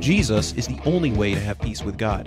Jesus 0.00 0.54
is 0.54 0.66
the 0.66 0.80
only 0.86 1.12
way 1.12 1.34
to 1.34 1.40
have 1.40 1.60
peace 1.60 1.82
with 1.82 1.98
God. 1.98 2.26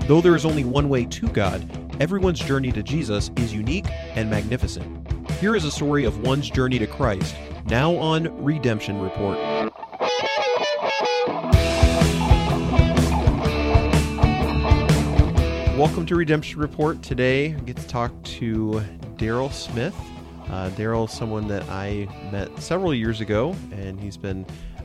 Though 0.00 0.20
there 0.20 0.36
is 0.36 0.44
only 0.44 0.62
one 0.62 0.90
way 0.90 1.06
to 1.06 1.26
God, 1.28 1.66
everyone's 1.98 2.38
journey 2.38 2.70
to 2.72 2.82
Jesus 2.82 3.30
is 3.38 3.50
unique 3.50 3.86
and 4.14 4.28
magnificent. 4.28 5.30
Here 5.40 5.56
is 5.56 5.64
a 5.64 5.70
story 5.70 6.04
of 6.04 6.18
one's 6.20 6.50
journey 6.50 6.78
to 6.78 6.86
Christ, 6.86 7.34
now 7.64 7.96
on 7.96 8.44
Redemption 8.44 9.00
Report. 9.00 9.38
Welcome 15.78 16.04
to 16.04 16.16
Redemption 16.16 16.60
Report. 16.60 17.02
Today, 17.02 17.54
I 17.54 17.60
get 17.60 17.78
to 17.78 17.88
talk 17.88 18.12
to 18.24 18.82
Daryl 19.16 19.50
Smith. 19.50 19.96
Uh, 20.50 20.68
Daryl 20.76 21.08
is 21.08 21.16
someone 21.16 21.48
that 21.48 21.66
I 21.70 22.06
met 22.30 22.50
several 22.62 22.92
years 22.92 23.22
ago, 23.22 23.56
and 23.72 23.98
he's 23.98 24.18
been 24.18 24.44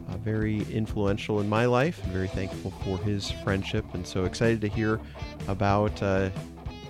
uh, 0.10 0.18
very 0.18 0.62
influential 0.72 1.40
in 1.40 1.50
my 1.50 1.66
life. 1.66 2.02
I'm 2.04 2.12
very 2.12 2.28
thankful 2.28 2.72
for 2.84 2.98
his 3.00 3.32
friendship, 3.32 3.86
and 3.94 4.06
so 4.06 4.26
excited 4.26 4.62
to 4.62 4.68
hear 4.68 5.00
about 5.48 6.02
uh, 6.02 6.30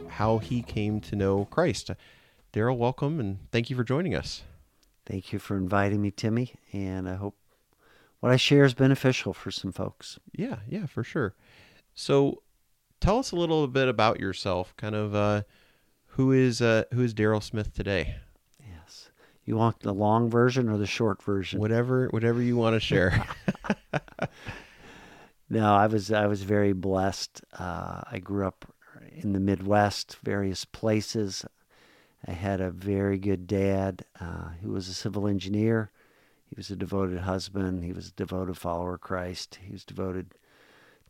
how 0.08 0.38
he 0.38 0.62
came 0.62 1.00
to 1.02 1.16
know 1.16 1.46
Christ. 1.46 1.92
Daryl, 2.54 2.78
welcome, 2.78 3.20
and 3.20 3.40
thank 3.52 3.70
you 3.70 3.76
for 3.76 3.84
joining 3.84 4.16
us. 4.16 4.44
Thank 5.06 5.34
you 5.34 5.40
for 5.40 5.58
inviting 5.58 6.02
me, 6.02 6.12
Timmy, 6.12 6.54
and 6.72 7.10
I 7.10 7.16
hope 7.16 7.36
what 8.20 8.32
I 8.32 8.36
share 8.36 8.64
is 8.64 8.74
beneficial 8.74 9.34
for 9.34 9.52
some 9.52 9.72
folks. 9.72 10.20
Yeah, 10.34 10.58
yeah, 10.68 10.86
for 10.86 11.04
sure. 11.04 11.36
So, 11.94 12.44
tell 13.00 13.18
us 13.18 13.32
a 13.32 13.36
little 13.36 13.68
bit 13.68 13.88
about 13.88 14.20
yourself. 14.20 14.76
Kind 14.78 14.96
of 14.96 15.16
uh, 15.16 15.44
who 16.08 16.32
is 16.32 16.62
uh, 16.62 16.84
who 16.94 17.02
is 17.02 17.14
Daryl 17.14 17.42
Smith 17.42 17.74
today? 17.74 18.18
You 19.50 19.58
want 19.58 19.80
the 19.80 19.96
long 19.96 20.30
version 20.30 20.70
or 20.70 20.78
the 20.78 20.86
short 20.86 21.24
version? 21.24 21.60
Whatever, 21.60 22.08
whatever 22.10 22.40
you 22.40 22.56
want 22.56 22.76
to 22.76 22.80
share. 22.80 23.26
no, 25.50 25.74
I 25.74 25.88
was 25.88 26.12
I 26.12 26.28
was 26.28 26.44
very 26.44 26.72
blessed. 26.72 27.42
Uh, 27.58 28.02
I 28.12 28.20
grew 28.20 28.46
up 28.46 28.72
in 29.12 29.34
the 29.34 29.40
Midwest, 29.40 30.18
various 30.22 30.66
places. 30.66 31.46
I 32.28 32.34
had 32.34 32.62
a 32.62 32.70
very 32.70 33.18
good 33.18 33.48
dad 33.48 34.06
uh, 34.22 34.50
who 34.62 34.70
was 34.70 34.88
a 34.88 34.94
civil 34.94 35.28
engineer. 35.28 35.90
He 36.46 36.54
was 36.56 36.70
a 36.70 36.76
devoted 36.76 37.22
husband. 37.22 37.84
He 37.84 37.92
was 37.92 38.10
a 38.10 38.14
devoted 38.14 38.56
follower 38.56 38.94
of 38.94 39.02
Christ. 39.02 39.58
He 39.64 39.72
was 39.72 39.84
devoted 39.84 40.36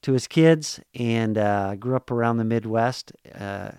to 0.04 0.14
his 0.14 0.28
kids, 0.28 0.80
and 0.96 1.38
uh, 1.38 1.72
I 1.72 1.76
grew 1.76 1.98
up 1.98 2.10
around 2.10 2.38
the 2.38 2.46
Midwest. 2.46 3.12
Uh, 3.38 3.72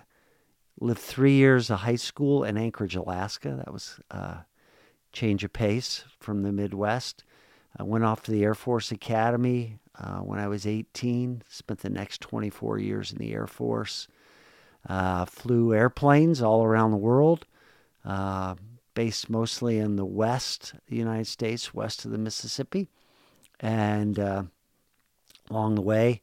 lived 0.79 0.99
three 0.99 1.33
years 1.33 1.71
of 1.71 1.79
high 1.79 1.95
school 1.95 2.43
in 2.43 2.57
Anchorage, 2.57 2.95
Alaska. 2.95 3.55
That 3.55 3.73
was 3.73 3.99
a 4.11 4.45
change 5.11 5.43
of 5.43 5.53
pace 5.53 6.03
from 6.19 6.43
the 6.43 6.51
Midwest. 6.51 7.23
I 7.77 7.83
went 7.83 8.03
off 8.03 8.23
to 8.23 8.31
the 8.31 8.43
Air 8.43 8.55
Force 8.55 8.91
Academy 8.91 9.79
uh, 9.99 10.19
when 10.19 10.39
I 10.39 10.47
was 10.47 10.67
18. 10.67 11.43
Spent 11.49 11.79
the 11.79 11.89
next 11.89 12.21
24 12.21 12.79
years 12.79 13.11
in 13.11 13.17
the 13.17 13.33
Air 13.33 13.47
Force. 13.47 14.07
Uh, 14.87 15.25
flew 15.25 15.73
airplanes 15.73 16.41
all 16.41 16.63
around 16.63 16.91
the 16.91 16.97
world, 16.97 17.45
uh, 18.03 18.55
based 18.95 19.29
mostly 19.29 19.77
in 19.77 19.95
the 19.95 20.05
west, 20.05 20.73
the 20.87 20.95
United 20.95 21.27
States, 21.27 21.73
west 21.73 22.03
of 22.03 22.11
the 22.11 22.17
Mississippi. 22.17 22.89
And 23.59 24.17
uh, 24.17 24.43
along 25.51 25.75
the 25.75 25.81
way, 25.81 26.21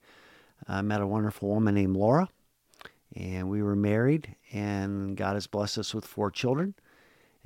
I 0.67 0.83
met 0.83 1.00
a 1.00 1.06
wonderful 1.06 1.48
woman 1.48 1.77
named 1.77 1.97
Laura, 1.97 2.28
and 3.14 3.48
we 3.48 3.62
were 3.62 3.77
married, 3.77 4.34
and 4.52 5.17
God 5.17 5.34
has 5.34 5.47
blessed 5.47 5.78
us 5.78 5.95
with 5.95 6.05
four 6.05 6.30
children. 6.30 6.75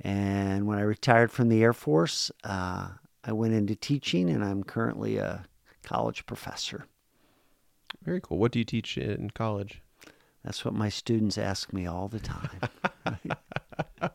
And 0.01 0.67
when 0.67 0.77
I 0.77 0.81
retired 0.81 1.31
from 1.31 1.49
the 1.49 1.63
Air 1.63 1.73
Force, 1.73 2.31
uh, 2.43 2.89
I 3.23 3.31
went 3.31 3.53
into 3.53 3.75
teaching, 3.75 4.29
and 4.29 4.43
I'm 4.43 4.63
currently 4.63 5.17
a 5.17 5.45
college 5.83 6.25
professor. 6.25 6.87
Very 8.03 8.19
cool. 8.21 8.37
What 8.37 8.51
do 8.51 8.59
you 8.59 8.65
teach 8.65 8.97
in 8.97 9.29
college? 9.29 9.81
That's 10.43 10.65
what 10.65 10.73
my 10.73 10.89
students 10.89 11.37
ask 11.37 11.71
me 11.71 11.85
all 11.85 12.09
the 12.09 12.19
time. 12.19 12.59
uh, 14.01 14.09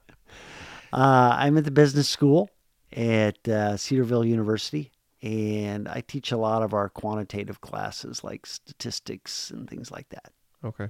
I'm 0.93 1.57
at 1.57 1.65
the 1.65 1.71
business 1.71 2.09
school 2.09 2.51
at 2.95 3.49
uh, 3.49 3.77
Cedarville 3.77 4.25
University, 4.25 4.93
and 5.23 5.89
I 5.89 6.03
teach 6.07 6.33
a 6.33 6.37
lot 6.37 6.63
of 6.63 6.75
our 6.75 6.89
quantitative 6.89 7.61
classes 7.61 8.23
like 8.23 8.45
statistics 8.45 9.51
and 9.51 9.69
things 9.69 9.91
like 9.91 10.09
that. 10.11 10.33
Okay. 10.65 10.89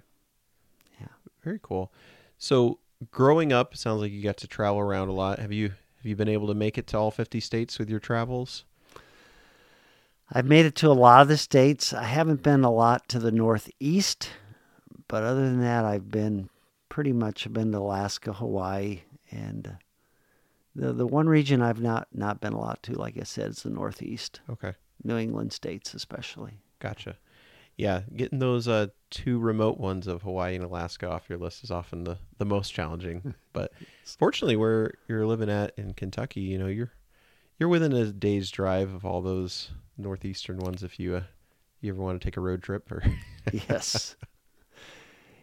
Yeah. 1.00 1.06
Very 1.44 1.60
cool. 1.62 1.92
So, 2.38 2.78
growing 3.10 3.52
up, 3.52 3.76
sounds 3.76 4.00
like 4.00 4.12
you 4.12 4.22
got 4.22 4.36
to 4.38 4.48
travel 4.48 4.80
around 4.80 5.08
a 5.08 5.12
lot. 5.12 5.38
Have 5.38 5.52
you 5.52 5.68
have 5.68 6.06
you 6.06 6.16
been 6.16 6.28
able 6.28 6.46
to 6.46 6.54
make 6.54 6.78
it 6.78 6.86
to 6.88 6.98
all 6.98 7.10
50 7.10 7.40
states 7.40 7.78
with 7.78 7.90
your 7.90 8.00
travels? 8.00 8.64
I've 10.30 10.46
made 10.46 10.66
it 10.66 10.74
to 10.76 10.88
a 10.88 10.92
lot 10.92 11.22
of 11.22 11.28
the 11.28 11.36
states. 11.36 11.92
I 11.92 12.04
haven't 12.04 12.42
been 12.42 12.62
a 12.62 12.70
lot 12.70 13.08
to 13.08 13.18
the 13.18 13.32
Northeast, 13.32 14.30
but 15.08 15.24
other 15.24 15.40
than 15.40 15.60
that, 15.60 15.84
I've 15.84 16.10
been 16.10 16.50
pretty 16.88 17.12
much 17.12 17.50
been 17.52 17.72
to 17.72 17.78
Alaska, 17.78 18.34
Hawaii, 18.34 19.02
and 19.30 19.66
uh, 19.66 19.70
the 20.74 20.92
the 20.92 21.06
one 21.06 21.28
region 21.28 21.62
I've 21.62 21.80
not 21.80 22.08
not 22.12 22.40
been 22.40 22.52
a 22.52 22.60
lot 22.60 22.82
to, 22.84 22.92
like 22.92 23.16
I 23.18 23.24
said, 23.24 23.50
is 23.50 23.62
the 23.62 23.70
Northeast. 23.70 24.40
Okay. 24.50 24.74
New 25.02 25.16
England 25.16 25.52
states, 25.52 25.94
especially. 25.94 26.58
Gotcha. 26.80 27.16
Yeah, 27.78 28.02
getting 28.16 28.40
those 28.40 28.66
uh, 28.66 28.88
two 29.08 29.38
remote 29.38 29.78
ones 29.78 30.08
of 30.08 30.22
Hawaii 30.22 30.56
and 30.56 30.64
Alaska 30.64 31.08
off 31.08 31.28
your 31.28 31.38
list 31.38 31.62
is 31.62 31.70
often 31.70 32.02
the, 32.02 32.18
the 32.36 32.44
most 32.44 32.74
challenging. 32.74 33.34
but 33.52 33.72
fortunately, 34.04 34.56
where 34.56 34.94
you're 35.06 35.24
living 35.24 35.48
at 35.48 35.74
in 35.78 35.94
Kentucky, 35.94 36.40
you 36.40 36.58
know, 36.58 36.66
you're 36.66 36.90
you're 37.58 37.68
within 37.68 37.92
a 37.92 38.06
day's 38.06 38.50
drive 38.50 38.92
of 38.92 39.04
all 39.04 39.22
those 39.22 39.70
northeastern 39.96 40.58
ones. 40.58 40.82
If 40.82 40.98
you 40.98 41.14
uh, 41.14 41.22
you 41.80 41.92
ever 41.92 42.02
want 42.02 42.20
to 42.20 42.26
take 42.26 42.36
a 42.36 42.40
road 42.40 42.64
trip, 42.64 42.90
or 42.90 43.00
yes, 43.68 44.16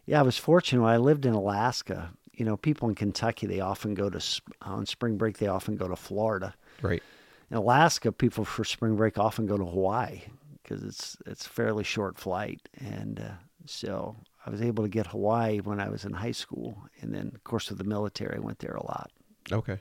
yeah, 0.05 0.19
I 0.19 0.23
was 0.23 0.37
fortunate. 0.37 0.81
When 0.81 0.91
I 0.91 0.97
lived 0.97 1.25
in 1.25 1.33
Alaska. 1.33 2.11
You 2.33 2.43
know, 2.43 2.57
people 2.57 2.89
in 2.89 2.95
Kentucky 2.95 3.47
they 3.47 3.61
often 3.61 3.93
go 3.93 4.09
to 4.09 4.41
on 4.61 4.85
spring 4.85 5.15
break. 5.15 5.37
They 5.37 5.47
often 5.47 5.77
go 5.77 5.87
to 5.87 5.95
Florida. 5.95 6.53
Right. 6.81 7.01
In 7.49 7.55
Alaska, 7.55 8.11
people 8.11 8.43
for 8.43 8.65
spring 8.65 8.97
break 8.97 9.17
often 9.17 9.45
go 9.45 9.57
to 9.57 9.63
Hawaii 9.63 10.23
because 10.65 10.83
it's 10.83 11.17
it's 11.25 11.45
fairly 11.45 11.83
short 11.83 12.17
flight, 12.17 12.67
and 12.79 13.19
uh, 13.19 13.33
so 13.65 14.15
I 14.45 14.49
was 14.49 14.61
able 14.61 14.83
to 14.83 14.89
get 14.89 15.07
Hawaii 15.07 15.59
when 15.59 15.79
I 15.79 15.89
was 15.89 16.05
in 16.05 16.13
high 16.13 16.31
school, 16.31 16.81
and 17.01 17.13
then 17.13 17.31
of 17.33 17.43
course 17.43 17.69
with 17.69 17.77
the 17.77 17.83
military, 17.83 18.37
I 18.37 18.39
went 18.39 18.59
there 18.59 18.75
a 18.75 18.85
lot. 18.85 19.11
Okay. 19.51 19.79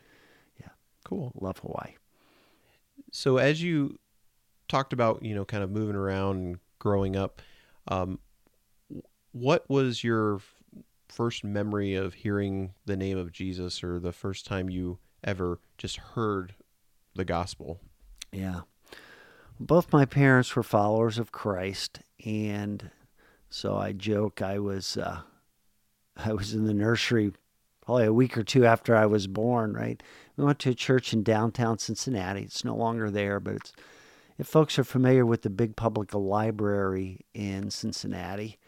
Yeah. 0.61 0.69
Cool. 1.05 1.33
Love 1.41 1.59
Hawaii. 1.59 1.95
So 3.13 3.39
as 3.39 3.63
you 3.63 3.99
talked 4.69 4.93
about, 4.93 5.25
you 5.25 5.35
know, 5.35 5.45
kind 5.45 5.63
of 5.63 5.71
moving 5.71 5.97
around 5.97 6.37
and 6.37 6.59
growing 6.79 7.17
up, 7.17 7.41
um, 7.89 8.19
what 9.33 9.69
was 9.69 10.05
your 10.05 10.41
first 11.09 11.45
memory 11.45 11.95
of 11.95 12.15
hearing 12.15 12.75
the 12.87 12.97
name 12.97 13.19
of 13.19 13.33
Jesus, 13.33 13.83
or 13.83 13.99
the 13.99 14.13
first 14.13 14.47
time 14.47 14.69
you 14.69 14.99
ever 15.23 15.61
just 15.79 15.97
heard 15.97 16.55
the 17.15 17.25
gospel? 17.25 17.81
Yeah. 18.33 18.63
Both 19.61 19.93
my 19.93 20.05
parents 20.05 20.55
were 20.57 20.65
followers 20.65 21.17
of 21.17 21.31
Christ, 21.31 22.01
and 22.25 22.91
so 23.49 23.77
I 23.77 23.93
joke 23.93 24.43
I 24.43 24.59
was 24.59 24.97
uh, 24.97 25.21
I 26.17 26.33
was 26.33 26.55
in 26.55 26.65
the 26.67 26.75
nursery 26.75 27.33
probably 27.85 28.07
a 28.07 28.13
week 28.13 28.37
or 28.37 28.43
two 28.43 28.65
after 28.65 28.97
I 28.97 29.07
was 29.07 29.27
born. 29.27 29.75
Right, 29.75 30.03
we 30.37 30.45
went 30.45 30.59
to 30.61 30.71
a 30.71 30.75
church 30.75 31.13
in 31.13 31.23
downtown 31.23 31.79
Cincinnati. 31.79 32.43
It's 32.43 32.65
no 32.65 32.75
longer 32.75 33.11
there, 33.11 33.39
but 33.39 33.55
it's 33.55 33.73
if 34.39 34.49
folks 34.49 34.79
are 34.79 34.85
familiar 34.85 35.25
with 35.25 35.43
the 35.43 35.51
big 35.51 35.77
public 35.77 36.13
library 36.13 37.21
in 37.33 37.71
Cincinnati, 37.71 38.59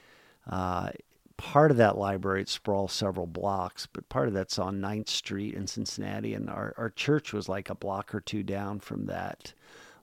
uh, 0.48 0.90
part 1.36 1.72
of 1.72 1.76
that 1.78 1.98
library 1.98 2.42
it 2.42 2.48
sprawls 2.48 2.92
several 2.92 3.26
blocks, 3.26 3.86
but 3.92 4.08
part 4.08 4.28
of 4.28 4.34
that's 4.34 4.58
on 4.58 4.80
9th 4.80 5.08
Street 5.08 5.54
in 5.54 5.66
Cincinnati, 5.66 6.34
and 6.34 6.48
our, 6.48 6.72
our 6.78 6.90
church 6.90 7.32
was 7.32 7.48
like 7.48 7.68
a 7.68 7.74
block 7.74 8.14
or 8.14 8.20
two 8.20 8.44
down 8.44 8.78
from 8.78 9.06
that 9.06 9.52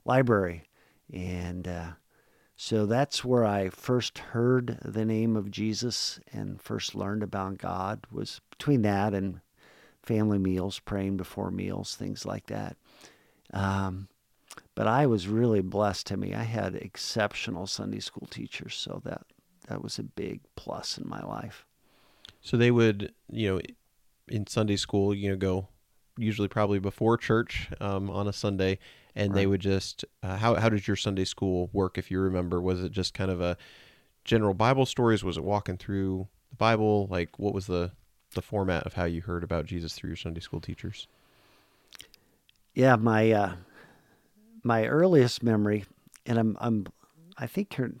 library. 0.04 0.64
And 1.12 1.68
uh, 1.68 1.90
so 2.56 2.86
that's 2.86 3.24
where 3.24 3.44
I 3.44 3.68
first 3.68 4.18
heard 4.18 4.78
the 4.82 5.04
name 5.04 5.36
of 5.36 5.50
Jesus 5.50 6.20
and 6.32 6.60
first 6.60 6.94
learned 6.94 7.22
about 7.22 7.58
God 7.58 8.06
was 8.10 8.40
between 8.50 8.82
that 8.82 9.14
and 9.14 9.40
family 10.02 10.38
meals, 10.38 10.78
praying 10.80 11.16
before 11.16 11.50
meals, 11.50 11.94
things 11.94 12.24
like 12.24 12.46
that. 12.46 12.76
Um, 13.52 14.08
but 14.74 14.86
I 14.86 15.06
was 15.06 15.28
really 15.28 15.62
blessed 15.62 16.06
to 16.08 16.16
me. 16.16 16.34
I 16.34 16.42
had 16.42 16.74
exceptional 16.74 17.66
Sunday 17.66 18.00
school 18.00 18.26
teachers, 18.30 18.74
so 18.74 19.00
that 19.04 19.22
that 19.68 19.82
was 19.82 19.98
a 19.98 20.02
big 20.02 20.40
plus 20.56 20.98
in 20.98 21.08
my 21.08 21.22
life. 21.22 21.64
So 22.40 22.56
they 22.56 22.70
would, 22.70 23.12
you 23.30 23.54
know, 23.54 23.60
in 24.28 24.46
Sunday 24.46 24.76
school, 24.76 25.14
you 25.14 25.30
know, 25.30 25.36
go 25.36 25.68
usually 26.18 26.48
probably 26.48 26.78
before 26.78 27.16
church 27.16 27.68
um, 27.80 28.10
on 28.10 28.28
a 28.28 28.32
Sunday, 28.32 28.78
and 29.14 29.32
right. 29.32 29.40
they 29.40 29.46
would 29.46 29.60
just 29.60 30.04
uh, 30.22 30.36
how 30.36 30.54
how 30.54 30.68
did 30.68 30.86
your 30.86 30.96
Sunday 30.96 31.24
school 31.24 31.70
work? 31.72 31.98
If 31.98 32.10
you 32.10 32.20
remember, 32.20 32.60
was 32.60 32.82
it 32.82 32.92
just 32.92 33.14
kind 33.14 33.30
of 33.30 33.40
a 33.40 33.56
general 34.24 34.54
Bible 34.54 34.86
stories? 34.86 35.22
Was 35.22 35.36
it 35.36 35.44
walking 35.44 35.76
through 35.76 36.28
the 36.50 36.56
Bible? 36.56 37.06
Like, 37.10 37.38
what 37.38 37.54
was 37.54 37.66
the 37.66 37.92
the 38.34 38.42
format 38.42 38.84
of 38.84 38.94
how 38.94 39.04
you 39.04 39.22
heard 39.22 39.44
about 39.44 39.66
Jesus 39.66 39.94
through 39.94 40.10
your 40.10 40.16
Sunday 40.16 40.40
school 40.40 40.60
teachers? 40.60 41.06
Yeah, 42.74 42.96
my 42.96 43.30
uh, 43.30 43.52
my 44.62 44.86
earliest 44.86 45.42
memory, 45.42 45.84
and 46.26 46.38
I'm 46.38 46.56
I'm 46.60 46.86
I 47.36 47.46
think 47.46 47.74
her, 47.74 47.92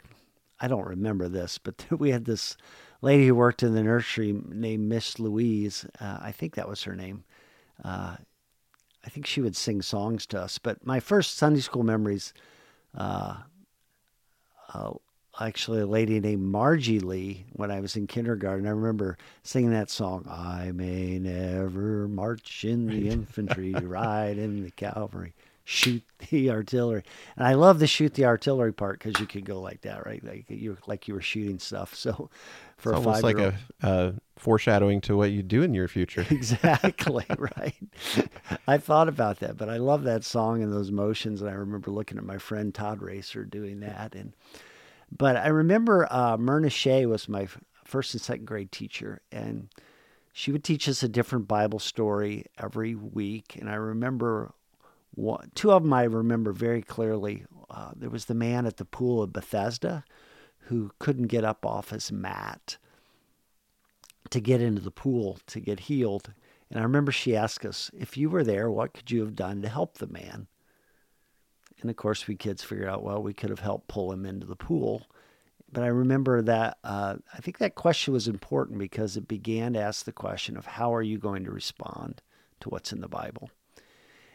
I 0.60 0.68
don't 0.68 0.86
remember 0.86 1.28
this, 1.28 1.58
but 1.58 1.86
we 1.98 2.10
had 2.10 2.24
this 2.24 2.56
lady 3.00 3.26
who 3.28 3.34
worked 3.34 3.62
in 3.62 3.74
the 3.74 3.82
nursery 3.82 4.32
named 4.48 4.88
Miss 4.88 5.18
Louise. 5.18 5.86
Uh, 6.00 6.18
I 6.20 6.32
think 6.32 6.54
that 6.54 6.68
was 6.68 6.82
her 6.84 6.96
name. 6.96 7.24
Uh, 7.84 8.16
I 9.04 9.08
think 9.08 9.26
she 9.26 9.40
would 9.40 9.56
sing 9.56 9.82
songs 9.82 10.26
to 10.26 10.40
us. 10.40 10.58
But 10.58 10.86
my 10.86 11.00
first 11.00 11.36
Sunday 11.36 11.60
school 11.60 11.82
memories, 11.82 12.32
uh, 12.96 13.36
uh, 14.72 14.92
actually 15.40 15.80
a 15.80 15.86
lady 15.86 16.20
named 16.20 16.42
Margie 16.42 17.00
Lee 17.00 17.44
when 17.52 17.70
I 17.70 17.80
was 17.80 17.96
in 17.96 18.06
kindergarten. 18.06 18.66
I 18.66 18.70
remember 18.70 19.18
singing 19.42 19.70
that 19.70 19.90
song, 19.90 20.26
I 20.28 20.72
may 20.72 21.18
never 21.18 22.08
march 22.08 22.64
in 22.64 22.86
the 22.86 23.08
infantry, 23.08 23.72
ride 23.82 24.38
in 24.38 24.62
the 24.62 24.70
cavalry, 24.70 25.34
shoot 25.64 26.02
the 26.30 26.50
artillery. 26.50 27.02
And 27.36 27.46
I 27.46 27.54
love 27.54 27.78
the 27.78 27.86
shoot 27.86 28.14
the 28.14 28.26
artillery 28.26 28.72
part 28.72 28.98
because 28.98 29.20
you 29.20 29.26
could 29.26 29.44
go 29.44 29.60
like 29.60 29.82
that, 29.82 30.06
right? 30.06 30.22
Like 30.22 30.44
you 30.48 30.76
like 30.86 31.08
you 31.08 31.14
were 31.14 31.20
shooting 31.20 31.58
stuff. 31.58 31.94
So 31.94 32.30
for 32.76 32.92
it's 32.92 33.00
a 33.00 33.06
almost 33.06 33.22
like 33.22 33.38
a 33.38 33.54
uh, 33.82 34.12
foreshadowing 34.36 35.00
to 35.02 35.16
what 35.16 35.30
you 35.30 35.42
do 35.42 35.62
in 35.62 35.74
your 35.74 35.88
future. 35.88 36.26
exactly 36.30 37.24
right. 37.38 37.74
I 38.66 38.78
thought 38.78 39.08
about 39.08 39.40
that, 39.40 39.56
but 39.56 39.68
I 39.68 39.78
love 39.78 40.04
that 40.04 40.24
song 40.24 40.62
and 40.62 40.72
those 40.72 40.90
motions. 40.90 41.40
And 41.40 41.50
I 41.50 41.54
remember 41.54 41.90
looking 41.90 42.18
at 42.18 42.24
my 42.24 42.38
friend 42.38 42.74
Todd 42.74 43.00
Racer 43.00 43.44
doing 43.44 43.80
that. 43.80 44.14
And 44.14 44.34
but 45.16 45.36
I 45.36 45.48
remember 45.48 46.06
uh, 46.10 46.36
Myrna 46.36 46.70
Shea 46.70 47.06
was 47.06 47.28
my 47.28 47.46
first 47.84 48.14
and 48.14 48.20
second 48.20 48.46
grade 48.46 48.72
teacher, 48.72 49.20
and 49.30 49.68
she 50.32 50.50
would 50.50 50.64
teach 50.64 50.88
us 50.88 51.02
a 51.02 51.08
different 51.08 51.46
Bible 51.46 51.78
story 51.78 52.46
every 52.58 52.94
week. 52.94 53.56
And 53.56 53.70
I 53.70 53.74
remember 53.74 54.52
one, 55.14 55.52
two 55.54 55.70
of 55.70 55.82
them 55.82 55.92
I 55.92 56.04
remember 56.04 56.52
very 56.52 56.82
clearly. 56.82 57.44
Uh, 57.70 57.92
there 57.96 58.10
was 58.10 58.26
the 58.26 58.34
man 58.34 58.66
at 58.66 58.76
the 58.76 58.84
pool 58.84 59.22
of 59.22 59.32
Bethesda 59.32 60.04
who 60.66 60.90
couldn't 60.98 61.26
get 61.26 61.44
up 61.44 61.66
off 61.66 61.90
his 61.90 62.10
mat 62.10 62.78
to 64.30 64.40
get 64.40 64.62
into 64.62 64.80
the 64.80 64.90
pool 64.90 65.38
to 65.46 65.60
get 65.60 65.80
healed. 65.80 66.32
And 66.70 66.80
I 66.80 66.82
remember 66.82 67.12
she 67.12 67.36
asked 67.36 67.64
us, 67.64 67.90
if 67.96 68.16
you 68.16 68.30
were 68.30 68.44
there, 68.44 68.70
what 68.70 68.94
could 68.94 69.10
you 69.10 69.20
have 69.20 69.36
done 69.36 69.62
to 69.62 69.68
help 69.68 69.98
the 69.98 70.06
man? 70.06 70.46
And 71.80 71.90
of 71.90 71.96
course, 71.96 72.26
we 72.26 72.34
kids 72.34 72.62
figured 72.62 72.88
out, 72.88 73.02
well, 73.02 73.22
we 73.22 73.34
could 73.34 73.50
have 73.50 73.60
helped 73.60 73.88
pull 73.88 74.10
him 74.10 74.24
into 74.24 74.46
the 74.46 74.56
pool. 74.56 75.06
But 75.70 75.84
I 75.84 75.88
remember 75.88 76.40
that 76.42 76.78
uh, 76.82 77.16
I 77.34 77.38
think 77.38 77.58
that 77.58 77.74
question 77.74 78.14
was 78.14 78.28
important 78.28 78.78
because 78.78 79.16
it 79.16 79.28
began 79.28 79.74
to 79.74 79.80
ask 79.80 80.04
the 80.04 80.12
question 80.12 80.56
of 80.56 80.66
how 80.66 80.94
are 80.94 81.02
you 81.02 81.18
going 81.18 81.44
to 81.44 81.50
respond 81.50 82.22
to 82.60 82.70
what's 82.70 82.92
in 82.92 83.00
the 83.00 83.08
Bible? 83.08 83.50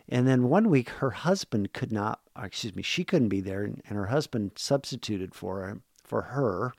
And 0.07 0.27
then 0.27 0.49
one 0.49 0.69
week, 0.69 0.89
her 0.89 1.11
husband 1.11 1.73
could 1.73 1.91
not, 1.91 2.21
excuse 2.41 2.75
me, 2.75 2.83
she 2.83 3.03
couldn't 3.03 3.29
be 3.29 3.41
there, 3.41 3.63
and 3.63 3.83
her 3.89 4.07
husband 4.07 4.51
substituted 4.55 5.33
for 5.33 5.67
him 5.67 5.83
for 6.09 6.23
her. 6.23 6.73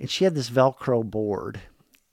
And 0.00 0.10
she 0.10 0.24
had 0.24 0.34
this 0.34 0.50
Velcro 0.50 1.08
board, 1.08 1.60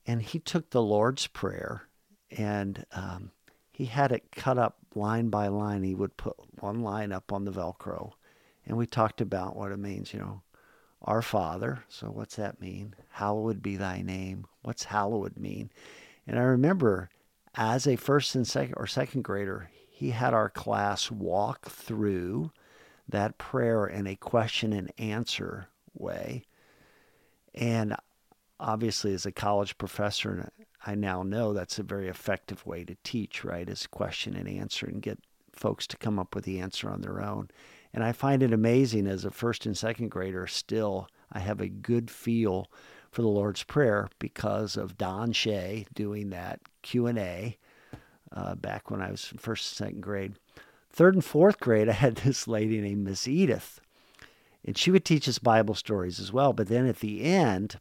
and 0.05 0.21
he 0.21 0.37
took 0.37 0.69
the 0.69 0.81
Lord's 0.81 1.25
Prayer 1.25 1.89
and 2.31 2.85
um, 2.91 3.31
he 3.71 3.85
had 3.85 4.11
it 4.11 4.31
cut 4.31 4.57
up 4.57 4.77
line 4.95 5.29
by 5.29 5.47
line. 5.47 5.83
He 5.83 5.95
would 5.95 6.17
put 6.17 6.35
one 6.59 6.81
line 6.81 7.11
up 7.11 7.31
on 7.31 7.45
the 7.45 7.51
Velcro, 7.51 8.11
and 8.65 8.77
we 8.77 8.85
talked 8.85 9.21
about 9.21 9.55
what 9.55 9.71
it 9.71 9.79
means, 9.79 10.13
you 10.13 10.19
know. 10.19 10.41
Our 11.01 11.21
Father, 11.21 11.85
so 11.87 12.07
what's 12.07 12.35
that 12.35 12.59
mean? 12.59 12.93
Hallowed 13.11 13.63
be 13.63 13.77
thy 13.77 14.01
name. 14.01 14.45
What's 14.63 14.83
hallowed 14.83 15.37
mean? 15.37 15.71
And 16.27 16.37
I 16.37 16.41
remember 16.41 17.09
as 17.55 17.87
a 17.87 17.95
first 17.95 18.35
and 18.35 18.45
second 18.45 18.73
or 18.75 18.85
second 18.85 19.23
grader, 19.23 19.71
he 19.89 20.09
had 20.09 20.33
our 20.33 20.49
class 20.49 21.09
walk 21.09 21.69
through 21.69 22.51
that 23.09 23.37
prayer 23.37 23.85
in 23.85 24.07
a 24.07 24.15
question 24.15 24.73
and 24.73 24.91
answer 24.97 25.67
way. 25.93 26.43
And 27.53 27.95
obviously, 28.59 29.13
as 29.13 29.25
a 29.25 29.31
college 29.31 29.77
professor, 29.77 30.51
I 30.85 30.95
now 30.95 31.23
know 31.23 31.53
that's 31.53 31.79
a 31.79 31.83
very 31.83 32.07
effective 32.07 32.65
way 32.65 32.85
to 32.85 32.95
teach, 33.03 33.43
right? 33.43 33.67
Is 33.67 33.87
question 33.87 34.35
and 34.35 34.47
answer 34.47 34.85
and 34.85 35.01
get 35.01 35.19
folks 35.51 35.87
to 35.87 35.97
come 35.97 36.19
up 36.19 36.35
with 36.35 36.45
the 36.45 36.59
answer 36.59 36.89
on 36.89 37.01
their 37.01 37.21
own. 37.21 37.49
And 37.93 38.03
I 38.03 38.11
find 38.11 38.43
it 38.43 38.53
amazing 38.53 39.07
as 39.07 39.25
a 39.25 39.31
first 39.31 39.65
and 39.65 39.77
second 39.77 40.09
grader, 40.09 40.47
still, 40.47 41.07
I 41.31 41.39
have 41.39 41.59
a 41.59 41.67
good 41.67 42.09
feel 42.09 42.71
for 43.11 43.21
the 43.21 43.27
Lord's 43.27 43.63
Prayer 43.63 44.09
because 44.19 44.77
of 44.77 44.97
Don 44.97 45.31
Shea 45.31 45.85
doing 45.93 46.29
that 46.29 46.59
Q&A 46.83 47.57
uh, 48.31 48.55
back 48.55 48.91
when 48.91 49.01
I 49.01 49.11
was 49.11 49.31
in 49.31 49.39
first 49.39 49.71
and 49.71 49.87
second 49.87 50.01
grade. 50.01 50.35
Third 50.91 51.15
and 51.15 51.23
fourth 51.23 51.59
grade, 51.59 51.89
I 51.89 51.93
had 51.93 52.15
this 52.17 52.47
lady 52.47 52.81
named 52.81 53.05
Miss 53.05 53.27
Edith, 53.27 53.79
and 54.65 54.77
she 54.77 54.91
would 54.91 55.05
teach 55.05 55.27
us 55.27 55.39
Bible 55.39 55.75
stories 55.75 56.19
as 56.19 56.33
well. 56.33 56.53
But 56.53 56.67
then 56.67 56.85
at 56.85 56.99
the 56.99 57.23
end, 57.23 57.77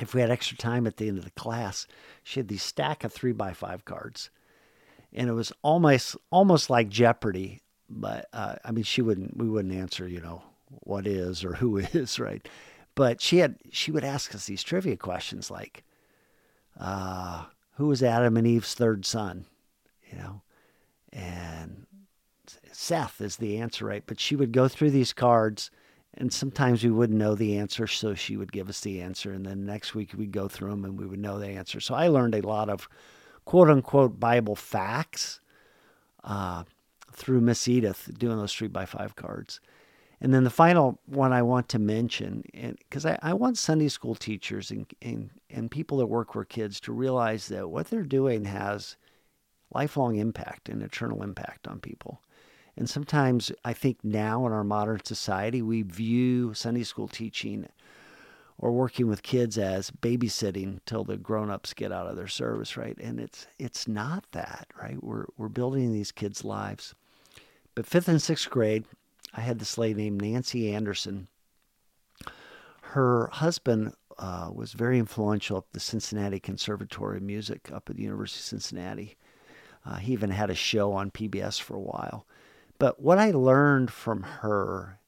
if 0.00 0.14
we 0.14 0.20
had 0.20 0.30
extra 0.30 0.56
time 0.56 0.86
at 0.86 0.96
the 0.96 1.08
end 1.08 1.18
of 1.18 1.24
the 1.24 1.30
class, 1.30 1.86
she 2.22 2.40
had 2.40 2.48
these 2.48 2.62
stack 2.62 3.04
of 3.04 3.12
three 3.12 3.32
by 3.32 3.52
five 3.52 3.84
cards, 3.84 4.30
and 5.12 5.28
it 5.28 5.32
was 5.32 5.52
almost 5.62 6.16
almost 6.30 6.70
like 6.70 6.88
Jeopardy. 6.88 7.60
But 7.88 8.28
uh, 8.32 8.56
I 8.64 8.72
mean, 8.72 8.84
she 8.84 9.02
wouldn't 9.02 9.36
we 9.36 9.48
wouldn't 9.48 9.74
answer, 9.74 10.06
you 10.06 10.20
know, 10.20 10.42
what 10.68 11.06
is 11.06 11.44
or 11.44 11.54
who 11.56 11.78
is, 11.78 12.18
right? 12.18 12.46
But 12.94 13.20
she 13.20 13.38
had 13.38 13.56
she 13.70 13.90
would 13.90 14.04
ask 14.04 14.34
us 14.34 14.46
these 14.46 14.62
trivia 14.62 14.96
questions 14.96 15.50
like, 15.50 15.84
uh, 16.78 17.44
"Who 17.76 17.86
was 17.88 18.02
Adam 18.02 18.36
and 18.36 18.46
Eve's 18.46 18.74
third 18.74 19.04
son?" 19.04 19.46
You 20.10 20.18
know, 20.18 20.42
and 21.12 21.85
Seth 22.78 23.22
is 23.22 23.36
the 23.36 23.56
answer, 23.56 23.86
right? 23.86 24.04
But 24.06 24.20
she 24.20 24.36
would 24.36 24.52
go 24.52 24.68
through 24.68 24.90
these 24.90 25.14
cards, 25.14 25.70
and 26.12 26.30
sometimes 26.30 26.84
we 26.84 26.90
wouldn't 26.90 27.18
know 27.18 27.34
the 27.34 27.56
answer, 27.56 27.86
so 27.86 28.12
she 28.12 28.36
would 28.36 28.52
give 28.52 28.68
us 28.68 28.80
the 28.80 29.00
answer. 29.00 29.32
And 29.32 29.46
then 29.46 29.64
next 29.64 29.94
week 29.94 30.12
we'd 30.14 30.30
go 30.30 30.46
through 30.46 30.70
them 30.70 30.84
and 30.84 30.98
we 30.98 31.06
would 31.06 31.18
know 31.18 31.38
the 31.38 31.48
answer. 31.48 31.80
So 31.80 31.94
I 31.94 32.08
learned 32.08 32.34
a 32.34 32.46
lot 32.46 32.68
of 32.68 32.86
quote 33.46 33.70
unquote 33.70 34.20
Bible 34.20 34.56
facts 34.56 35.40
uh, 36.22 36.64
through 37.12 37.40
Miss 37.40 37.66
Edith 37.66 38.10
doing 38.18 38.36
those 38.36 38.52
three 38.52 38.68
by 38.68 38.84
five 38.84 39.16
cards. 39.16 39.58
And 40.20 40.34
then 40.34 40.44
the 40.44 40.50
final 40.50 41.00
one 41.06 41.32
I 41.32 41.42
want 41.42 41.70
to 41.70 41.78
mention, 41.78 42.44
because 42.78 43.06
I, 43.06 43.18
I 43.22 43.32
want 43.32 43.56
Sunday 43.56 43.88
school 43.88 44.14
teachers 44.14 44.70
and, 44.70 44.86
and, 45.00 45.30
and 45.48 45.70
people 45.70 45.96
that 45.98 46.06
work 46.06 46.34
with 46.34 46.50
kids 46.50 46.78
to 46.80 46.92
realize 46.92 47.48
that 47.48 47.70
what 47.70 47.88
they're 47.88 48.02
doing 48.02 48.44
has 48.44 48.96
lifelong 49.72 50.16
impact 50.16 50.68
and 50.68 50.82
eternal 50.82 51.22
impact 51.22 51.66
on 51.66 51.80
people. 51.80 52.20
And 52.76 52.90
sometimes 52.90 53.50
I 53.64 53.72
think 53.72 53.98
now 54.04 54.46
in 54.46 54.52
our 54.52 54.64
modern 54.64 55.02
society, 55.04 55.62
we 55.62 55.82
view 55.82 56.52
Sunday 56.52 56.82
school 56.82 57.08
teaching 57.08 57.68
or 58.58 58.72
working 58.72 59.06
with 59.06 59.22
kids 59.22 59.58
as 59.58 59.90
babysitting 59.90 60.80
till 60.86 61.04
the 61.04 61.16
grown-ups 61.16 61.74
get 61.74 61.92
out 61.92 62.06
of 62.06 62.16
their 62.16 62.28
service, 62.28 62.76
right? 62.76 62.96
And 62.98 63.18
it's 63.20 63.46
it's 63.58 63.86
not 63.88 64.24
that, 64.32 64.68
right? 64.80 65.02
We're 65.02 65.26
we're 65.36 65.48
building 65.48 65.92
these 65.92 66.12
kids' 66.12 66.44
lives. 66.44 66.94
But 67.74 67.86
fifth 67.86 68.08
and 68.08 68.20
sixth 68.20 68.48
grade, 68.50 68.84
I 69.34 69.40
had 69.40 69.58
this 69.58 69.76
lady 69.76 70.02
named 70.02 70.22
Nancy 70.22 70.72
Anderson. 70.74 71.28
Her 72.80 73.28
husband 73.32 73.94
uh, 74.18 74.50
was 74.54 74.72
very 74.72 74.98
influential 74.98 75.58
at 75.58 75.72
the 75.72 75.80
Cincinnati 75.80 76.40
Conservatory 76.40 77.18
of 77.18 77.22
Music 77.22 77.70
up 77.72 77.90
at 77.90 77.96
the 77.96 78.02
University 78.02 78.40
of 78.40 78.44
Cincinnati. 78.44 79.16
Uh, 79.84 79.96
he 79.96 80.12
even 80.12 80.30
had 80.30 80.50
a 80.50 80.54
show 80.54 80.92
on 80.92 81.10
PBS 81.10 81.60
for 81.60 81.74
a 81.74 81.80
while. 81.80 82.26
But 82.78 83.00
what 83.00 83.18
I 83.18 83.30
learned 83.30 83.90
from 83.90 84.22
her 84.22 84.98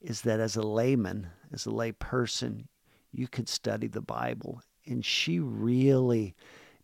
is 0.00 0.22
that 0.22 0.40
as 0.40 0.56
a 0.56 0.62
layman, 0.62 1.28
as 1.52 1.66
a 1.66 1.70
lay 1.70 1.92
person, 1.92 2.68
you 3.10 3.26
could 3.26 3.48
study 3.48 3.88
the 3.88 4.00
Bible. 4.00 4.62
And 4.86 5.04
she 5.04 5.40
really 5.40 6.36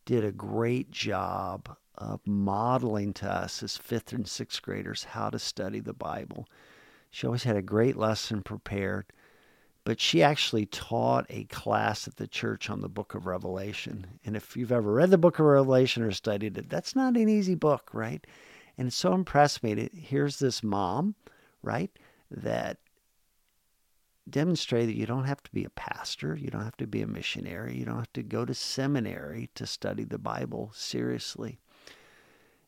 did 0.05 0.25
a 0.25 0.33
great 0.33 0.91
job 0.91 1.77
of 1.97 2.21
modeling 2.27 3.13
to 3.13 3.31
us 3.31 3.63
as 3.63 3.77
fifth 3.77 4.13
and 4.13 4.27
sixth 4.27 4.63
graders 4.63 5.05
how 5.05 5.31
to 5.31 5.39
study 5.39 5.79
the 5.79 5.93
Bible. 5.93 6.49
She 7.11 7.27
always 7.27 7.45
had 7.45 7.57
a 7.57 7.63
great 7.63 7.97
lesson 7.97 8.43
prepared, 8.43 9.07
but 9.85 10.01
she 10.01 10.23
actually 10.23 10.67
taught 10.67 11.27
a 11.29 11.45
class 11.45 12.09
at 12.09 12.17
the 12.17 12.27
church 12.27 12.71
on 12.71 12.81
the 12.81 12.89
book 12.89 13.15
of 13.15 13.27
Revelation. 13.27 14.07
And 14.25 14.35
if 14.35 14.57
you've 14.57 14.73
ever 14.73 14.93
read 14.93 15.11
the 15.11 15.19
book 15.19 15.39
of 15.39 15.45
Revelation 15.45 16.03
or 16.03 16.11
studied 16.11 16.59
it, 16.59 16.69
that's 16.69 16.97
not 16.97 17.17
an 17.17 17.29
easy 17.29 17.55
book, 17.55 17.91
right? 17.93 18.27
And 18.79 18.89
it 18.89 18.95
so 18.95 19.13
impressed 19.13 19.63
me 19.63 19.75
that 19.75 19.93
here's 19.95 20.39
this 20.39 20.63
mom, 20.63 21.15
right, 21.63 21.91
that 22.31 22.79
demonstrated 24.29 24.91
that 24.91 24.99
you 24.99 25.07
don't 25.07 25.25
have 25.25 25.43
to 25.43 25.51
be 25.53 25.65
a 25.65 25.71
pastor, 25.71 26.37
you 26.37 26.51
don't 26.51 26.65
have 26.65 26.77
to 26.79 26.87
be 26.87 27.03
a 27.03 27.07
missionary, 27.07 27.77
you 27.77 27.85
don't 27.85 27.99
have 27.99 28.13
to 28.15 28.23
go 28.23 28.45
to 28.45 28.55
seminary 28.55 29.51
to 29.55 29.67
study 29.67 30.05
the 30.05 30.19
Bible 30.19 30.71
seriously. 30.75 31.59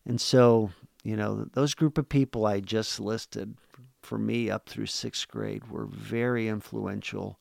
And 0.04 0.20
so, 0.20 0.70
you 1.02 1.16
know, 1.16 1.46
those 1.52 1.74
group 1.74 1.96
of 1.96 2.08
people 2.08 2.46
I 2.46 2.60
just 2.60 3.00
listed 3.00 3.56
for 4.02 4.18
me 4.18 4.50
up 4.50 4.68
through 4.68 4.86
sixth 4.86 5.28
grade 5.28 5.70
were 5.70 5.86
very 5.86 6.48
influential 6.48 7.38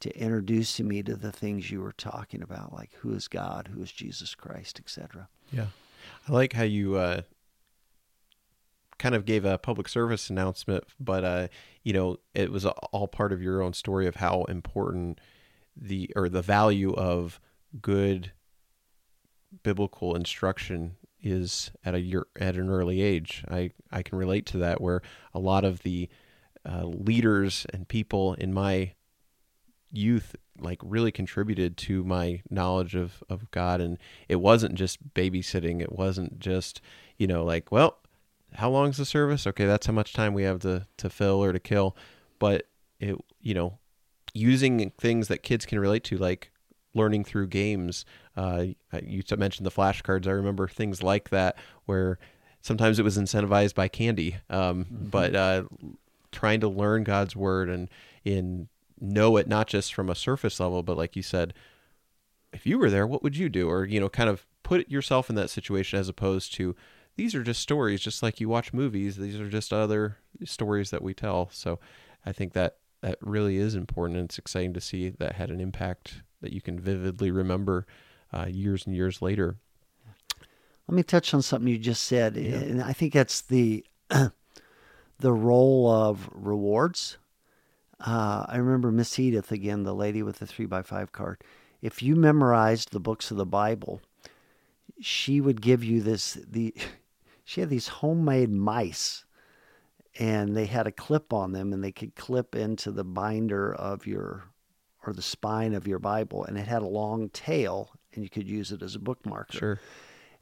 to 0.00 0.16
introducing 0.18 0.88
me 0.88 1.02
to 1.02 1.16
the 1.16 1.32
things 1.32 1.70
you 1.70 1.80
were 1.80 1.92
talking 1.92 2.42
about, 2.42 2.72
like 2.72 2.92
who 3.00 3.12
is 3.12 3.28
God, 3.28 3.70
who 3.72 3.82
is 3.82 3.92
Jesus 3.92 4.34
Christ, 4.34 4.78
etc. 4.78 5.28
Yeah, 5.52 5.66
I 6.28 6.32
like 6.32 6.52
how 6.52 6.64
you 6.64 6.96
uh, 6.96 7.22
kind 8.98 9.14
of 9.14 9.24
gave 9.24 9.44
a 9.44 9.58
public 9.58 9.88
service 9.88 10.30
announcement, 10.30 10.84
but 10.98 11.24
uh, 11.24 11.48
you 11.82 11.92
know, 11.92 12.16
it 12.34 12.50
was 12.50 12.64
all 12.66 13.08
part 13.08 13.32
of 13.32 13.42
your 13.42 13.62
own 13.62 13.72
story 13.72 14.06
of 14.06 14.16
how 14.16 14.44
important 14.44 15.20
the 15.76 16.10
or 16.16 16.28
the 16.28 16.42
value 16.42 16.92
of 16.94 17.40
good 17.80 18.32
biblical 19.62 20.14
instruction 20.14 20.96
is 21.22 21.70
at 21.84 21.94
a 21.94 22.00
year 22.00 22.26
at 22.40 22.56
an 22.56 22.70
early 22.70 23.02
age. 23.02 23.44
I 23.48 23.70
I 23.90 24.02
can 24.02 24.18
relate 24.18 24.46
to 24.46 24.58
that 24.58 24.80
where 24.80 25.02
a 25.34 25.38
lot 25.38 25.64
of 25.64 25.82
the 25.82 26.08
uh, 26.64 26.84
leaders 26.84 27.66
and 27.72 27.86
people 27.86 28.34
in 28.34 28.52
my 28.52 28.92
youth 29.92 30.34
like 30.58 30.80
really 30.82 31.12
contributed 31.12 31.76
to 31.76 32.02
my 32.04 32.42
knowledge 32.50 32.94
of 32.94 33.22
of 33.28 33.50
God 33.50 33.80
and 33.80 33.98
it 34.28 34.36
wasn't 34.36 34.74
just 34.74 35.14
babysitting 35.14 35.80
it 35.80 35.92
wasn't 35.92 36.38
just 36.38 36.80
you 37.18 37.26
know 37.26 37.44
like 37.44 37.70
well 37.70 37.98
how 38.56 38.70
long's 38.70 38.96
the 38.96 39.04
service 39.04 39.46
okay 39.46 39.66
that's 39.66 39.86
how 39.86 39.92
much 39.92 40.12
time 40.12 40.34
we 40.34 40.42
have 40.42 40.60
to 40.60 40.86
to 40.96 41.08
fill 41.08 41.42
or 41.42 41.52
to 41.52 41.60
kill 41.60 41.96
but 42.38 42.66
it 43.00 43.16
you 43.40 43.54
know 43.54 43.78
using 44.34 44.90
things 44.98 45.28
that 45.28 45.42
kids 45.42 45.64
can 45.64 45.78
relate 45.78 46.04
to 46.04 46.16
like 46.16 46.50
learning 46.94 47.24
through 47.24 47.46
games 47.46 48.04
uh, 48.36 48.64
you 49.02 49.22
mentioned 49.36 49.66
the 49.66 49.70
flashcards 49.70 50.26
i 50.26 50.30
remember 50.30 50.66
things 50.66 51.02
like 51.02 51.30
that 51.30 51.56
where 51.84 52.18
sometimes 52.60 52.98
it 52.98 53.02
was 53.02 53.18
incentivized 53.18 53.74
by 53.74 53.88
candy 53.88 54.36
um, 54.50 54.84
mm-hmm. 54.84 55.06
but 55.06 55.34
uh, 55.34 55.62
trying 56.32 56.60
to 56.60 56.68
learn 56.68 57.04
god's 57.04 57.36
word 57.36 57.68
and 57.68 57.88
in 58.24 58.68
know 59.00 59.36
it 59.36 59.48
not 59.48 59.66
just 59.66 59.94
from 59.94 60.08
a 60.08 60.14
surface 60.14 60.60
level, 60.60 60.82
but 60.82 60.96
like 60.96 61.16
you 61.16 61.22
said, 61.22 61.54
if 62.52 62.66
you 62.66 62.78
were 62.78 62.90
there, 62.90 63.06
what 63.06 63.22
would 63.22 63.36
you 63.36 63.48
do? 63.48 63.68
Or, 63.68 63.84
you 63.84 64.00
know, 64.00 64.08
kind 64.08 64.30
of 64.30 64.46
put 64.62 64.88
yourself 64.88 65.28
in 65.28 65.36
that 65.36 65.50
situation 65.50 65.98
as 65.98 66.08
opposed 66.08 66.54
to 66.54 66.74
these 67.16 67.34
are 67.34 67.42
just 67.42 67.60
stories, 67.60 68.00
just 68.00 68.22
like 68.22 68.40
you 68.40 68.48
watch 68.48 68.72
movies. 68.72 69.16
These 69.16 69.40
are 69.40 69.48
just 69.48 69.72
other 69.72 70.18
stories 70.44 70.90
that 70.90 71.02
we 71.02 71.14
tell. 71.14 71.48
So 71.52 71.78
I 72.24 72.32
think 72.32 72.52
that 72.52 72.76
that 73.00 73.18
really 73.20 73.56
is 73.56 73.74
important. 73.74 74.18
And 74.18 74.28
it's 74.28 74.38
exciting 74.38 74.74
to 74.74 74.80
see 74.80 75.10
that 75.10 75.34
had 75.34 75.50
an 75.50 75.60
impact 75.60 76.22
that 76.40 76.52
you 76.52 76.60
can 76.60 76.78
vividly 76.78 77.30
remember 77.30 77.86
uh, 78.32 78.46
years 78.46 78.86
and 78.86 78.94
years 78.94 79.22
later. 79.22 79.56
Let 80.88 80.94
me 80.94 81.02
touch 81.02 81.34
on 81.34 81.42
something 81.42 81.68
you 81.68 81.78
just 81.78 82.04
said. 82.04 82.36
Yeah. 82.36 82.56
And 82.56 82.82
I 82.82 82.92
think 82.92 83.12
that's 83.12 83.40
the, 83.40 83.84
the 84.08 85.32
role 85.32 85.90
of 85.90 86.28
rewards 86.32 87.18
uh, 88.00 88.44
I 88.48 88.56
remember 88.56 88.90
Miss 88.92 89.18
Edith 89.18 89.50
again, 89.50 89.84
the 89.84 89.94
lady 89.94 90.22
with 90.22 90.38
the 90.38 90.46
three 90.46 90.66
by 90.66 90.82
five 90.82 91.12
card. 91.12 91.42
If 91.80 92.02
you 92.02 92.16
memorized 92.16 92.92
the 92.92 93.00
books 93.00 93.30
of 93.30 93.36
the 93.36 93.46
Bible, 93.46 94.00
she 95.00 95.40
would 95.40 95.62
give 95.62 95.82
you 95.82 96.02
this. 96.02 96.38
The 96.46 96.74
she 97.46 97.60
had 97.62 97.70
these 97.70 97.88
homemade 97.88 98.50
mice, 98.50 99.24
and 100.18 100.54
they 100.54 100.66
had 100.66 100.86
a 100.86 100.92
clip 100.92 101.32
on 101.32 101.52
them, 101.52 101.72
and 101.72 101.82
they 101.82 101.92
could 101.92 102.14
clip 102.16 102.54
into 102.54 102.90
the 102.90 103.04
binder 103.04 103.72
of 103.72 104.06
your 104.06 104.44
or 105.06 105.12
the 105.12 105.22
spine 105.22 105.72
of 105.72 105.86
your 105.86 106.00
Bible, 106.00 106.44
and 106.44 106.58
it 106.58 106.66
had 106.66 106.82
a 106.82 106.86
long 106.86 107.28
tail, 107.28 107.92
and 108.12 108.24
you 108.24 108.28
could 108.28 108.48
use 108.48 108.72
it 108.72 108.82
as 108.82 108.96
a 108.96 108.98
bookmarker. 108.98 109.52
Sure. 109.52 109.80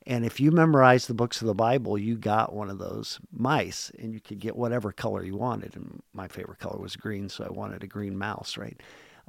And 0.06 0.24
if 0.24 0.40
you 0.40 0.50
memorized 0.50 1.08
the 1.08 1.14
books 1.14 1.40
of 1.40 1.46
the 1.46 1.54
Bible, 1.54 1.98
you 1.98 2.16
got 2.16 2.54
one 2.54 2.70
of 2.70 2.78
those 2.78 3.20
mice 3.32 3.90
and 3.98 4.12
you 4.12 4.20
could 4.20 4.38
get 4.38 4.54
whatever 4.54 4.92
color 4.92 5.24
you 5.24 5.36
wanted. 5.36 5.76
And 5.76 6.02
my 6.12 6.28
favorite 6.28 6.58
color 6.58 6.78
was 6.78 6.94
green, 6.94 7.28
so 7.30 7.44
I 7.44 7.50
wanted 7.50 7.82
a 7.82 7.86
green 7.86 8.16
mouse, 8.18 8.58
right? 8.58 8.78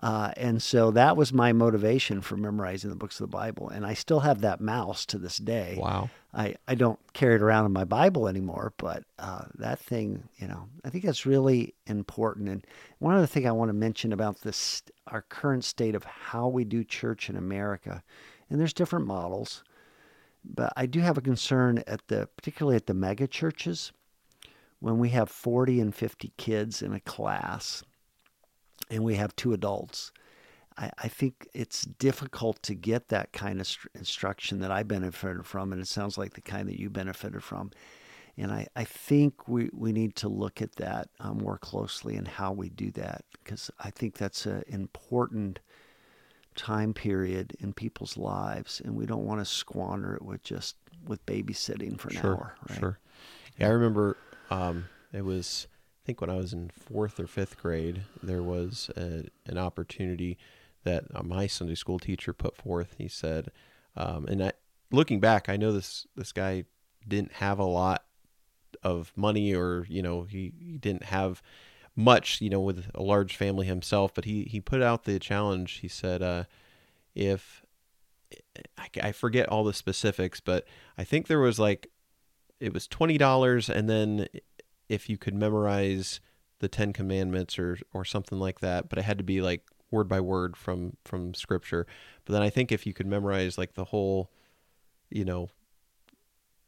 Uh, 0.03 0.31
and 0.35 0.61
so 0.61 0.91
that 0.91 1.15
was 1.15 1.31
my 1.31 1.53
motivation 1.53 2.21
for 2.21 2.35
memorizing 2.35 2.89
the 2.89 2.95
books 2.95 3.19
of 3.19 3.23
the 3.23 3.35
Bible. 3.35 3.69
And 3.69 3.85
I 3.85 3.93
still 3.93 4.19
have 4.19 4.41
that 4.41 4.59
mouse 4.59 5.05
to 5.07 5.17
this 5.17 5.37
day. 5.37 5.77
Wow. 5.79 6.09
I, 6.33 6.55
I 6.67 6.75
don't 6.75 6.99
carry 7.13 7.35
it 7.35 7.41
around 7.41 7.65
in 7.65 7.71
my 7.71 7.85
Bible 7.85 8.27
anymore, 8.27 8.73
but 8.77 9.05
uh, 9.19 9.45
that 9.55 9.79
thing, 9.79 10.27
you 10.37 10.47
know, 10.47 10.67
I 10.83 10.89
think 10.89 11.05
that's 11.05 11.25
really 11.25 11.75
important. 11.87 12.49
And 12.49 12.67
one 12.99 13.15
other 13.15 13.25
thing 13.25 13.47
I 13.47 13.53
want 13.53 13.69
to 13.69 13.73
mention 13.73 14.11
about 14.11 14.41
this, 14.41 14.83
our 15.07 15.21
current 15.21 15.63
state 15.63 15.95
of 15.95 16.03
how 16.03 16.49
we 16.49 16.65
do 16.65 16.83
church 16.83 17.29
in 17.29 17.37
America, 17.37 18.03
and 18.49 18.59
there's 18.59 18.73
different 18.73 19.07
models. 19.07 19.63
But 20.43 20.73
I 20.75 20.87
do 20.87 20.99
have 20.99 21.17
a 21.17 21.21
concern 21.21 21.83
at 21.87 22.05
the, 22.09 22.27
particularly 22.35 22.75
at 22.75 22.85
the 22.85 22.93
mega 22.93 23.27
churches, 23.27 23.93
when 24.79 24.99
we 24.99 25.09
have 25.09 25.29
40 25.29 25.79
and 25.79 25.95
50 25.95 26.33
kids 26.37 26.81
in 26.81 26.93
a 26.93 26.99
class 26.99 27.81
and 28.89 29.03
we 29.03 29.15
have 29.15 29.35
two 29.35 29.53
adults. 29.53 30.11
I, 30.77 30.91
I 30.97 31.07
think 31.07 31.47
it's 31.53 31.83
difficult 31.83 32.61
to 32.63 32.75
get 32.75 33.07
that 33.09 33.31
kind 33.33 33.59
of 33.61 33.67
st- 33.67 33.91
instruction 33.95 34.59
that 34.59 34.71
I 34.71 34.83
benefited 34.83 35.45
from, 35.45 35.71
and 35.71 35.81
it 35.81 35.87
sounds 35.87 36.17
like 36.17 36.33
the 36.33 36.41
kind 36.41 36.67
that 36.67 36.79
you 36.79 36.89
benefited 36.89 37.43
from. 37.43 37.71
And 38.37 38.51
I, 38.51 38.67
I 38.75 38.83
think 38.83 39.47
we, 39.47 39.69
we 39.73 39.93
need 39.93 40.15
to 40.17 40.27
look 40.27 40.61
at 40.61 40.75
that 40.75 41.07
uh, 41.21 41.33
more 41.33 41.57
closely 41.57 42.15
and 42.17 42.27
how 42.27 42.51
we 42.51 42.69
do 42.69 42.91
that 42.91 43.23
because 43.31 43.71
I 43.79 43.91
think 43.91 44.17
that's 44.17 44.45
an 44.45 44.63
important 44.67 45.59
time 46.55 46.93
period 46.93 47.55
in 47.59 47.73
people's 47.73 48.17
lives, 48.17 48.81
and 48.83 48.95
we 48.95 49.05
don't 49.05 49.25
want 49.25 49.39
to 49.39 49.45
squander 49.45 50.15
it 50.15 50.21
with 50.21 50.43
just 50.43 50.75
with 51.05 51.25
babysitting 51.25 51.99
for 51.99 52.09
an 52.09 52.15
sure, 52.15 52.31
hour. 52.31 52.55
Right? 52.69 52.79
Sure. 52.79 52.99
Yeah, 53.57 53.67
I 53.67 53.71
remember 53.71 54.17
um, 54.49 54.85
it 55.13 55.23
was 55.23 55.67
think 56.05 56.21
when 56.21 56.29
I 56.29 56.35
was 56.35 56.53
in 56.53 56.69
fourth 56.69 57.19
or 57.19 57.27
fifth 57.27 57.57
grade, 57.57 58.03
there 58.21 58.43
was 58.43 58.89
a, 58.95 59.25
an 59.45 59.57
opportunity 59.57 60.37
that 60.83 61.05
uh, 61.13 61.23
my 61.23 61.47
Sunday 61.47 61.75
school 61.75 61.99
teacher 61.99 62.31
put 62.31 62.55
forth. 62.55 62.95
He 62.97 63.07
said, 63.07 63.51
um, 63.97 64.25
and 64.27 64.43
I, 64.43 64.51
looking 64.91 65.19
back, 65.19 65.49
I 65.49 65.57
know 65.57 65.71
this 65.71 66.05
this 66.15 66.31
guy 66.31 66.65
didn't 67.07 67.33
have 67.33 67.59
a 67.59 67.65
lot 67.65 68.05
of 68.83 69.11
money, 69.15 69.53
or 69.53 69.85
you 69.89 70.01
know, 70.01 70.23
he, 70.23 70.53
he 70.59 70.77
didn't 70.77 71.05
have 71.05 71.41
much, 71.95 72.39
you 72.41 72.49
know, 72.49 72.59
with 72.59 72.85
a 72.93 73.01
large 73.01 73.35
family 73.35 73.65
himself, 73.65 74.13
but 74.13 74.25
he, 74.25 74.43
he 74.43 74.59
put 74.59 74.81
out 74.81 75.05
the 75.05 75.17
challenge. 75.17 75.79
He 75.79 75.87
said, 75.87 76.21
uh, 76.21 76.43
if 77.15 77.63
I, 78.77 78.87
I 79.01 79.11
forget 79.11 79.47
all 79.47 79.63
the 79.63 79.73
specifics, 79.73 80.39
but 80.39 80.65
I 80.97 81.03
think 81.03 81.27
there 81.27 81.39
was 81.39 81.57
like, 81.57 81.89
it 82.59 82.73
was 82.73 82.87
$20 82.87 83.69
and 83.69 83.89
then 83.89 84.27
if 84.89 85.09
you 85.09 85.17
could 85.17 85.33
memorize 85.33 86.19
the 86.59 86.67
10 86.67 86.93
commandments 86.93 87.59
or, 87.59 87.77
or 87.93 88.05
something 88.05 88.39
like 88.39 88.59
that, 88.59 88.89
but 88.89 88.97
it 88.97 89.03
had 89.03 89.17
to 89.17 89.23
be 89.23 89.41
like 89.41 89.63
word 89.91 90.07
by 90.07 90.19
word 90.19 90.55
from, 90.55 90.97
from 91.03 91.33
scripture. 91.33 91.85
But 92.25 92.33
then 92.33 92.41
I 92.41 92.49
think 92.49 92.71
if 92.71 92.85
you 92.85 92.93
could 92.93 93.07
memorize 93.07 93.57
like 93.57 93.73
the 93.73 93.85
whole, 93.85 94.31
you 95.09 95.25
know, 95.25 95.49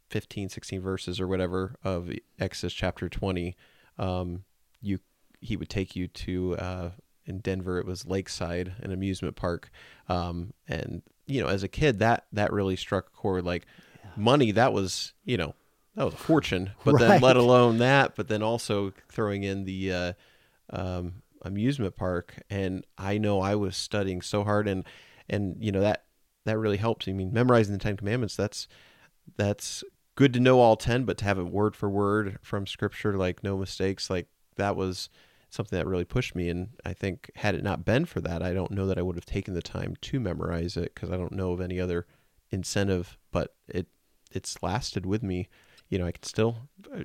15, 0.09 0.49
16 0.49 0.81
verses 0.81 1.19
or 1.19 1.27
whatever 1.27 1.75
of 1.83 2.09
Exodus 2.39 2.73
chapter 2.73 3.09
20, 3.09 3.55
um, 3.97 4.43
you 4.81 4.99
he 5.39 5.55
would 5.55 5.69
take 5.69 5.95
you 5.95 6.07
to 6.07 6.55
uh, 6.57 6.89
in 7.25 7.39
Denver. 7.39 7.79
It 7.79 7.85
was 7.85 8.05
Lakeside, 8.05 8.73
an 8.81 8.91
amusement 8.91 9.35
park, 9.35 9.69
um, 10.09 10.53
and 10.67 11.01
you 11.25 11.41
know, 11.41 11.47
as 11.47 11.63
a 11.63 11.67
kid, 11.67 11.99
that 11.99 12.25
that 12.31 12.51
really 12.51 12.75
struck 12.75 13.07
a 13.07 13.17
chord. 13.17 13.43
Like 13.43 13.65
yeah. 14.03 14.11
money, 14.15 14.51
that 14.51 14.73
was 14.73 15.13
you 15.25 15.37
know 15.37 15.53
that 15.97 16.05
was 16.05 16.13
a 16.13 16.17
fortune, 16.17 16.71
but 16.85 16.93
right. 16.93 17.07
then 17.07 17.21
let 17.21 17.35
alone 17.35 17.79
that, 17.79 18.15
but 18.15 18.29
then 18.29 18.41
also 18.41 18.93
throwing 19.09 19.43
in 19.43 19.65
the 19.65 19.91
uh, 19.91 20.13
um, 20.69 21.23
amusement 21.41 21.95
park, 21.95 22.35
and 22.49 22.85
I 22.97 23.17
know 23.17 23.41
I 23.41 23.55
was 23.55 23.75
studying 23.75 24.21
so 24.21 24.43
hard, 24.43 24.67
and 24.67 24.85
and 25.27 25.57
you 25.59 25.71
know 25.71 25.81
that 25.81 26.05
that 26.45 26.57
really 26.57 26.77
helps. 26.77 27.07
I 27.07 27.11
mean, 27.11 27.33
memorizing 27.33 27.73
the 27.73 27.79
Ten 27.79 27.97
Commandments, 27.97 28.35
that's 28.35 28.67
that's 29.35 29.83
good 30.15 30.33
to 30.33 30.39
know 30.39 30.59
all 30.59 30.75
10 30.75 31.03
but 31.03 31.17
to 31.17 31.25
have 31.25 31.37
it 31.37 31.43
word 31.43 31.75
for 31.75 31.87
word 31.87 32.39
from 32.41 32.65
scripture 32.65 33.15
like 33.17 33.43
no 33.43 33.55
mistakes 33.55 34.09
like 34.09 34.25
that 34.55 34.75
was 34.75 35.09
something 35.49 35.77
that 35.77 35.87
really 35.87 36.05
pushed 36.05 36.35
me. 36.35 36.49
And 36.49 36.69
I 36.85 36.93
think 36.93 37.31
had 37.35 37.55
it 37.55 37.63
not 37.63 37.85
been 37.85 38.05
for 38.05 38.21
that, 38.21 38.41
I 38.41 38.53
don't 38.53 38.71
know 38.71 38.85
that 38.87 38.97
I 38.97 39.01
would 39.01 39.15
have 39.15 39.25
taken 39.25 39.53
the 39.53 39.61
time 39.61 39.95
to 40.01 40.19
memorize 40.19 40.77
it 40.77 40.93
because 40.93 41.09
I 41.09 41.17
don't 41.17 41.31
know 41.31 41.51
of 41.51 41.61
any 41.61 41.79
other 41.79 42.05
incentive. 42.51 43.17
But 43.31 43.55
it 43.67 43.87
it's 44.31 44.61
lasted 44.61 45.05
with 45.05 45.23
me. 45.23 45.47
You 45.89 45.99
know, 45.99 46.05
I 46.05 46.11
can 46.11 46.23
still. 46.23 46.57
I 46.93 47.03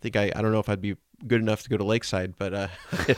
think 0.00 0.16
I, 0.16 0.32
I 0.34 0.42
don't 0.42 0.52
know 0.52 0.58
if 0.58 0.68
I'd 0.68 0.80
be 0.80 0.96
good 1.26 1.40
enough 1.40 1.62
to 1.62 1.70
go 1.70 1.76
to 1.76 1.84
Lakeside, 1.84 2.34
but 2.36 2.52
uh, 2.52 2.68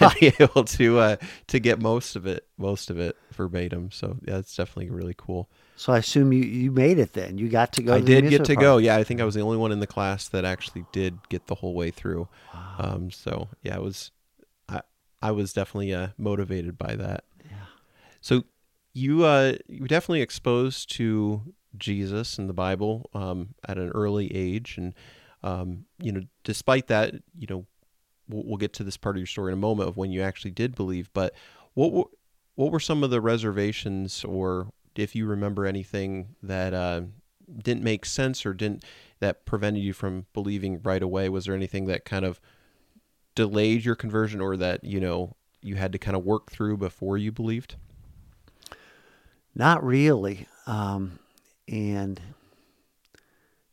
I'd 0.00 0.14
be 0.20 0.32
able 0.38 0.64
to 0.64 0.98
uh, 0.98 1.16
to 1.48 1.58
get 1.58 1.80
most 1.80 2.16
of 2.16 2.26
it, 2.26 2.46
most 2.58 2.90
of 2.90 2.98
it 2.98 3.16
verbatim. 3.32 3.90
So 3.90 4.16
yeah, 4.26 4.38
it's 4.38 4.54
definitely 4.54 4.90
really 4.90 5.14
cool. 5.16 5.48
So 5.76 5.92
I 5.92 5.98
assume 5.98 6.32
you, 6.32 6.42
you 6.42 6.70
made 6.70 6.98
it 6.98 7.12
then. 7.12 7.38
You 7.38 7.48
got 7.48 7.72
to 7.74 7.82
go. 7.82 7.94
I 7.94 8.00
to 8.00 8.06
did 8.06 8.28
get 8.28 8.44
to 8.44 8.54
park. 8.54 8.62
go. 8.62 8.76
Yeah, 8.78 8.96
I 8.96 9.04
think 9.04 9.20
I 9.20 9.24
was 9.24 9.34
the 9.34 9.42
only 9.42 9.56
one 9.58 9.72
in 9.72 9.80
the 9.80 9.86
class 9.86 10.28
that 10.28 10.44
actually 10.44 10.84
did 10.92 11.18
get 11.28 11.46
the 11.46 11.56
whole 11.56 11.74
way 11.74 11.90
through. 11.90 12.28
Wow. 12.54 12.74
Um, 12.78 13.10
so 13.10 13.48
yeah, 13.62 13.76
it 13.76 13.82
was 13.82 14.10
I 15.22 15.30
was 15.30 15.52
definitely 15.52 15.94
uh, 15.94 16.08
motivated 16.18 16.78
by 16.78 16.94
that. 16.96 17.24
Yeah. 17.44 17.56
So 18.20 18.44
you 18.92 19.24
uh, 19.24 19.54
you 19.66 19.82
were 19.82 19.88
definitely 19.88 20.22
exposed 20.22 20.90
to 20.96 21.54
Jesus 21.78 22.38
and 22.38 22.48
the 22.48 22.54
Bible 22.54 23.10
um, 23.14 23.54
at 23.66 23.78
an 23.78 23.90
early 23.90 24.34
age, 24.34 24.76
and 24.78 24.94
um, 25.42 25.84
you 25.98 26.12
know, 26.12 26.22
despite 26.44 26.88
that, 26.88 27.14
you 27.38 27.46
know, 27.48 27.66
we'll, 28.28 28.44
we'll, 28.44 28.56
get 28.56 28.72
to 28.74 28.84
this 28.84 28.96
part 28.96 29.16
of 29.16 29.20
your 29.20 29.26
story 29.26 29.52
in 29.52 29.58
a 29.58 29.60
moment 29.60 29.88
of 29.88 29.96
when 29.96 30.10
you 30.10 30.22
actually 30.22 30.50
did 30.50 30.74
believe. 30.74 31.10
But 31.12 31.34
what 31.74 31.92
were, 31.92 32.04
what 32.54 32.72
were 32.72 32.80
some 32.80 33.04
of 33.04 33.10
the 33.10 33.20
reservations, 33.20 34.24
or 34.24 34.72
if 34.96 35.14
you 35.14 35.26
remember 35.26 35.66
anything 35.66 36.34
that 36.42 36.74
uh, 36.74 37.02
didn't 37.62 37.84
make 37.84 38.04
sense 38.04 38.44
or 38.44 38.54
didn't 38.54 38.84
that 39.20 39.44
prevented 39.46 39.82
you 39.82 39.92
from 39.92 40.26
believing 40.32 40.80
right 40.82 41.02
away? 41.02 41.28
Was 41.28 41.44
there 41.44 41.54
anything 41.54 41.86
that 41.86 42.04
kind 42.04 42.24
of 42.24 42.40
delayed 43.34 43.84
your 43.84 43.94
conversion 43.94 44.40
or 44.40 44.56
that, 44.56 44.84
you 44.84 45.00
know, 45.00 45.36
you 45.60 45.76
had 45.76 45.92
to 45.92 45.98
kind 45.98 46.16
of 46.16 46.24
work 46.24 46.50
through 46.50 46.76
before 46.76 47.16
you 47.16 47.32
believed? 47.32 47.76
Not 49.54 49.82
really. 49.84 50.46
Um, 50.66 51.18
and 51.68 52.20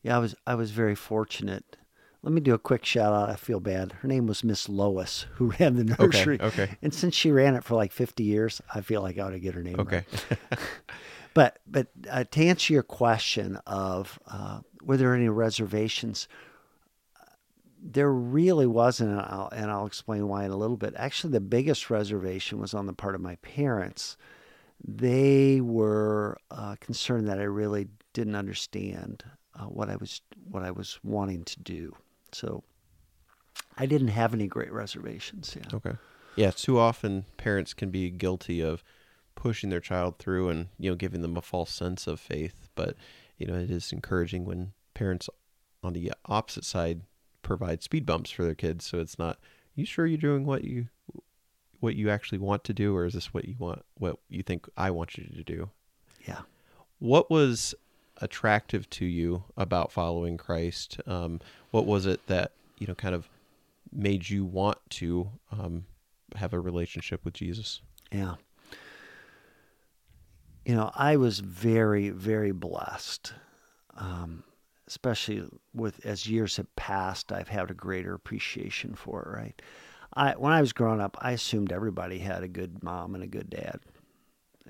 yeah, 0.02 0.16
I 0.16 0.20
was 0.20 0.36
I 0.46 0.56
was 0.56 0.72
very 0.72 0.96
fortunate. 0.96 1.78
Let 2.22 2.32
me 2.32 2.40
do 2.40 2.54
a 2.54 2.60
quick 2.60 2.86
shout 2.86 3.14
out. 3.14 3.30
I 3.30 3.36
feel 3.36 3.60
bad. 3.60 3.92
Her 4.02 4.08
name 4.08 4.28
was 4.28 4.46
Miss 4.46 4.70
Lois, 4.70 5.26
who 5.34 5.54
ran 5.60 5.76
the 5.76 5.84
nursery. 5.84 6.40
Okay. 6.40 6.64
okay. 6.64 6.78
And 6.82 6.94
since 6.94 7.16
she 7.16 7.32
ran 7.32 7.56
it 7.56 7.64
for 7.64 7.76
like 7.76 7.92
50 7.92 8.24
years, 8.24 8.62
I 8.74 8.82
feel 8.82 9.02
like 9.02 9.18
I 9.18 9.22
ought 9.24 9.32
to 9.32 9.40
get 9.40 9.56
her 9.56 9.64
name 9.64 9.80
okay. 9.80 10.06
right. 10.30 10.60
but 11.34 11.60
but 11.68 11.88
uh, 12.10 12.24
to 12.32 12.46
answer 12.46 12.74
your 12.74 12.84
question 12.84 13.58
of 13.68 14.20
uh, 14.28 14.60
were 14.84 14.98
there 14.98 15.14
any 15.14 15.30
reservations, 15.30 16.28
there 17.82 18.12
really 18.12 18.68
wasn't, 18.68 19.12
and 19.12 19.20
I'll, 19.20 19.50
and 19.52 19.70
I'll 19.70 19.86
explain 19.86 20.28
why 20.28 20.46
in 20.46 20.52
a 20.52 20.58
little 20.58 20.78
bit. 20.78 20.94
Actually, 20.96 21.34
the 21.34 21.42
biggest 21.42 21.90
reservation 21.90 22.60
was 22.60 22.74
on 22.74 22.86
the 22.88 22.94
part 22.94 23.16
of 23.16 23.22
my 23.22 23.36
parents. 23.38 24.16
They 24.86 25.62
were 25.62 26.38
uh, 26.52 26.76
concerned 26.80 27.28
that 27.28 27.40
I 27.40 27.44
really 27.44 27.88
didn't 28.14 28.36
understand 28.36 29.24
uh, 29.56 29.66
what 29.66 29.90
I 29.90 29.96
was 29.96 30.22
what 30.50 30.64
I 30.64 30.72
was 30.72 31.00
wanting 31.04 31.44
to 31.46 31.60
do. 31.60 31.96
So 32.32 32.64
I 33.78 33.86
didn't 33.86 34.10
have 34.10 34.34
any 34.34 34.48
great 34.48 34.72
reservations. 34.72 35.56
Yeah. 35.58 35.76
Okay. 35.76 35.98
Yeah. 36.36 36.52
Too 36.52 36.80
often 36.80 37.26
parents 37.38 37.74
can 37.74 37.90
be 37.90 38.10
guilty 38.10 38.62
of 38.62 38.84
pushing 39.36 39.70
their 39.70 39.80
child 39.80 40.20
through 40.20 40.50
and 40.50 40.68
you 40.78 40.90
know 40.90 40.96
giving 40.96 41.22
them 41.22 41.38
a 41.38 41.42
false 41.42 41.72
sense 41.72 42.08
of 42.08 42.20
faith. 42.20 42.70
But 42.76 42.96
you 43.38 43.48
know 43.48 43.56
it 43.56 43.70
is 43.70 43.92
encouraging 43.92 44.46
when 44.46 44.74
parents 44.94 45.30
on 45.84 45.94
the 45.94 46.12
opposite 46.26 46.66
side 46.66 47.02
provide 47.42 47.84
speed 47.84 48.06
bumps 48.06 48.32
for 48.32 48.44
their 48.44 48.56
kids. 48.56 48.86
So 48.86 49.00
it's 49.00 49.20
not. 49.20 49.40
You 49.76 49.86
sure 49.86 50.06
you're 50.06 50.18
doing 50.18 50.46
what 50.46 50.64
you 50.64 50.90
what 51.84 51.96
you 51.98 52.10
actually 52.10 52.38
want 52.38 52.64
to 52.64 52.74
do, 52.74 52.96
or 52.96 53.06
is 53.06 53.14
this 53.14 53.34
what 53.34 53.44
you 53.44 53.56
want? 53.60 53.84
What 53.98 54.18
you 54.30 54.42
think 54.42 54.70
I 54.78 54.90
want 54.90 55.18
you 55.18 55.26
to 55.26 55.44
do? 55.44 55.70
Yeah. 56.26 56.40
What 57.00 57.30
was 57.30 57.76
attractive 58.22 58.90
to 58.92 59.06
you 59.06 59.44
about 59.58 59.92
following 59.92 60.38
Christ? 60.38 61.02
Um, 61.06 61.42
what 61.72 61.86
was 61.86 62.06
it 62.06 62.26
that 62.28 62.54
you 62.80 62.88
know 62.88 62.96
kind 62.96 63.14
of 63.14 63.28
made 63.92 64.30
you 64.30 64.46
want 64.46 64.78
to 64.92 65.30
um, 65.52 65.86
have 66.38 66.54
a 66.54 66.60
relationship 66.60 67.26
with 67.26 67.34
Jesus? 67.34 67.82
Yeah. 68.14 68.36
You 70.66 70.76
know, 70.76 70.90
I 70.96 71.18
was 71.18 71.40
very, 71.40 72.12
very 72.12 72.54
blessed. 72.54 73.34
Um, 73.98 74.46
especially 74.88 75.44
with 75.74 76.06
as 76.06 76.28
years 76.28 76.56
have 76.56 76.74
passed, 76.78 77.34
I've 77.34 77.50
had 77.50 77.70
a 77.70 77.74
greater 77.74 78.14
appreciation 78.14 78.96
for 78.96 79.22
it. 79.22 79.38
Right. 79.38 79.62
I 80.16 80.34
when 80.34 80.54
I 80.54 80.62
was 80.62 80.74
growing 80.74 81.02
up, 81.02 81.18
I 81.20 81.32
assumed 81.32 81.72
everybody 81.72 82.20
had 82.20 82.44
a 82.44 82.48
good 82.48 82.84
mom 82.84 83.16
and 83.16 83.24
a 83.24 83.28
good 83.28 83.50
dad. 83.50 83.80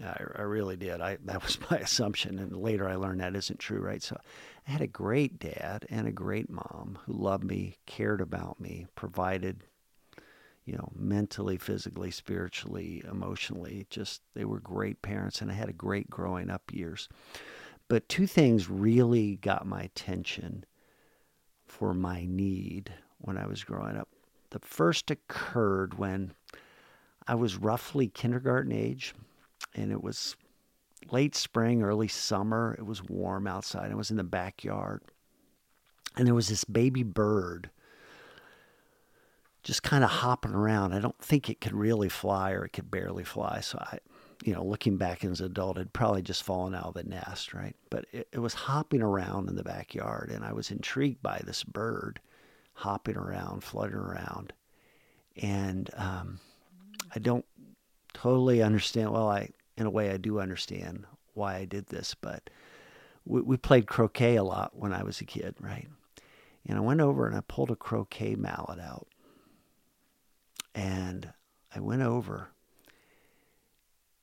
I, 0.01 0.23
I 0.38 0.41
really 0.41 0.75
did. 0.75 1.01
I 1.01 1.17
that 1.25 1.43
was 1.43 1.57
my 1.71 1.77
assumption, 1.77 2.39
and 2.39 2.55
later 2.55 2.88
I 2.88 2.95
learned 2.95 3.21
that 3.21 3.35
isn't 3.35 3.59
true, 3.59 3.79
right? 3.79 4.01
So, 4.01 4.17
I 4.67 4.71
had 4.71 4.81
a 4.81 4.88
great 4.88 5.39
dad 5.39 5.85
and 5.89 6.07
a 6.07 6.12
great 6.12 6.50
mom 6.50 6.97
who 7.05 7.13
loved 7.13 7.43
me, 7.43 7.75
cared 7.85 8.21
about 8.21 8.59
me, 8.59 8.88
provided, 8.95 9.63
you 10.65 10.73
know, 10.73 10.91
mentally, 10.95 11.57
physically, 11.57 12.12
spiritually, 12.12 13.03
emotionally. 13.09 13.85
Just 13.89 14.21
they 14.33 14.45
were 14.45 14.59
great 14.59 15.01
parents, 15.01 15.41
and 15.41 15.51
I 15.51 15.55
had 15.55 15.69
a 15.69 15.73
great 15.73 16.09
growing 16.09 16.50
up 16.50 16.71
years. 16.71 17.09
But 17.89 18.07
two 18.07 18.27
things 18.27 18.69
really 18.69 19.35
got 19.35 19.67
my 19.67 19.83
attention 19.83 20.65
for 21.65 21.93
my 21.93 22.25
need 22.25 22.93
when 23.19 23.38
I 23.38 23.45
was 23.45 23.63
growing 23.63 23.97
up. 23.97 24.12
The 24.53 24.60
first 24.60 25.10
occurred 25.10 25.98
when 25.98 26.33
I 27.27 27.33
was 27.33 27.57
roughly 27.57 28.07
kindergarten 28.07 28.72
age 28.72 29.15
and 29.74 29.91
it 29.91 30.04
was 30.04 30.36
late 31.12 31.36
spring, 31.36 31.82
early 31.82 32.08
summer. 32.08 32.75
It 32.77 32.86
was 32.86 33.04
warm 33.04 33.47
outside. 33.47 33.91
I 33.91 33.95
was 33.95 34.12
in 34.12 34.17
the 34.17 34.23
backyard. 34.23 35.01
And 36.15 36.27
there 36.27 36.36
was 36.36 36.49
this 36.49 36.65
baby 36.65 37.01
bird 37.01 37.71
just 39.63 39.82
kind 39.82 40.04
of 40.04 40.12
hopping 40.12 40.54
around. 40.54 40.93
I 40.93 40.99
don't 40.99 41.17
think 41.17 41.49
it 41.49 41.60
could 41.60 41.73
really 41.73 42.10
fly 42.10 42.51
or 42.51 42.63
it 42.63 42.73
could 42.73 42.91
barely 42.91 43.23
fly. 43.23 43.60
So 43.62 43.80
I, 43.82 43.97
you 44.43 44.54
know, 44.54 44.63
looking 44.63 44.97
back 44.97 45.25
as 45.25 45.39
an 45.39 45.47
adult, 45.47 45.77
had 45.77 45.93
probably 45.93 46.21
just 46.21 46.43
fallen 46.43 46.75
out 46.75 46.89
of 46.89 46.93
the 46.93 47.04
nest, 47.06 47.56
right? 47.56 47.75
But 47.89 48.06
it, 48.12 48.27
it 48.32 48.39
was 48.39 48.54
hopping 48.54 49.01
around 49.01 49.49
in 49.49 49.56
the 49.56 49.63
backyard, 49.63 50.30
and 50.30 50.45
I 50.45 50.54
was 50.54 50.69
intrigued 50.69 51.23
by 51.23 51.41
this 51.43 51.63
bird 51.63 52.19
hopping 52.73 53.17
around, 53.17 53.63
fluttering 53.63 54.03
around. 54.03 54.53
And 55.38 55.89
um, 55.95 56.39
I 57.15 57.19
don't 57.19 57.45
totally 58.13 58.62
understand. 58.62 59.12
Well, 59.12 59.29
I 59.29 59.49
in 59.77 59.86
a 59.86 59.91
way 59.91 60.12
I 60.12 60.17
do 60.17 60.39
understand 60.39 61.05
why 61.33 61.55
I 61.55 61.65
did 61.65 61.88
this, 61.88 62.15
but 62.19 62.49
we, 63.25 63.41
we 63.41 63.57
played 63.57 63.88
croquet 63.88 64.36
a 64.36 64.43
lot 64.43 64.75
when 64.75 64.93
I 64.93 65.03
was 65.03 65.19
a 65.21 65.25
kid, 65.25 65.55
right? 65.59 65.88
And 66.67 66.77
I 66.77 66.81
went 66.81 67.01
over 67.01 67.27
and 67.27 67.36
I 67.36 67.41
pulled 67.41 67.71
a 67.71 67.75
croquet 67.75 68.36
mallet 68.36 68.79
out, 68.79 69.07
and 70.75 71.33
I 71.75 71.79
went 71.79 72.03
over 72.03 72.49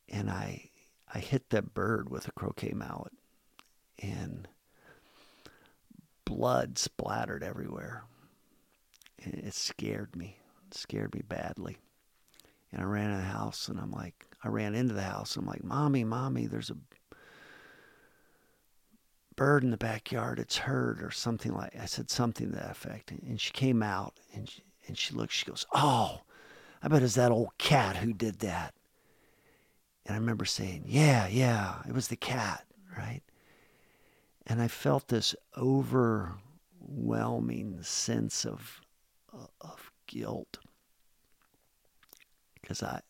and 0.09 0.31
I 0.31 0.71
I 1.13 1.19
hit 1.19 1.51
that 1.51 1.75
bird 1.75 2.09
with 2.09 2.29
a 2.29 2.33
croquet 2.33 2.73
mallet, 2.73 3.13
and 3.99 4.47
blood 6.25 6.79
splattered 6.79 7.43
everywhere. 7.43 8.05
It 9.21 9.55
scared 9.55 10.17
me. 10.17 10.39
It 10.67 10.75
scared 10.75 11.15
me 11.15 11.23
badly. 11.27 11.79
And 12.73 12.81
I 12.81 12.85
ran 12.85 13.11
in 13.11 13.19
the 13.19 13.25
house 13.25 13.69
and 13.69 13.79
I'm 13.79 13.91
like, 13.91 14.27
I 14.43 14.49
ran 14.49 14.75
into 14.75 14.95
the 14.95 15.03
house. 15.03 15.37
I'm 15.37 15.47
like, 15.47 15.65
Mommy, 15.65 16.05
Mommy, 16.05 16.47
there's 16.47 16.71
a 16.71 16.77
bird 19.37 19.65
in 19.65 19.71
the 19.71 19.77
backyard. 19.77 20.39
It's 20.39 20.59
hurt 20.59 21.03
or 21.03 21.11
something 21.11 21.53
like 21.53 21.75
I 21.79 21.87
said 21.87 22.11
something 22.11 22.51
to 22.51 22.57
that 22.57 22.71
effect. 22.71 23.11
And 23.11 23.41
she 23.41 23.53
came 23.53 23.83
out 23.83 24.15
and 24.35 24.49
she, 24.49 24.63
and 24.87 24.97
she 24.97 25.15
looked, 25.15 25.33
she 25.33 25.47
goes, 25.47 25.67
Oh, 25.75 26.21
I 26.83 26.89
bet 26.89 27.03
it's 27.03 27.15
that 27.15 27.33
old 27.33 27.57
cat 27.59 27.97
who 27.97 28.13
did 28.13 28.39
that. 28.41 28.75
And 30.07 30.15
I 30.15 30.19
remember 30.19 30.45
saying, 30.45 30.85
Yeah, 30.87 31.27
yeah, 31.27 31.83
it 31.89 31.93
was 31.93 32.09
the 32.09 32.17
cat, 32.17 32.65
right? 32.97 33.23
And 34.47 34.63
I 34.63 34.69
felt 34.69 35.09
this 35.09 35.35
overwhelming 35.57 37.83
sense 37.83 38.47
of 38.47 38.81
Uh, 39.33 39.47
of 39.61 39.93
guilt. 40.07 40.59
Because 42.61 42.83
I 42.83 43.01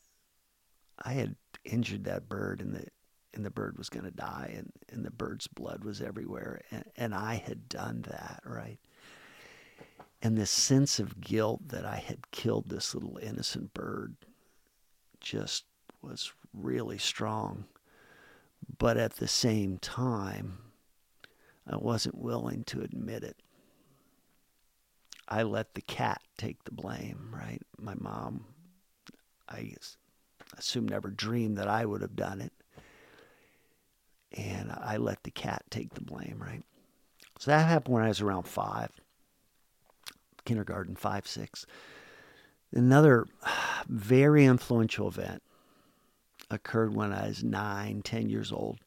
I 1.03 1.13
had 1.13 1.37
injured 1.65 2.05
that 2.05 2.29
bird 2.29 2.61
and 2.61 2.75
the 2.75 2.87
and 3.33 3.45
the 3.45 3.51
bird 3.51 3.79
was 3.79 3.89
going 3.89 4.05
to 4.05 4.11
die 4.11 4.53
and, 4.57 4.73
and 4.91 5.05
the 5.05 5.11
bird's 5.11 5.47
blood 5.47 5.85
was 5.85 6.03
everywhere 6.03 6.61
and, 6.71 6.85
and 6.97 7.15
I 7.15 7.37
had 7.37 7.69
done 7.69 8.03
that 8.09 8.43
right? 8.45 8.79
And 10.21 10.37
this 10.37 10.51
sense 10.51 10.99
of 10.99 11.21
guilt 11.21 11.69
that 11.69 11.87
I 11.87 11.97
had 11.97 12.31
killed 12.33 12.69
this 12.69 12.95
little 12.95 13.17
innocent 13.17 13.73
bird 13.73 14.17
just 15.21 15.65
was 16.03 16.33
really 16.53 16.99
strong. 16.99 17.65
But 18.79 18.99
at 18.99 19.15
the 19.15 19.29
same 19.29 19.79
time 19.79 20.59
I 21.67 21.77
wasn't 21.77 22.19
willing 22.19 22.65
to 22.65 22.83
admit 22.83 23.25
it 23.25 23.37
I 25.31 25.45
let 25.45 25.75
the 25.75 25.81
cat 25.81 26.21
take 26.37 26.65
the 26.65 26.73
blame 26.73 27.31
right 27.33 27.63
my 27.79 27.95
mom 27.95 28.45
I 29.51 29.75
assume 30.57 30.89
never 30.89 31.11
dreamed 31.11 31.59
that 31.59 31.69
I 31.69 31.85
would 31.85 32.03
have 32.03 32.17
done 32.17 32.41
it. 32.41 32.53
And 34.33 34.71
I 34.71 34.97
let 34.97 35.25
the 35.25 35.31
cat 35.31 35.65
take 35.71 35.95
the 35.95 36.01
blame, 36.01 36.39
right? 36.41 36.63
So 37.39 37.51
that 37.51 37.67
happened 37.67 37.95
when 37.95 38.05
I 38.05 38.09
was 38.09 38.21
around 38.21 38.45
five, 38.45 38.91
kindergarten, 40.45 40.95
five, 40.95 41.27
six. 41.27 41.67
Another 42.73 43.27
very 43.89 44.45
influential 44.45 45.09
event 45.09 45.43
occurred 46.49 46.95
when 46.95 47.13
I 47.13 47.29
was 47.29 47.43
nine, 47.43 48.03
ten 48.03 48.29
years 48.29 48.53
old. 48.53 48.79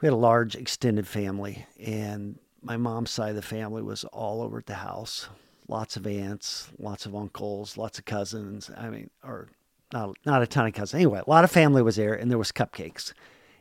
We 0.00 0.06
had 0.06 0.12
a 0.12 0.16
large 0.16 0.56
extended 0.56 1.06
family, 1.06 1.66
and 1.78 2.38
my 2.62 2.76
mom's 2.76 3.10
side 3.10 3.30
of 3.30 3.36
the 3.36 3.42
family 3.42 3.82
was 3.82 4.04
all 4.04 4.42
over 4.42 4.58
at 4.58 4.66
the 4.66 4.74
house. 4.74 5.28
Lots 5.68 5.96
of 5.96 6.06
aunts, 6.06 6.68
lots 6.78 7.06
of 7.06 7.14
uncles, 7.14 7.76
lots 7.76 7.98
of 7.98 8.04
cousins. 8.04 8.70
I 8.76 8.90
mean, 8.90 9.10
or 9.24 9.48
not 9.92 10.16
not 10.26 10.42
a 10.42 10.46
ton 10.46 10.66
of 10.66 10.74
cousins. 10.74 10.94
Anyway, 10.94 11.22
a 11.24 11.30
lot 11.30 11.44
of 11.44 11.50
family 11.50 11.82
was 11.82 11.96
there, 11.96 12.14
and 12.14 12.30
there 12.30 12.38
was 12.38 12.52
cupcakes. 12.52 13.12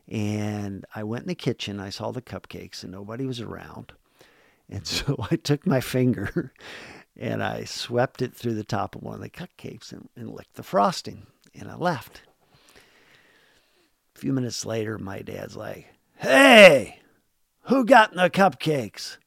And 0.07 0.85
I 0.95 1.03
went 1.03 1.23
in 1.23 1.27
the 1.27 1.35
kitchen. 1.35 1.79
I 1.79 1.91
saw 1.91 2.11
the 2.11 2.21
cupcakes, 2.21 2.81
and 2.81 2.91
nobody 2.91 3.25
was 3.25 3.39
around. 3.39 3.93
And 4.69 4.85
so 4.87 5.15
I 5.31 5.35
took 5.35 5.65
my 5.65 5.81
finger 5.81 6.53
and 7.17 7.43
I 7.43 7.65
swept 7.65 8.21
it 8.21 8.33
through 8.33 8.53
the 8.53 8.63
top 8.63 8.95
of 8.95 9.01
one 9.01 9.15
of 9.15 9.21
the 9.21 9.29
cupcakes 9.29 9.91
and, 9.91 10.07
and 10.15 10.29
licked 10.29 10.55
the 10.55 10.63
frosting. 10.63 11.25
And 11.53 11.69
I 11.69 11.75
left. 11.75 12.21
A 14.15 14.19
few 14.19 14.31
minutes 14.31 14.65
later, 14.65 14.97
my 14.97 15.21
dad's 15.21 15.55
like, 15.55 15.87
"Hey, 16.17 16.98
Who 17.69 17.85
got 17.85 18.15
the 18.15 18.31
cupcakes? 18.31 19.17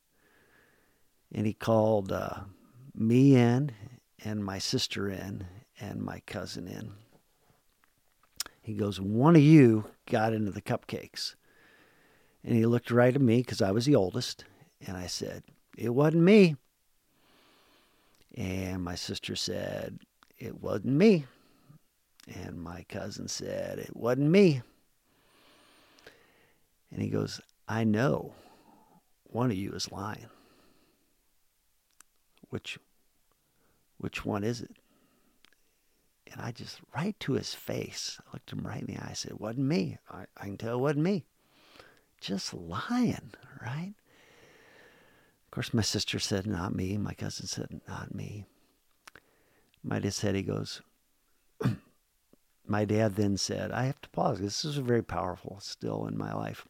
And 1.32 1.46
he 1.46 1.52
called 1.52 2.10
uh, 2.10 2.40
me 2.92 3.36
in 3.36 3.70
and 4.24 4.44
my 4.44 4.58
sister 4.58 5.08
in 5.08 5.46
and 5.80 6.02
my 6.02 6.20
cousin 6.26 6.66
in. 6.66 6.90
He 8.60 8.74
goes, 8.74 9.00
One 9.00 9.36
of 9.36 9.42
you 9.42 9.84
got 10.10 10.32
into 10.32 10.50
the 10.50 10.60
cupcakes. 10.60 11.36
And 12.42 12.56
he 12.56 12.66
looked 12.66 12.90
right 12.90 13.14
at 13.14 13.20
me 13.22 13.38
because 13.38 13.62
I 13.62 13.70
was 13.70 13.86
the 13.86 13.94
oldest. 13.94 14.44
And 14.84 14.96
I 14.96 15.06
said, 15.06 15.44
It 15.78 15.90
wasn't 15.90 16.24
me. 16.24 16.56
And 18.36 18.82
my 18.82 18.96
sister 18.96 19.36
said, 19.36 20.00
It 20.36 20.60
wasn't 20.60 20.94
me. 20.94 21.26
And 22.34 22.60
my 22.60 22.84
cousin 22.88 23.28
said, 23.28 23.78
It 23.78 23.96
wasn't 23.96 24.30
me. 24.30 24.62
And 26.90 27.00
he 27.00 27.08
goes, 27.08 27.40
I 27.68 27.84
know 27.84 28.34
one 29.24 29.50
of 29.50 29.56
you 29.56 29.72
is 29.72 29.90
lying. 29.90 30.26
Which 32.50 32.78
which 33.98 34.24
one 34.24 34.44
is 34.44 34.60
it? 34.60 34.76
And 36.30 36.40
I 36.40 36.50
just 36.50 36.80
right 36.94 37.18
to 37.20 37.34
his 37.34 37.54
face, 37.54 38.18
I 38.26 38.32
looked 38.32 38.52
him 38.52 38.66
right 38.66 38.80
in 38.80 38.86
the 38.86 38.96
eye, 39.00 39.08
I 39.10 39.14
said, 39.14 39.34
wasn't 39.38 39.66
me. 39.66 39.98
I, 40.10 40.24
I 40.36 40.44
can 40.44 40.58
tell 40.58 40.78
it 40.78 40.80
wasn't 40.80 41.04
me. 41.04 41.24
Just 42.20 42.54
lying, 42.54 43.32
right? 43.60 43.94
Of 45.46 45.50
course 45.50 45.74
my 45.74 45.82
sister 45.82 46.18
said, 46.18 46.46
Not 46.46 46.74
me. 46.74 46.96
My 46.96 47.14
cousin 47.14 47.46
said, 47.46 47.80
Not 47.86 48.14
me. 48.14 48.46
My 49.84 49.98
dad 49.98 50.14
said, 50.14 50.34
he 50.34 50.42
goes, 50.42 50.80
my 52.66 52.84
dad 52.84 53.16
then 53.16 53.36
said, 53.36 53.72
I 53.72 53.84
have 53.84 54.00
to 54.02 54.08
pause. 54.10 54.38
This 54.38 54.64
is 54.64 54.76
very 54.76 55.02
powerful 55.02 55.58
still 55.60 56.06
in 56.06 56.16
my 56.16 56.32
life. 56.32 56.66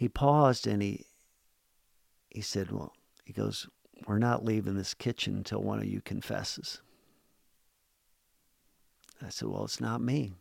He 0.00 0.08
paused 0.08 0.66
and 0.66 0.80
he 0.80 1.04
he 2.30 2.40
said, 2.40 2.70
Well, 2.70 2.94
he 3.26 3.34
goes, 3.34 3.68
We're 4.06 4.16
not 4.16 4.42
leaving 4.42 4.74
this 4.74 4.94
kitchen 4.94 5.36
until 5.36 5.60
one 5.60 5.78
of 5.78 5.84
you 5.84 6.00
confesses. 6.00 6.80
I 9.22 9.28
said, 9.28 9.48
Well, 9.48 9.66
it's 9.66 9.78
not 9.78 10.00
me. 10.00 10.32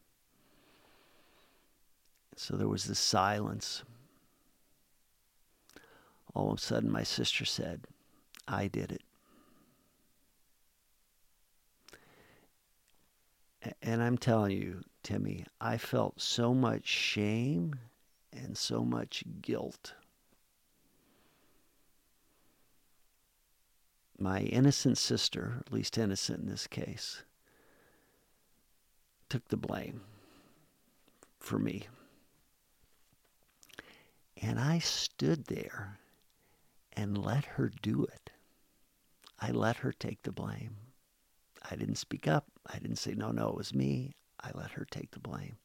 So 2.37 2.55
there 2.55 2.69
was 2.69 2.85
this 2.85 2.99
silence. 2.99 3.83
All 6.33 6.53
of 6.53 6.59
a 6.59 6.61
sudden, 6.61 6.89
my 6.89 7.03
sister 7.03 7.43
said, 7.43 7.81
I 8.47 8.67
did 8.67 8.93
it. 8.93 9.03
And 13.81 14.01
I'm 14.01 14.17
telling 14.17 14.51
you, 14.51 14.83
Timmy, 15.03 15.45
I 15.59 15.77
felt 15.77 16.21
so 16.21 16.53
much 16.53 16.87
shame 16.87 17.75
and 18.31 18.57
so 18.57 18.83
much 18.83 19.23
guilt. 19.41 19.93
My 24.17 24.41
innocent 24.41 24.97
sister, 24.97 25.63
at 25.65 25.71
least 25.71 25.97
innocent 25.97 26.41
in 26.41 26.49
this 26.49 26.67
case, 26.67 27.23
took 29.29 29.47
the 29.47 29.57
blame 29.57 30.01
for 31.39 31.57
me. 31.57 31.87
And 34.41 34.59
I 34.59 34.79
stood 34.79 35.45
there 35.45 35.99
and 36.93 37.17
let 37.17 37.45
her 37.45 37.71
do 37.81 38.03
it. 38.03 38.29
I 39.39 39.51
let 39.51 39.77
her 39.77 39.93
take 39.93 40.23
the 40.23 40.31
blame. 40.31 40.75
I 41.69 41.75
didn't 41.75 41.95
speak 41.95 42.27
up. 42.27 42.45
I 42.65 42.79
didn't 42.79 42.97
say, 42.97 43.13
no, 43.13 43.31
no, 43.31 43.49
it 43.49 43.55
was 43.55 43.73
me. 43.73 44.15
I 44.41 44.51
let 44.53 44.71
her 44.71 44.85
take 44.89 45.11
the 45.11 45.19
blame. 45.19 45.57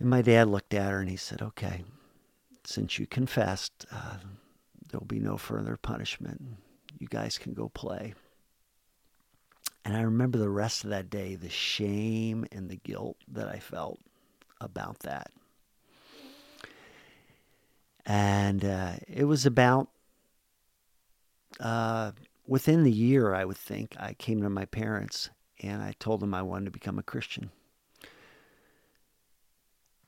And 0.00 0.08
my 0.08 0.22
dad 0.22 0.48
looked 0.48 0.72
at 0.72 0.90
her 0.90 1.00
and 1.00 1.10
he 1.10 1.16
said, 1.16 1.42
okay, 1.42 1.84
since 2.64 2.98
you 2.98 3.06
confessed, 3.06 3.84
uh, 3.92 4.16
there'll 4.88 5.06
be 5.06 5.20
no 5.20 5.36
further 5.36 5.76
punishment. 5.76 6.42
You 6.98 7.06
guys 7.06 7.36
can 7.36 7.52
go 7.52 7.68
play. 7.68 8.14
And 9.84 9.96
I 9.96 10.02
remember 10.02 10.38
the 10.38 10.48
rest 10.48 10.84
of 10.84 10.90
that 10.90 11.10
day, 11.10 11.34
the 11.34 11.50
shame 11.50 12.46
and 12.50 12.68
the 12.68 12.76
guilt 12.76 13.18
that 13.28 13.48
I 13.48 13.58
felt 13.58 14.00
about 14.60 15.00
that. 15.00 15.30
And 18.06 18.64
uh, 18.64 18.92
it 19.06 19.24
was 19.24 19.44
about 19.44 19.88
uh, 21.60 22.12
within 22.46 22.84
the 22.84 22.92
year, 22.92 23.34
I 23.34 23.44
would 23.44 23.56
think, 23.56 23.94
I 23.98 24.14
came 24.14 24.42
to 24.42 24.50
my 24.50 24.64
parents 24.64 25.30
and 25.62 25.82
I 25.82 25.94
told 25.98 26.20
them 26.20 26.32
I 26.32 26.42
wanted 26.42 26.64
to 26.66 26.70
become 26.70 26.98
a 26.98 27.02
Christian. 27.02 27.50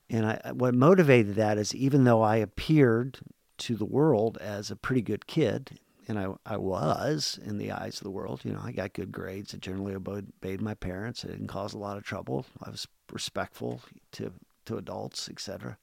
And 0.09 0.25
I, 0.25 0.51
what 0.53 0.75
motivated 0.75 1.35
that 1.35 1.57
is 1.57 1.73
even 1.73 2.03
though 2.03 2.21
I 2.21 2.37
appeared 2.37 3.19
to 3.59 3.75
the 3.75 3.85
world 3.85 4.37
as 4.39 4.69
a 4.69 4.75
pretty 4.75 5.01
good 5.01 5.27
kid, 5.27 5.79
and 6.07 6.19
I, 6.19 6.33
I 6.45 6.57
was 6.57 7.39
in 7.45 7.57
the 7.57 7.71
eyes 7.71 7.97
of 7.97 8.03
the 8.03 8.11
world, 8.11 8.41
you 8.43 8.51
know, 8.51 8.61
I 8.61 8.71
got 8.71 8.93
good 8.93 9.11
grades. 9.11 9.53
I 9.53 9.57
generally 9.57 9.95
obeyed 9.95 10.61
my 10.61 10.73
parents. 10.73 11.23
I 11.23 11.29
didn't 11.29 11.47
cause 11.47 11.73
a 11.73 11.77
lot 11.77 11.97
of 11.97 12.03
trouble. 12.03 12.45
I 12.61 12.69
was 12.69 12.87
respectful 13.11 13.81
to, 14.13 14.33
to 14.65 14.77
adults, 14.77 15.29
etc. 15.29 15.77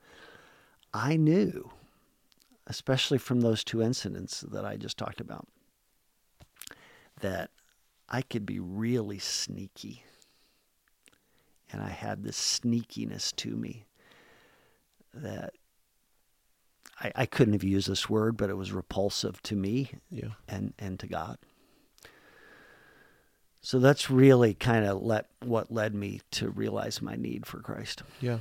I 0.93 1.17
knew, 1.17 1.71
especially 2.67 3.19
from 3.19 3.41
those 3.41 3.65
two 3.65 3.83
incidents 3.83 4.41
that 4.41 4.65
I 4.65 4.77
just 4.77 4.99
talked 4.99 5.21
about, 5.21 5.49
that 7.21 7.51
I 8.09 8.23
could 8.23 8.45
be 8.45 8.61
really 8.61 9.19
sneaky. 9.19 10.05
And 11.73 11.81
I 11.81 11.91
had 11.91 12.25
this 12.25 12.61
sneakiness 12.63 13.35
to 13.37 13.57
me 13.57 13.85
that 15.15 15.55
I, 17.01 17.13
I 17.15 17.27
couldn't 17.27 17.55
have 17.55 17.65
used 17.65 17.89
this 17.89 18.09
word, 18.09 18.37
but 18.37 18.51
it 18.51 18.57
was 18.57 18.73
repulsive 18.73 19.43
to 19.45 19.57
me 19.57 19.93
yeah. 20.11 20.31
and, 20.49 20.75
and 20.79 20.99
to 21.01 21.07
God. 21.07 21.39
So 23.63 23.79
that's 23.79 24.11
really 24.11 24.55
kind 24.55 24.87
of 24.87 25.03
let 25.03 25.27
what 25.41 25.71
led 25.71 25.95
me 25.95 26.21
to 26.33 26.49
realize 26.49 27.03
my 27.03 27.15
need 27.15 27.45
for 27.47 27.61
Christ. 27.61 28.03
Yeah. 28.21 28.39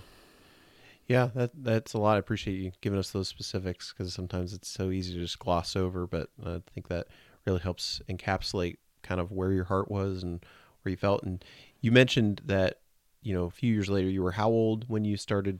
Yeah, 1.08 1.30
that 1.34 1.52
that's 1.56 1.94
a 1.94 1.98
lot. 1.98 2.16
I 2.16 2.20
appreciate 2.20 2.54
you 2.60 2.72
giving 2.82 3.00
us 3.00 3.10
those 3.10 3.28
specifics 3.28 3.92
because 3.92 4.14
sometimes 4.14 4.54
it's 4.54 4.70
so 4.70 4.92
easy 4.92 5.14
to 5.16 5.20
just 5.20 5.40
gloss 5.40 5.76
over, 5.76 6.06
but 6.06 6.30
I 6.46 6.62
think 6.74 6.88
that 6.88 7.08
really 7.46 7.60
helps 7.60 8.00
encapsulate 8.08 8.78
kind 9.02 9.20
of 9.20 9.32
where 9.32 9.52
your 9.52 9.64
heart 9.64 9.90
was 9.90 10.22
and 10.22 10.46
where 10.84 10.92
you 10.92 10.98
felt. 10.98 11.24
And 11.24 11.44
you 11.82 11.92
mentioned 11.92 12.42
that, 12.46 12.82
you 13.24 13.34
know, 13.34 13.46
a 13.46 13.50
few 13.50 13.74
years 13.74 13.90
later, 13.90 14.08
you 14.08 14.22
were 14.22 14.34
how 14.34 14.50
old 14.50 14.88
when 14.88 15.04
you 15.04 15.18
started 15.18 15.60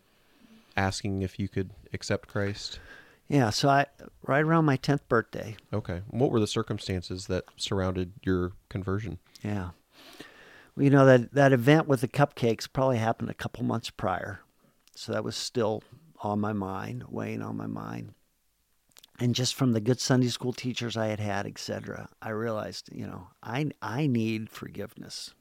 asking 0.80 1.22
if 1.22 1.38
you 1.38 1.48
could 1.48 1.72
accept 1.94 2.28
Christ? 2.28 2.80
Yeah, 3.28 3.52
so 3.52 3.70
I 3.70 3.86
right 4.24 4.44
around 4.44 4.66
my 4.66 4.78
10th 4.78 5.08
birthday. 5.08 5.56
Okay. 5.72 6.02
What 6.10 6.32
were 6.32 6.40
the 6.40 6.48
circumstances 6.48 7.28
that 7.28 7.44
surrounded 7.58 8.14
your 8.24 8.54
conversion? 8.70 9.20
Yeah. 9.44 9.72
Well, 10.76 10.84
you 10.84 10.90
know 10.90 11.06
that 11.06 11.34
that 11.34 11.54
event 11.54 11.88
with 11.88 12.02
the 12.02 12.08
cupcakes 12.08 12.72
probably 12.72 12.98
happened 12.98 13.30
a 13.30 13.36
couple 13.36 13.64
months 13.64 13.90
prior. 13.90 14.40
So 14.96 15.12
that 15.12 15.24
was 15.24 15.36
still 15.36 15.84
on 16.22 16.40
my 16.40 16.54
mind, 16.54 17.06
weighing 17.10 17.42
on 17.42 17.56
my 17.56 17.68
mind 17.68 18.14
and 19.20 19.36
just 19.36 19.54
from 19.54 19.74
the 19.74 19.82
good 19.82 20.00
Sunday 20.00 20.30
school 20.30 20.54
teachers 20.54 20.96
I 20.96 21.08
had 21.08 21.20
had, 21.20 21.46
etc., 21.46 22.10
I 22.22 22.30
realized, 22.30 22.90
you 22.92 23.06
know, 23.06 23.28
I 23.44 23.72
I 23.82 24.08
need 24.08 24.50
forgiveness. 24.50 25.34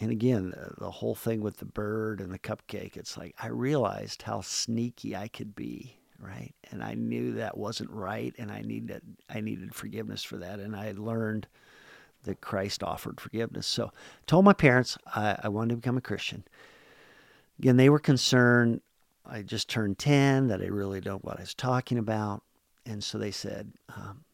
And 0.00 0.10
again, 0.10 0.54
the, 0.78 0.90
whole 0.90 1.14
thing 1.14 1.42
with 1.42 1.58
the 1.58 1.66
bird 1.66 2.20
and 2.20 2.32
the 2.32 2.38
cupcake, 2.38 2.96
it's 2.96 3.18
like 3.18 3.34
I 3.38 3.48
realized 3.48 4.22
how 4.22 4.40
sneaky 4.40 5.14
I 5.14 5.28
could 5.28 5.54
be, 5.54 5.94
right? 6.18 6.54
And 6.70 6.82
I 6.82 6.94
knew 6.94 7.34
that 7.34 7.58
wasn't 7.58 7.90
right, 7.90 8.34
and 8.38 8.50
I 8.50 8.62
needed 8.62 9.02
I 9.28 9.40
needed 9.40 9.74
forgiveness 9.74 10.22
for 10.24 10.38
that, 10.38 10.58
and 10.58 10.74
I 10.74 10.86
had 10.86 10.98
learned 10.98 11.46
that 12.24 12.40
Christ 12.40 12.82
offered 12.82 13.20
forgiveness. 13.20 13.66
So, 13.66 13.86
I 13.86 14.24
told 14.26 14.46
my 14.46 14.52
parents 14.54 14.96
I, 15.06 15.36
I 15.42 15.48
wanted 15.48 15.70
to 15.70 15.76
become 15.76 15.98
a 15.98 16.02
Christian. 16.02 16.44
Again, 17.58 17.76
they 17.76 17.90
were 17.90 17.98
concerned 17.98 18.80
I 19.30 19.42
just 19.42 19.68
turned 19.68 19.98
10, 19.98 20.48
that 20.48 20.60
I 20.60 20.66
really 20.66 21.00
don't 21.00 21.24
know 21.24 21.30
what 21.30 21.38
I 21.38 21.42
was 21.42 21.54
talking 21.54 21.98
about. 21.98 22.42
And 22.84 23.02
so 23.02 23.16
they 23.16 23.30
said, 23.30 23.72
um, 23.94 24.24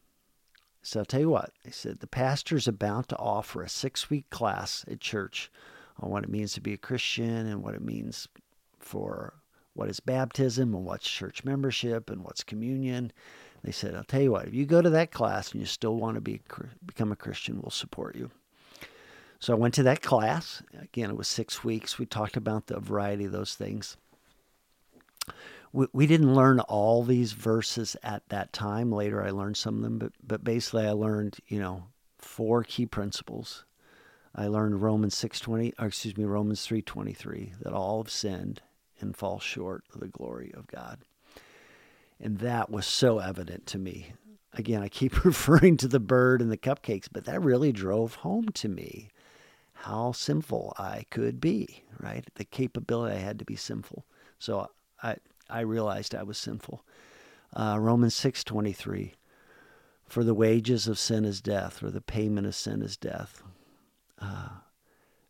so 0.87 1.01
I'll 1.01 1.05
tell 1.05 1.19
you 1.19 1.29
what, 1.29 1.51
they 1.65 1.71
said, 1.71 1.99
the 1.99 2.07
pastor's 2.07 2.65
about 2.65 3.09
to 3.09 3.17
offer 3.17 3.61
a 3.61 3.67
six 3.67 4.09
week 4.09 4.29
class 4.29 4.85
at 4.89 5.01
church 5.01 5.51
on 5.99 6.09
what 6.09 6.23
it 6.23 6.29
means 6.29 6.53
to 6.53 6.61
be 6.61 6.71
a 6.71 6.77
Christian 6.77 7.45
and 7.45 7.61
what 7.61 7.73
it 7.73 7.81
means 7.81 8.29
for 8.79 9.33
what 9.73 9.89
is 9.89 9.99
baptism 9.99 10.73
and 10.73 10.85
what's 10.85 11.09
church 11.09 11.43
membership 11.43 12.09
and 12.09 12.23
what's 12.23 12.41
communion. 12.41 13.11
They 13.65 13.73
said, 13.73 13.95
I'll 13.95 14.05
tell 14.05 14.21
you 14.21 14.31
what, 14.31 14.47
if 14.47 14.53
you 14.53 14.65
go 14.65 14.81
to 14.81 14.89
that 14.91 15.11
class 15.11 15.51
and 15.51 15.59
you 15.59 15.67
still 15.67 15.97
want 15.97 16.15
to 16.15 16.21
be 16.21 16.39
become 16.85 17.11
a 17.11 17.17
Christian, 17.17 17.59
we'll 17.61 17.69
support 17.69 18.15
you. 18.15 18.31
So 19.41 19.51
I 19.51 19.57
went 19.57 19.73
to 19.73 19.83
that 19.83 20.01
class. 20.01 20.63
Again, 20.81 21.09
it 21.09 21.17
was 21.17 21.27
six 21.27 21.65
weeks. 21.65 21.99
We 21.99 22.05
talked 22.05 22.37
about 22.37 22.67
the 22.67 22.79
variety 22.79 23.25
of 23.25 23.33
those 23.33 23.55
things 23.55 23.97
we, 25.73 25.87
we 25.93 26.07
didn't 26.07 26.33
learn 26.33 26.59
all 26.61 27.03
these 27.03 27.33
verses 27.33 27.95
at 28.03 28.27
that 28.29 28.53
time. 28.53 28.91
Later, 28.91 29.23
I 29.23 29.31
learned 29.31 29.57
some 29.57 29.77
of 29.77 29.81
them, 29.81 29.97
but 29.99 30.13
but 30.25 30.43
basically, 30.43 30.85
I 30.85 30.91
learned 30.91 31.37
you 31.47 31.59
know 31.59 31.83
four 32.17 32.63
key 32.63 32.85
principles. 32.85 33.65
I 34.35 34.47
learned 34.47 34.81
Romans 34.81 35.17
six 35.17 35.39
twenty, 35.39 35.73
or 35.79 35.87
excuse 35.87 36.17
me, 36.17 36.25
Romans 36.25 36.63
three 36.63 36.81
twenty 36.81 37.13
three, 37.13 37.53
that 37.61 37.73
all 37.73 38.01
have 38.03 38.11
sinned 38.11 38.61
and 38.99 39.15
fall 39.15 39.39
short 39.39 39.83
of 39.93 39.99
the 39.99 40.07
glory 40.07 40.51
of 40.55 40.67
God. 40.67 40.99
And 42.19 42.39
that 42.39 42.69
was 42.69 42.87
so 42.87 43.19
evident 43.19 43.67
to 43.67 43.77
me. 43.77 44.13
Again, 44.53 44.81
I 44.81 44.89
keep 44.89 45.23
referring 45.25 45.77
to 45.77 45.87
the 45.87 45.99
bird 45.99 46.41
and 46.41 46.51
the 46.51 46.57
cupcakes, 46.57 47.07
but 47.11 47.25
that 47.25 47.41
really 47.41 47.71
drove 47.71 48.15
home 48.15 48.49
to 48.49 48.67
me 48.67 49.09
how 49.81 50.11
sinful 50.11 50.73
I 50.79 51.05
could 51.11 51.39
be, 51.39 51.83
right? 51.99 52.25
The 52.35 52.45
capability 52.45 53.15
I 53.15 53.19
had 53.19 53.37
to 53.39 53.45
be 53.45 53.55
sinful. 53.55 54.05
So 54.39 54.71
I, 55.03 55.17
I 55.49 55.61
realized 55.61 56.13
I 56.13 56.23
was 56.23 56.37
sinful. 56.37 56.83
Uh, 57.53 57.77
Romans 57.79 58.15
6:23 58.15 59.13
For 60.05 60.23
the 60.23 60.33
wages 60.33 60.87
of 60.87 60.99
sin 60.99 61.25
is 61.25 61.41
death, 61.41 61.81
or 61.81 61.91
the 61.91 62.01
payment 62.01 62.47
of 62.47 62.55
sin 62.55 62.81
is 62.81 62.97
death. 62.97 63.43
Uh, 64.19 64.49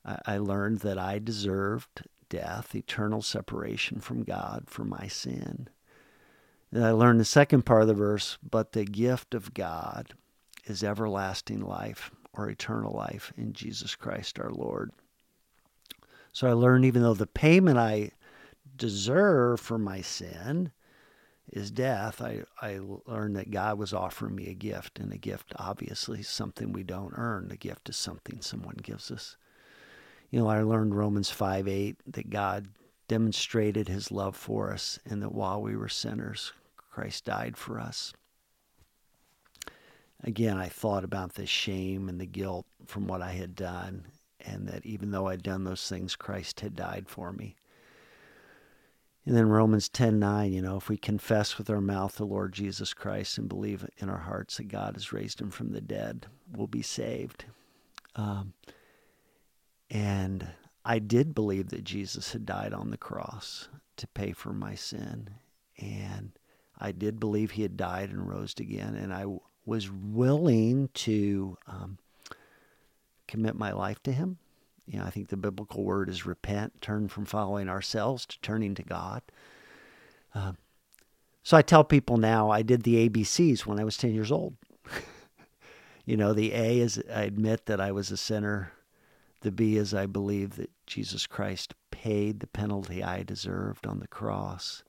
I, 0.06 0.20
I 0.26 0.38
learned 0.38 0.80
that 0.80 0.98
I 0.98 1.20
deserved 1.20 2.08
death, 2.30 2.76
eternal 2.76 3.22
separation 3.22 4.00
from 4.00 4.24
God 4.24 4.66
for 4.68 4.84
my 4.84 5.08
sin. 5.08 5.70
And 6.72 6.86
I 6.86 6.92
learned 6.92 7.20
the 7.20 7.26
second 7.26 7.66
part 7.66 7.84
of 7.84 7.88
the 7.88 7.94
verse, 7.94 8.38
but 8.48 8.74
the 8.74 8.86
gift 8.86 9.34
of 9.34 9.54
God 9.54 10.14
is 10.66 10.84
everlasting 10.84 11.62
life 11.62 12.12
or 12.34 12.50
eternal 12.50 12.94
life 12.94 13.32
in 13.38 13.54
Jesus 13.54 13.96
Christ 13.96 14.40
our 14.40 14.52
Lord. 14.52 14.92
So 16.34 16.48
I 16.48 16.54
learned 16.54 16.86
even 16.86 17.02
though 17.02 17.14
the 17.14 17.26
payment 17.26 17.78
I 17.78 18.12
deserve 18.78 19.60
for 19.60 19.78
my 19.78 20.02
sin 20.02 20.72
is 21.52 21.72
death, 21.72 22.22
I, 22.22 22.44
I 22.62 22.80
learned 23.06 23.36
that 23.38 23.52
God 23.52 23.78
was 23.78 23.94
offering 23.94 24.36
me 24.36 24.48
a 24.50 24.54
gift. 24.54 25.00
And 25.00 25.12
a 25.14 25.18
gift, 25.18 25.54
obviously, 25.58 26.20
is 26.20 26.28
something 26.28 26.72
we 26.72 26.84
don't 26.84 27.14
earn. 27.16 27.48
The 27.48 27.58
gift 27.58 27.90
is 27.90 27.98
something 27.98 28.42
someone 28.42 28.78
gives 28.82 29.12
us. 29.12 29.38
You 30.30 30.40
know, 30.40 30.48
I 30.48 30.62
learned 30.62 30.96
Romans 30.96 31.30
5 31.30 31.68
8 31.68 32.14
that 32.14 32.30
God 32.30 32.68
demonstrated 33.08 33.88
his 33.88 34.12
love 34.12 34.36
for 34.36 34.74
us 34.74 35.00
and 35.06 35.22
that 35.22 35.34
while 35.34 35.62
we 35.62 35.76
were 35.76 35.88
sinners, 35.88 36.52
Christ 36.76 37.26
died 37.26 37.56
for 37.56 37.80
us. 37.80 38.14
Again, 40.24 40.58
I 40.58 40.68
thought 40.68 41.04
about 41.04 41.36
the 41.36 41.46
shame 41.46 42.10
and 42.10 42.20
the 42.20 42.26
guilt 42.26 42.66
from 42.86 43.08
what 43.08 43.22
I 43.22 43.34
had 43.34 43.56
done, 43.56 44.08
and 44.42 44.68
that 44.68 44.86
even 44.86 45.12
though 45.12 45.28
I'd 45.28 45.44
done 45.44 45.64
those 45.64 45.88
things, 45.88 46.16
Christ 46.16 46.60
had 46.62 46.76
died 46.76 47.08
for 47.08 47.32
me. 47.32 47.56
And 49.28 49.36
then 49.36 49.50
Romans 49.50 49.90
10:9, 49.90 50.54
you 50.54 50.62
know, 50.62 50.78
if 50.78 50.88
we 50.88 50.96
confess 50.96 51.58
with 51.58 51.70
our 51.70 51.82
mouth 51.82 52.16
the 52.16 52.24
Lord 52.24 52.54
Jesus 52.54 52.94
Christ 52.94 53.38
and 53.38 53.50
believe 53.50 53.86
in 53.98 54.10
our 54.10 54.20
hearts 54.20 54.56
that 54.56 54.70
God 54.70 54.96
has 54.96 55.12
raised 55.12 55.42
him 55.42 55.52
from 55.52 55.74
the 55.74 55.82
dead, 55.82 56.28
we'll 56.50 56.68
be 56.68 56.82
saved. 56.82 57.44
Um, 58.16 58.54
and 59.90 60.48
I 60.86 61.00
did 61.00 61.36
believe 61.36 61.68
that 61.72 61.84
Jesus 61.84 62.32
had 62.32 62.46
died 62.46 62.72
on 62.72 62.90
the 62.90 62.98
cross 62.98 63.68
to 63.98 64.08
pay 64.08 64.32
for 64.32 64.54
my 64.54 64.76
sin. 64.76 65.32
And 65.78 66.32
I 66.78 66.94
did 66.94 67.20
believe 67.20 67.52
he 67.52 67.64
had 67.64 67.76
died 67.76 68.10
and 68.12 68.30
rose 68.30 68.54
again. 68.58 68.96
And 68.96 69.14
I 69.14 69.26
was 69.66 69.92
willing 69.92 70.88
to 70.94 71.58
um, 71.68 71.98
commit 73.28 73.56
my 73.56 73.74
life 73.74 74.02
to 74.04 74.14
him. 74.14 74.38
You 74.88 75.00
know, 75.00 75.06
I 75.06 75.10
think 75.10 75.28
the 75.28 75.38
biblical 75.38 75.84
word 75.84 76.10
is 76.10 76.26
repent, 76.26 76.82
turn 76.82 77.10
from 77.10 77.26
following 77.26 77.68
ourselves 77.68 78.26
to 78.26 78.40
turning 78.42 78.74
to 78.76 78.84
God. 78.84 79.22
Uh, 80.34 80.54
so 81.44 81.58
I 81.58 81.62
tell 81.62 81.84
people 81.84 82.18
now 82.18 82.50
I 82.50 82.62
did 82.62 82.84
the 82.84 83.08
ABCs 83.10 83.66
when 83.66 83.80
I 83.80 83.84
was 83.84 83.98
10 83.98 84.14
years 84.14 84.32
old. 84.32 84.56
you 86.06 86.16
know, 86.18 86.34
the 86.34 86.54
A 86.54 86.80
is 86.80 87.02
I 87.14 87.24
admit 87.24 87.66
that 87.66 87.82
I 87.82 87.92
was 87.92 88.12
a 88.12 88.18
sinner. 88.18 88.72
The 89.42 89.52
B 89.52 89.76
is 89.78 89.94
I 89.94 90.06
believe 90.06 90.56
that 90.56 90.72
Jesus 90.86 91.28
Christ 91.28 91.74
paid 91.92 92.40
the 92.40 92.48
penalty 92.48 93.04
I 93.04 93.24
deserved 93.24 93.86
on 93.86 94.00
the 94.00 94.08
cross. 94.08 94.84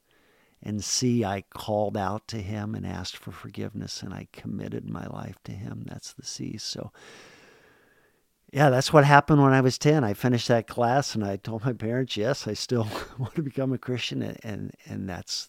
And 0.63 0.83
C, 0.83 1.25
I 1.25 1.43
called 1.43 1.97
out 1.97 2.27
to 2.29 2.39
him 2.39 2.75
and 2.75 2.87
asked 2.87 3.17
for 3.17 3.31
forgiveness 3.31 4.03
and 4.03 4.13
I 4.13 4.29
committed 4.33 4.89
my 4.89 5.07
life 5.07 5.37
to 5.45 5.53
him. 5.53 5.85
That's 5.87 6.13
the 6.13 6.25
C. 6.25 6.57
So, 6.57 6.93
yeah, 8.51 8.71
that's 8.71 8.93
what 8.93 9.05
happened 9.05 9.43
when 9.43 9.53
I 9.53 9.61
was 9.61 9.79
10. 9.79 10.05
I 10.05 10.15
finished 10.15 10.49
that 10.49 10.67
class 10.67 11.15
and 11.15 11.25
I 11.25 11.37
told 11.37 11.65
my 11.65 11.73
parents, 11.73 12.17
yes, 12.17 12.47
I 12.47 12.55
still 12.55 12.89
want 13.19 13.35
to 13.35 13.43
become 13.43 13.73
a 13.73 13.79
Christian. 13.79 14.23
And, 14.23 14.39
and, 14.43 14.73
and 14.87 15.09
that's, 15.09 15.49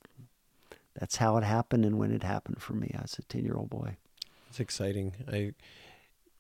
that's 0.99 1.15
how 1.17 1.37
it 1.37 1.43
happened 1.43 1.85
and 1.85 1.97
when 1.97 2.11
it 2.11 2.23
happened 2.23 2.61
for 2.61 2.73
me 2.73 2.91
as 3.01 3.17
a 3.17 3.21
10 3.23 3.43
year 3.45 3.55
old 3.55 3.69
boy. 3.69 3.97
It's 4.49 4.59
exciting. 4.59 5.13
I 5.31 5.53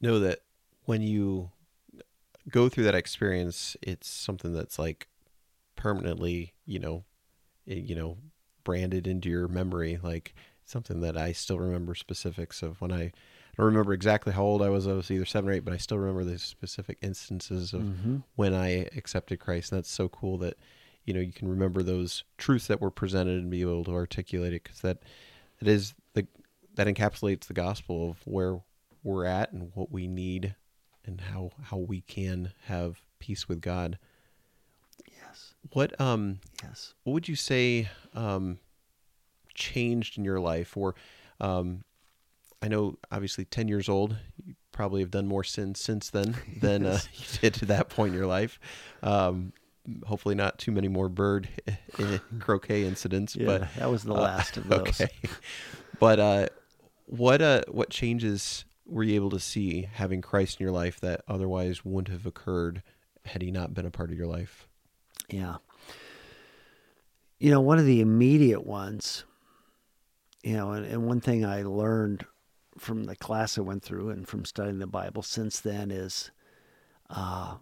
know 0.01 0.19
that 0.19 0.39
when 0.85 1.01
you 1.01 1.51
go 2.49 2.67
through 2.67 2.85
that 2.85 2.95
experience, 2.95 3.77
it's 3.81 4.09
something 4.09 4.53
that's 4.53 4.79
like 4.79 5.07
permanently, 5.75 6.53
you 6.65 6.79
know, 6.79 7.05
eh, 7.67 7.75
you 7.75 7.95
know, 7.95 8.17
branded 8.63 9.07
into 9.07 9.29
your 9.29 9.47
memory, 9.47 9.99
like 10.01 10.33
something 10.65 10.99
that 11.01 11.17
I 11.17 11.31
still 11.31 11.59
remember 11.59 11.95
specifics 11.95 12.61
of 12.61 12.81
when 12.81 12.91
I, 12.91 13.11
I 13.59 13.61
don't 13.61 13.73
remember 13.73 13.91
exactly 13.91 14.31
how 14.31 14.43
old 14.43 14.61
I 14.61 14.69
was. 14.69 14.87
I 14.87 14.93
was 14.93 15.11
either 15.11 15.25
seven 15.25 15.49
or 15.49 15.53
eight, 15.53 15.65
but 15.65 15.73
I 15.73 15.77
still 15.77 15.97
remember 15.97 16.23
the 16.23 16.39
specific 16.39 16.97
instances 17.01 17.73
of 17.73 17.81
mm-hmm. 17.81 18.19
when 18.37 18.53
I 18.53 18.87
accepted 18.95 19.41
Christ. 19.41 19.73
And 19.73 19.79
that's 19.79 19.91
so 19.91 20.07
cool 20.07 20.37
that, 20.37 20.55
you 21.03 21.13
know, 21.13 21.19
you 21.19 21.33
can 21.33 21.49
remember 21.49 21.83
those 21.83 22.23
truths 22.37 22.67
that 22.67 22.79
were 22.79 22.89
presented 22.89 23.37
and 23.37 23.51
be 23.51 23.59
able 23.59 23.83
to 23.83 23.93
articulate 23.93 24.53
it 24.53 24.63
because 24.63 24.79
that, 24.79 24.99
that 25.59 25.67
is 25.67 25.93
the, 26.13 26.25
that 26.75 26.87
encapsulates 26.87 27.47
the 27.47 27.53
gospel 27.53 28.11
of 28.11 28.21
where 28.23 28.61
we're 29.03 29.25
at 29.25 29.51
and 29.51 29.71
what 29.73 29.91
we 29.91 30.07
need 30.07 30.55
and 31.05 31.19
how, 31.19 31.51
how 31.63 31.75
we 31.75 31.99
can 31.99 32.53
have 32.67 33.01
peace 33.19 33.49
with 33.49 33.59
God. 33.59 33.99
Yes. 35.05 35.53
What 35.73 35.99
um 35.99 36.39
yes. 36.63 36.93
What 37.03 37.11
would 37.11 37.27
you 37.27 37.35
say 37.35 37.89
um 38.15 38.59
changed 39.53 40.17
in 40.17 40.23
your 40.23 40.39
life 40.39 40.77
or 40.77 40.95
um 41.41 41.83
I 42.61 42.67
know 42.67 42.97
obviously 43.11 43.45
10 43.45 43.67
years 43.67 43.87
old 43.87 44.17
you 44.45 44.55
probably 44.71 45.01
have 45.01 45.11
done 45.11 45.27
more 45.27 45.43
sins 45.43 45.79
since 45.79 46.09
then 46.09 46.35
than 46.61 46.85
uh, 46.85 46.99
you 47.13 47.25
did 47.41 47.61
at 47.61 47.67
that 47.69 47.89
point 47.89 48.13
in 48.13 48.17
your 48.17 48.27
life. 48.27 48.59
Um 49.03 49.53
hopefully 50.05 50.35
not 50.35 50.59
too 50.59 50.71
many 50.71 50.87
more 50.87 51.09
bird 51.09 51.49
croquet 52.39 52.83
incidents 52.83 53.35
yeah, 53.35 53.45
but 53.45 53.73
that 53.75 53.89
was 53.89 54.03
the 54.03 54.13
uh, 54.13 54.21
last 54.21 54.57
uh, 54.57 54.61
of 54.61 54.67
those. 54.67 55.01
Okay. 55.01 55.09
But 55.99 56.19
uh 56.19 56.47
what 57.05 57.41
uh 57.41 57.63
what 57.69 57.89
changes 57.89 58.65
were 58.85 59.03
you 59.03 59.15
able 59.15 59.29
to 59.29 59.39
see 59.39 59.87
having 59.93 60.21
Christ 60.21 60.59
in 60.59 60.63
your 60.63 60.73
life 60.73 60.99
that 60.99 61.21
otherwise 61.27 61.85
wouldn't 61.85 62.11
have 62.11 62.25
occurred 62.25 62.81
had 63.25 63.41
he 63.41 63.51
not 63.51 63.73
been 63.73 63.85
a 63.85 63.91
part 63.91 64.11
of 64.11 64.17
your 64.17 64.27
life? 64.27 64.67
Yeah. 65.29 65.57
You 67.39 67.51
know, 67.51 67.61
one 67.61 67.79
of 67.79 67.85
the 67.85 68.01
immediate 68.01 68.65
ones, 68.65 69.23
you 70.43 70.53
know, 70.53 70.71
and, 70.71 70.85
and 70.85 71.05
one 71.05 71.21
thing 71.21 71.45
I 71.45 71.61
learned 71.61 72.25
from 72.79 73.05
the 73.05 73.15
class 73.15 73.57
I 73.57 73.61
went 73.61 73.83
through 73.83 74.09
and 74.09 74.27
from 74.27 74.45
studying 74.45 74.79
the 74.79 74.87
Bible 74.87 75.21
since 75.21 75.59
then 75.59 75.91
is 75.91 76.31
uh, 77.09 77.55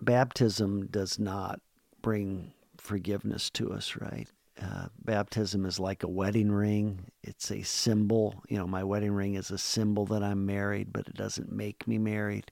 baptism 0.00 0.86
does 0.86 1.18
not 1.18 1.60
bring 2.00 2.52
forgiveness 2.78 3.50
to 3.50 3.72
us, 3.72 3.96
right? 3.96 4.28
Uh, 4.62 4.86
baptism 5.04 5.64
is 5.64 5.80
like 5.80 6.02
a 6.02 6.08
wedding 6.08 6.52
ring. 6.52 7.06
It's 7.22 7.50
a 7.50 7.62
symbol. 7.62 8.42
You 8.48 8.58
know, 8.58 8.66
my 8.66 8.84
wedding 8.84 9.12
ring 9.12 9.34
is 9.34 9.50
a 9.50 9.58
symbol 9.58 10.06
that 10.06 10.22
I'm 10.22 10.46
married, 10.46 10.92
but 10.92 11.08
it 11.08 11.14
doesn't 11.14 11.50
make 11.50 11.88
me 11.88 11.98
married 11.98 12.50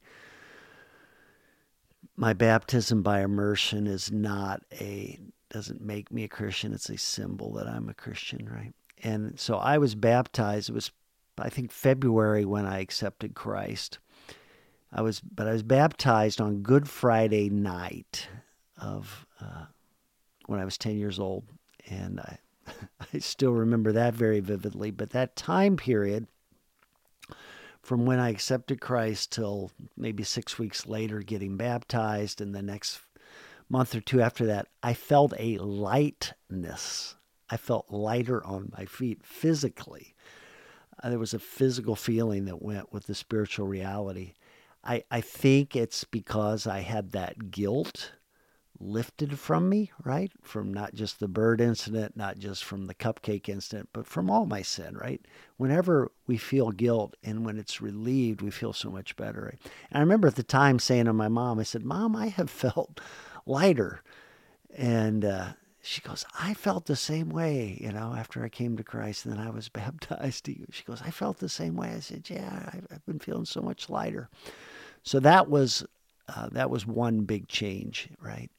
my 2.20 2.34
baptism 2.34 3.02
by 3.02 3.22
immersion 3.22 3.86
is 3.86 4.12
not 4.12 4.62
a 4.78 5.18
doesn't 5.48 5.80
make 5.80 6.12
me 6.12 6.22
a 6.24 6.28
Christian. 6.28 6.74
It's 6.74 6.90
a 6.90 6.98
symbol 6.98 7.54
that 7.54 7.66
I'm 7.66 7.88
a 7.88 7.94
Christian, 7.94 8.46
right? 8.48 8.74
And 9.02 9.38
so 9.38 9.56
I 9.56 9.78
was 9.78 9.94
baptized. 9.94 10.68
It 10.68 10.74
was 10.74 10.90
I 11.38 11.48
think 11.48 11.72
February 11.72 12.44
when 12.44 12.66
I 12.66 12.80
accepted 12.80 13.34
Christ. 13.34 13.98
I 14.92 15.02
was, 15.02 15.20
but 15.20 15.46
I 15.46 15.52
was 15.52 15.62
baptized 15.62 16.40
on 16.40 16.62
Good 16.62 16.88
Friday 16.88 17.48
night 17.48 18.28
of 18.80 19.26
uh, 19.40 19.66
when 20.46 20.60
I 20.60 20.64
was 20.64 20.76
ten 20.76 20.98
years 20.98 21.18
old, 21.18 21.44
and 21.88 22.20
I 22.20 22.38
I 23.14 23.18
still 23.18 23.52
remember 23.52 23.92
that 23.92 24.14
very 24.14 24.40
vividly. 24.40 24.90
But 24.90 25.10
that 25.10 25.36
time 25.36 25.76
period 25.76 26.26
from 27.82 28.04
when 28.04 28.18
I 28.18 28.30
accepted 28.30 28.80
Christ 28.80 29.32
till 29.32 29.70
maybe 29.96 30.22
six 30.22 30.58
weeks 30.58 30.86
later 30.86 31.20
getting 31.20 31.56
baptized, 31.56 32.40
and 32.40 32.54
the 32.54 32.62
next 32.62 33.00
month 33.68 33.94
or 33.94 34.00
two 34.00 34.20
after 34.20 34.46
that, 34.46 34.66
I 34.82 34.94
felt 34.94 35.32
a 35.38 35.58
lightness. 35.58 37.16
I 37.50 37.56
felt 37.56 37.90
lighter 37.90 38.44
on 38.44 38.72
my 38.76 38.84
feet 38.84 39.24
physically. 39.24 40.14
Uh, 41.02 41.10
there 41.10 41.18
was 41.18 41.34
a 41.34 41.38
physical 41.38 41.96
feeling 41.96 42.44
that 42.44 42.62
went 42.62 42.92
with 42.92 43.06
the 43.06 43.14
spiritual 43.14 43.66
reality. 43.66 44.34
I, 44.84 45.04
I 45.10 45.20
think 45.20 45.76
it's 45.76 46.04
because 46.04 46.66
I 46.66 46.80
had 46.80 47.12
that 47.12 47.50
guilt 47.50 48.12
lifted 48.80 49.38
from 49.38 49.68
me, 49.68 49.90
right? 50.04 50.32
From 50.42 50.72
not 50.72 50.94
just 50.94 51.20
the 51.20 51.28
bird 51.28 51.60
incident, 51.60 52.16
not 52.16 52.38
just 52.38 52.64
from 52.64 52.86
the 52.86 52.94
cupcake 52.94 53.48
incident, 53.48 53.90
but 53.92 54.06
from 54.06 54.30
all 54.30 54.46
my 54.46 54.62
sin, 54.62 54.96
right? 54.96 55.20
Whenever 55.58 56.10
we 56.26 56.38
feel 56.38 56.70
guilt 56.70 57.14
and 57.22 57.44
when 57.44 57.58
it's 57.58 57.82
relieved, 57.82 58.40
we 58.40 58.50
feel 58.50 58.72
so 58.72 58.90
much 58.90 59.16
better. 59.16 59.50
Right? 59.52 59.72
And 59.90 59.98
I 59.98 60.00
remember 60.00 60.28
at 60.28 60.36
the 60.36 60.42
time 60.42 60.78
saying 60.78 61.04
to 61.04 61.12
my 61.12 61.28
mom, 61.28 61.58
I 61.58 61.64
said, 61.64 61.84
Mom, 61.84 62.16
I 62.16 62.28
have 62.28 62.50
felt 62.50 63.00
lighter. 63.44 64.02
And 64.74 65.24
uh, 65.24 65.48
she 65.82 66.00
goes, 66.02 66.24
I 66.38 66.54
felt 66.54 66.86
the 66.86 66.96
same 66.96 67.30
way, 67.30 67.78
you 67.80 67.92
know, 67.92 68.14
after 68.16 68.44
I 68.44 68.48
came 68.48 68.76
to 68.76 68.84
Christ 68.84 69.24
and 69.24 69.34
then 69.34 69.46
I 69.46 69.50
was 69.50 69.68
baptized. 69.70 70.48
She 70.70 70.84
goes, 70.84 71.02
I 71.02 71.10
felt 71.10 71.38
the 71.38 71.48
same 71.48 71.76
way. 71.76 71.92
I 71.96 72.00
said, 72.00 72.28
Yeah, 72.28 72.70
I've 72.90 73.04
been 73.06 73.18
feeling 73.18 73.44
so 73.46 73.60
much 73.60 73.88
lighter. 73.88 74.28
So 75.02 75.20
that 75.20 75.48
was 75.48 75.84
uh, 76.28 76.48
that 76.52 76.70
was 76.70 76.86
one 76.86 77.20
big 77.22 77.48
change, 77.48 78.08
right? 78.20 78.50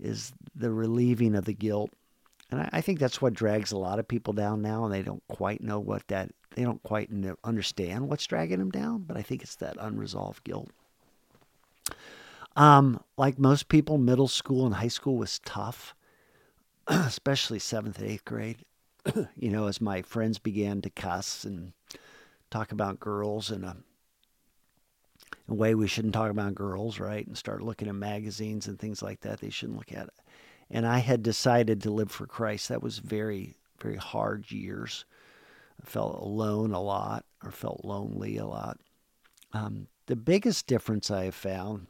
Is 0.00 0.32
the 0.54 0.70
relieving 0.70 1.34
of 1.34 1.44
the 1.44 1.52
guilt, 1.52 1.90
and 2.50 2.60
I, 2.60 2.68
I 2.74 2.80
think 2.80 2.98
that's 2.98 3.20
what 3.20 3.34
drags 3.34 3.72
a 3.72 3.78
lot 3.78 3.98
of 3.98 4.08
people 4.08 4.32
down 4.32 4.62
now, 4.62 4.84
and 4.84 4.92
they 4.92 5.02
don't 5.02 5.22
quite 5.28 5.62
know 5.62 5.78
what 5.78 6.06
that 6.08 6.30
they 6.54 6.62
don't 6.62 6.82
quite 6.82 7.10
understand 7.44 8.08
what's 8.08 8.26
dragging 8.26 8.58
them 8.58 8.70
down. 8.70 9.04
But 9.06 9.16
I 9.16 9.22
think 9.22 9.42
it's 9.42 9.56
that 9.56 9.76
unresolved 9.78 10.44
guilt. 10.44 10.70
Um, 12.56 13.00
like 13.16 13.38
most 13.38 13.68
people, 13.68 13.98
middle 13.98 14.26
school 14.26 14.66
and 14.66 14.74
high 14.74 14.88
school 14.88 15.16
was 15.16 15.38
tough, 15.40 15.94
especially 17.06 17.58
seventh 17.58 18.02
eighth 18.02 18.24
grade. 18.24 18.64
you 19.36 19.50
know, 19.50 19.66
as 19.66 19.80
my 19.80 20.02
friends 20.02 20.38
began 20.38 20.80
to 20.82 20.90
cuss 20.90 21.44
and 21.44 21.72
talk 22.50 22.72
about 22.72 22.98
girls 22.98 23.50
in 23.50 23.62
a, 23.62 23.76
a, 25.48 25.54
way 25.54 25.74
we 25.74 25.86
shouldn't 25.86 26.14
talk 26.14 26.30
about 26.30 26.54
girls, 26.54 26.98
right? 26.98 27.26
And 27.26 27.36
start 27.36 27.62
looking 27.62 27.88
at 27.88 27.94
magazines 27.94 28.66
and 28.66 28.78
things 28.78 29.02
like 29.02 29.20
that 29.20 29.40
they 29.40 29.50
shouldn't 29.50 29.78
look 29.78 29.92
at. 29.92 30.04
It. 30.04 30.14
And 30.70 30.86
I 30.86 30.98
had 30.98 31.22
decided 31.22 31.82
to 31.82 31.90
live 31.90 32.10
for 32.10 32.26
Christ. 32.26 32.68
That 32.68 32.82
was 32.82 32.98
very, 32.98 33.56
very 33.80 33.96
hard 33.96 34.50
years. 34.50 35.04
I 35.82 35.86
felt 35.86 36.20
alone 36.20 36.72
a 36.72 36.80
lot 36.80 37.24
or 37.44 37.50
felt 37.50 37.84
lonely 37.84 38.38
a 38.38 38.46
lot. 38.46 38.78
Um, 39.52 39.88
the 40.06 40.16
biggest 40.16 40.66
difference 40.66 41.10
I 41.10 41.24
have 41.24 41.34
found 41.34 41.86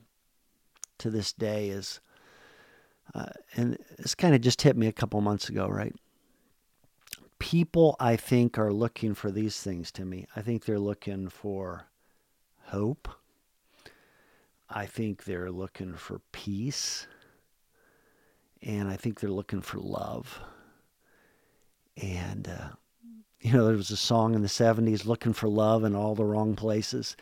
to 0.99 1.11
this 1.11 1.33
day 1.33 1.69
is, 1.69 2.01
uh, 3.15 3.27
and 3.57 3.79
this 3.99 4.15
kind 4.15 4.35
of 4.35 4.41
just 4.41 4.63
hit 4.63 4.77
me 4.77 4.87
a 4.87 4.93
couple 4.93 5.21
months 5.21 5.49
ago, 5.49 5.69
right? 5.69 5.95
People, 7.39 7.97
I 8.01 8.17
think, 8.17 8.59
are 8.59 8.73
looking 8.73 9.15
for 9.15 9.31
these 9.31 9.61
things 9.61 9.91
to 9.93 10.05
me. 10.05 10.27
I 10.35 10.43
think 10.43 10.65
they're 10.65 10.79
looking 10.79 11.29
for 11.29 11.87
hope. 12.65 13.09
I 14.69 14.87
think 14.87 15.25
they're 15.25 15.51
looking 15.51 15.95
for 15.95 16.21
peace. 16.33 17.07
And 18.63 18.89
I 18.89 18.97
think 18.97 19.21
they're 19.21 19.31
looking 19.31 19.63
for 19.63 19.79
love. 19.79 20.41
And, 21.97 22.49
uh, 22.49 22.69
you 23.41 23.53
know, 23.53 23.67
there 23.67 23.77
was 23.77 23.91
a 23.91 23.97
song 23.97 24.35
in 24.35 24.43
the 24.43 24.49
70s, 24.49 25.07
Looking 25.07 25.33
for 25.33 25.49
Love 25.49 25.85
in 25.85 25.95
All 25.95 26.15
the 26.15 26.25
Wrong 26.25 26.57
Places. 26.57 27.17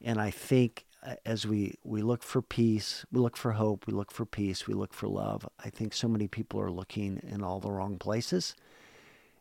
And 0.00 0.20
I 0.20 0.30
think 0.30 0.86
as 1.24 1.46
we, 1.46 1.74
we 1.84 2.02
look 2.02 2.22
for 2.22 2.42
peace, 2.42 3.04
we 3.10 3.20
look 3.20 3.36
for 3.36 3.52
hope, 3.52 3.86
we 3.86 3.92
look 3.92 4.10
for 4.10 4.26
peace, 4.26 4.66
we 4.66 4.74
look 4.74 4.92
for 4.92 5.08
love. 5.08 5.48
I 5.64 5.70
think 5.70 5.94
so 5.94 6.08
many 6.08 6.28
people 6.28 6.60
are 6.60 6.70
looking 6.70 7.20
in 7.26 7.42
all 7.42 7.60
the 7.60 7.70
wrong 7.70 7.98
places. 7.98 8.54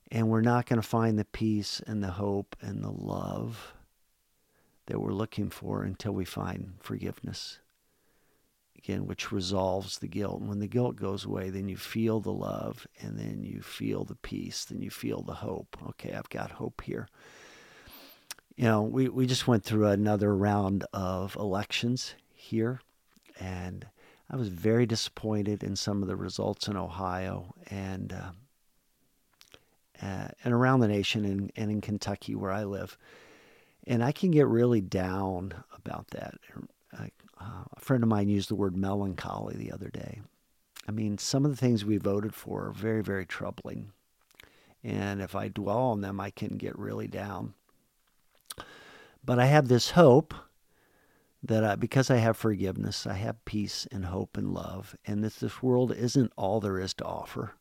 And 0.10 0.30
we're 0.30 0.42
not 0.42 0.66
going 0.66 0.82
to 0.82 0.88
find 0.88 1.20
the 1.20 1.26
peace 1.26 1.82
and 1.86 2.02
the 2.02 2.12
hope 2.12 2.56
and 2.62 2.84
the 2.84 2.92
love 2.92 3.74
that 4.86 5.02
we're 5.02 5.12
looking 5.12 5.50
for 5.50 5.84
until 5.84 6.14
we 6.14 6.24
find 6.24 6.76
forgiveness. 6.80 7.60
Again, 8.78 9.06
which 9.06 9.32
resolves 9.32 9.98
the 9.98 10.08
guilt. 10.08 10.40
And 10.40 10.50
when 10.50 10.60
the 10.60 10.68
guilt 10.68 10.96
goes 10.96 11.26
away, 11.26 11.50
then 11.50 11.68
you 11.68 11.76
feel 11.76 12.22
the 12.22 12.32
love 12.32 12.88
and 13.02 13.20
then 13.20 13.44
you 13.44 13.62
feel 13.62 14.06
the 14.06 14.16
peace, 14.16 14.64
then 14.64 14.82
you 14.82 14.90
feel 14.90 15.24
the 15.24 15.34
hope. 15.34 15.76
Okay, 15.90 16.14
I've 16.14 16.30
got 16.30 16.52
hope 16.52 16.82
here 16.82 17.10
you 18.58 18.64
know, 18.66 18.82
we, 18.82 19.08
we 19.08 19.28
just 19.28 19.48
went 19.48 19.64
through 19.64 19.86
another 19.86 20.36
round 20.36 20.84
of 20.92 21.36
elections 21.36 22.16
here, 22.34 22.82
and 23.40 23.86
I 24.30 24.36
was 24.36 24.50
very 24.50 24.88
disappointed 24.88 25.64
in 25.64 25.76
some 25.76 26.02
of 26.02 26.08
the 26.08 26.16
results 26.16 26.68
in 26.68 26.76
Ohio 26.76 27.54
and 27.70 28.12
uh, 28.12 28.32
uh, 30.02 30.28
and 30.44 30.54
around 30.54 30.80
the 30.80 30.88
nation 30.88 31.24
and, 31.24 31.52
and 31.56 31.72
in 31.72 31.82
Kentucky 31.82 32.36
where 32.36 32.52
I 32.52 32.64
live. 32.64 32.98
And 33.86 34.04
I 34.04 34.12
can 34.12 34.32
get 34.32 34.48
really 34.48 34.82
down 34.82 35.54
about 35.76 36.08
that. 36.10 36.36
I, 36.94 37.12
uh, 37.40 37.64
a 37.76 37.80
friend 37.80 38.04
of 38.04 38.10
mine 38.10 38.28
used 38.28 38.50
the 38.50 38.56
word 38.56 38.76
melancholy 38.76 39.56
the 39.56 39.72
other 39.72 39.90
day. 39.90 40.22
I 40.88 40.92
mean, 40.92 41.18
some 41.18 41.46
of 41.46 41.52
the 41.52 41.58
things 41.58 41.86
we 41.86 41.98
voted 41.98 42.34
for 42.34 42.68
are 42.68 42.72
very, 42.72 43.02
very 43.02 43.26
troubling. 43.26 43.92
And 44.84 45.22
if 45.22 45.36
I 45.36 45.48
dwell 45.48 45.80
on 45.80 46.02
them, 46.02 46.20
I 46.20 46.32
can 46.32 46.58
get 46.58 46.78
really 46.78 47.08
down. 47.08 47.54
But 49.28 49.40
I 49.40 49.48
have 49.48 49.68
this 49.68 49.92
hope 49.92 50.34
that 51.44 51.62
I, 51.62 51.76
because 51.76 52.10
I 52.10 52.16
have 52.16 52.38
forgiveness, 52.38 53.06
I 53.06 53.16
have 53.16 53.44
peace 53.44 53.86
and 53.92 54.06
hope 54.06 54.38
and 54.38 54.54
love, 54.54 54.96
and 55.06 55.22
that 55.22 55.36
this 55.36 55.62
world 55.62 55.92
isn't 55.92 56.32
all 56.38 56.62
there 56.62 56.80
is 56.80 56.94
to 56.94 57.04
offer. 57.04 57.52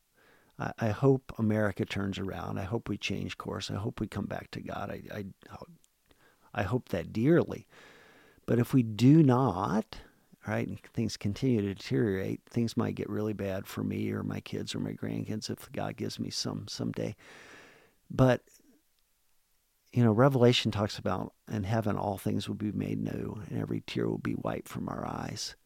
I, 0.61 0.73
I 0.79 0.89
hope 0.91 1.33
America 1.39 1.85
turns 1.85 2.21
around. 2.21 2.61
I 2.61 2.63
hope 2.63 2.89
we 2.89 2.97
change 2.97 3.37
course. 3.37 3.69
I 3.69 3.75
hope 3.75 3.99
we 3.99 4.07
come 4.07 4.27
back 4.27 4.53
to 4.53 4.61
God. 4.61 4.93
I, 4.93 5.03
I, 5.13 5.25
I 6.55 6.63
hope 6.63 6.91
that 6.91 7.13
dearly. 7.13 7.67
But 8.47 8.61
if 8.61 8.73
we 8.73 8.85
do 8.85 9.25
not, 9.25 9.99
right, 10.47 10.69
and 10.69 10.79
things 10.95 11.17
continue 11.17 11.63
to 11.63 11.75
deteriorate, 11.75 12.43
things 12.49 12.77
might 12.77 12.95
get 12.95 13.11
really 13.11 13.33
bad 13.33 13.67
for 13.67 13.83
me 13.83 14.13
or 14.13 14.23
my 14.23 14.39
kids 14.39 14.73
or 14.73 14.79
my 14.79 14.93
grandkids 14.93 15.51
if 15.51 15.69
God 15.73 15.97
gives 15.97 16.21
me 16.21 16.31
some 16.31 16.69
someday. 16.69 17.17
But 18.09 18.43
you 19.97 20.05
know, 20.05 20.13
Revelation 20.13 20.71
talks 20.71 20.99
about 20.99 21.33
in 21.51 21.65
heaven 21.65 21.97
all 21.97 22.19
things 22.19 22.47
will 22.47 22.55
be 22.55 22.71
made 22.71 23.03
new 23.03 23.41
and 23.49 23.59
every 23.59 23.83
tear 23.87 24.07
will 24.07 24.19
be 24.19 24.35
wiped 24.35 24.69
from 24.69 24.91
our 24.91 25.07
eyes. 25.07 25.57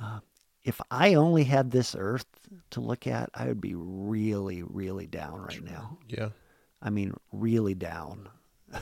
Uh, 0.00 0.18
if 0.64 0.80
I 0.90 1.14
only 1.14 1.44
had 1.44 1.70
this 1.70 1.94
earth 1.96 2.26
to 2.70 2.80
look 2.80 3.06
at, 3.06 3.30
I 3.36 3.46
would 3.46 3.60
be 3.60 3.76
really, 3.76 4.64
really 4.64 5.06
down 5.06 5.42
right 5.42 5.62
now. 5.62 5.96
Yeah. 6.08 6.30
I 6.82 6.90
mean, 6.90 7.14
really 7.30 7.76
down. 7.76 8.28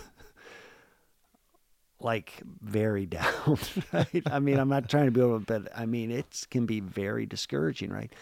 like 2.01 2.41
very 2.63 3.05
down, 3.07 3.59
right? 3.93 4.23
I 4.25 4.39
mean, 4.39 4.59
I'm 4.59 4.71
not 4.71 4.89
trying 4.89 5.05
to 5.05 5.11
be 5.11 5.21
able 5.21 5.41
to, 5.41 5.45
but 5.45 5.69
I 5.77 5.85
mean, 5.85 6.11
it 6.11 6.47
can 6.51 6.65
be 6.65 6.81
very 6.81 7.27
discouraging, 7.27 7.91
right? 7.91 8.15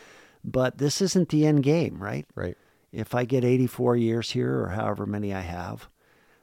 But 0.43 0.79
this 0.79 1.01
isn't 1.01 1.29
the 1.29 1.47
end 1.47 1.63
game, 1.63 2.03
right? 2.03 2.27
Right. 2.35 2.59
If 2.91 3.15
I 3.15 3.27
get 3.27 3.45
84 3.45 3.97
years 3.97 4.31
here 4.33 4.59
or 4.59 4.71
however 4.71 5.07
many 5.07 5.33
I 5.33 5.41
have, 5.41 5.89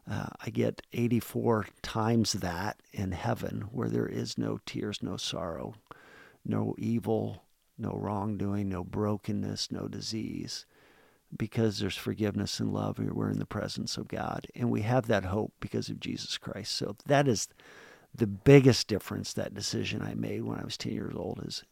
uh, 0.09 0.27
I 0.43 0.49
get 0.49 0.81
84 0.91 1.67
times 1.83 2.33
that 2.33 2.81
in 2.91 3.11
heaven 3.11 3.67
where 3.71 3.89
there 3.89 4.07
is 4.07 4.37
no 4.37 4.59
tears, 4.65 5.03
no 5.03 5.17
sorrow, 5.17 5.75
no 6.43 6.75
evil, 6.79 7.43
no 7.77 7.91
wrongdoing, 7.91 8.69
no 8.69 8.83
brokenness, 8.83 9.71
no 9.71 9.87
disease, 9.87 10.65
because 11.35 11.79
there's 11.79 11.95
forgiveness 11.95 12.59
and 12.59 12.73
love. 12.73 12.97
And 12.97 13.11
we're 13.13 13.29
in 13.29 13.39
the 13.39 13.45
presence 13.45 13.97
of 13.97 14.07
God. 14.07 14.47
And 14.55 14.71
we 14.71 14.81
have 14.81 15.07
that 15.07 15.25
hope 15.25 15.53
because 15.59 15.89
of 15.89 15.99
Jesus 15.99 16.37
Christ. 16.39 16.73
So 16.73 16.95
that 17.05 17.27
is 17.27 17.47
the 18.13 18.27
biggest 18.27 18.87
difference 18.87 19.33
that 19.33 19.53
decision 19.53 20.01
I 20.01 20.15
made 20.15 20.43
when 20.43 20.59
I 20.59 20.65
was 20.65 20.77
10 20.77 20.91
years 20.91 21.13
old 21.15 21.41
is 21.45 21.63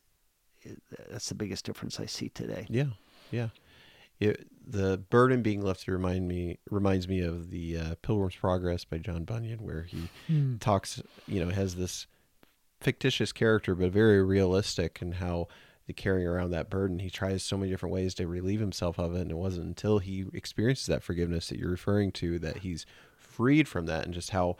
that's 1.10 1.30
the 1.30 1.36
biggest 1.36 1.65
difference 1.65 2.00
I 2.00 2.06
see 2.06 2.30
today. 2.30 2.67
Yeah. 2.69 2.89
Yeah 3.32 3.50
it, 4.19 4.47
the 4.65 4.97
burden 4.97 5.41
being 5.41 5.62
lifted 5.62 5.91
remind 5.91 6.27
me 6.27 6.60
reminds 6.69 7.08
me 7.08 7.21
of 7.21 7.49
the 7.51 7.77
uh, 7.77 7.95
Pilgrim's 8.01 8.36
Progress 8.36 8.84
by 8.84 8.97
John 8.97 9.23
Bunyan, 9.23 9.60
where 9.60 9.84
he 9.84 10.10
hmm. 10.27 10.58
talks, 10.58 11.01
you 11.27 11.43
know, 11.43 11.51
has 11.51 11.75
this 11.75 12.08
fictitious 12.80 13.32
character 13.32 13.75
but 13.75 13.91
very 13.91 14.21
realistic, 14.21 15.01
and 15.01 15.15
how 15.15 15.47
the 15.88 15.93
carrying 15.93 16.27
around 16.27 16.51
that 16.51 16.69
burden, 16.69 16.99
he 16.99 17.10
tries 17.10 17.43
so 17.43 17.58
many 17.58 17.71
different 17.71 17.93
ways 17.93 18.13
to 18.15 18.27
relieve 18.27 18.60
himself 18.60 18.99
of 18.99 19.15
it, 19.15 19.21
and 19.21 19.32
it 19.32 19.38
wasn't 19.38 19.65
until 19.65 19.99
he 19.99 20.25
experiences 20.34 20.86
that 20.88 21.03
forgiveness 21.03 21.47
that 21.47 21.58
you're 21.58 21.71
referring 21.71 22.12
to 22.12 22.38
that 22.39 22.58
he's 22.58 22.86
freed 23.15 23.67
from 23.67 23.86
that, 23.86 24.03
and 24.03 24.13
just 24.13 24.32
how, 24.32 24.58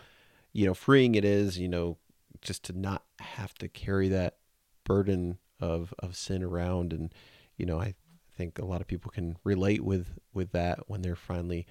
you 0.54 0.66
know, 0.66 0.74
freeing 0.74 1.16
it 1.16 1.26
is, 1.26 1.58
you 1.58 1.68
know, 1.68 1.98
just 2.42 2.64
to 2.64 2.74
not 2.74 3.04
have 3.20 3.54
to 3.56 3.68
carry 3.68 4.08
that 4.08 4.38
burden 4.86 5.38
of 5.60 5.94
of 6.00 6.16
sin 6.16 6.44
around, 6.44 6.94
and 6.94 7.14
you 7.58 7.66
know, 7.66 7.80
I 7.80 7.96
think 8.38 8.60
a 8.60 8.66
lot 8.66 8.82
of 8.82 8.88
people 8.88 9.12
can 9.12 9.38
relate 9.44 9.84
with 9.84 10.20
with 10.34 10.52
that 10.52 10.82
when 10.88 11.02
they're 11.02 11.16
finally 11.16 11.66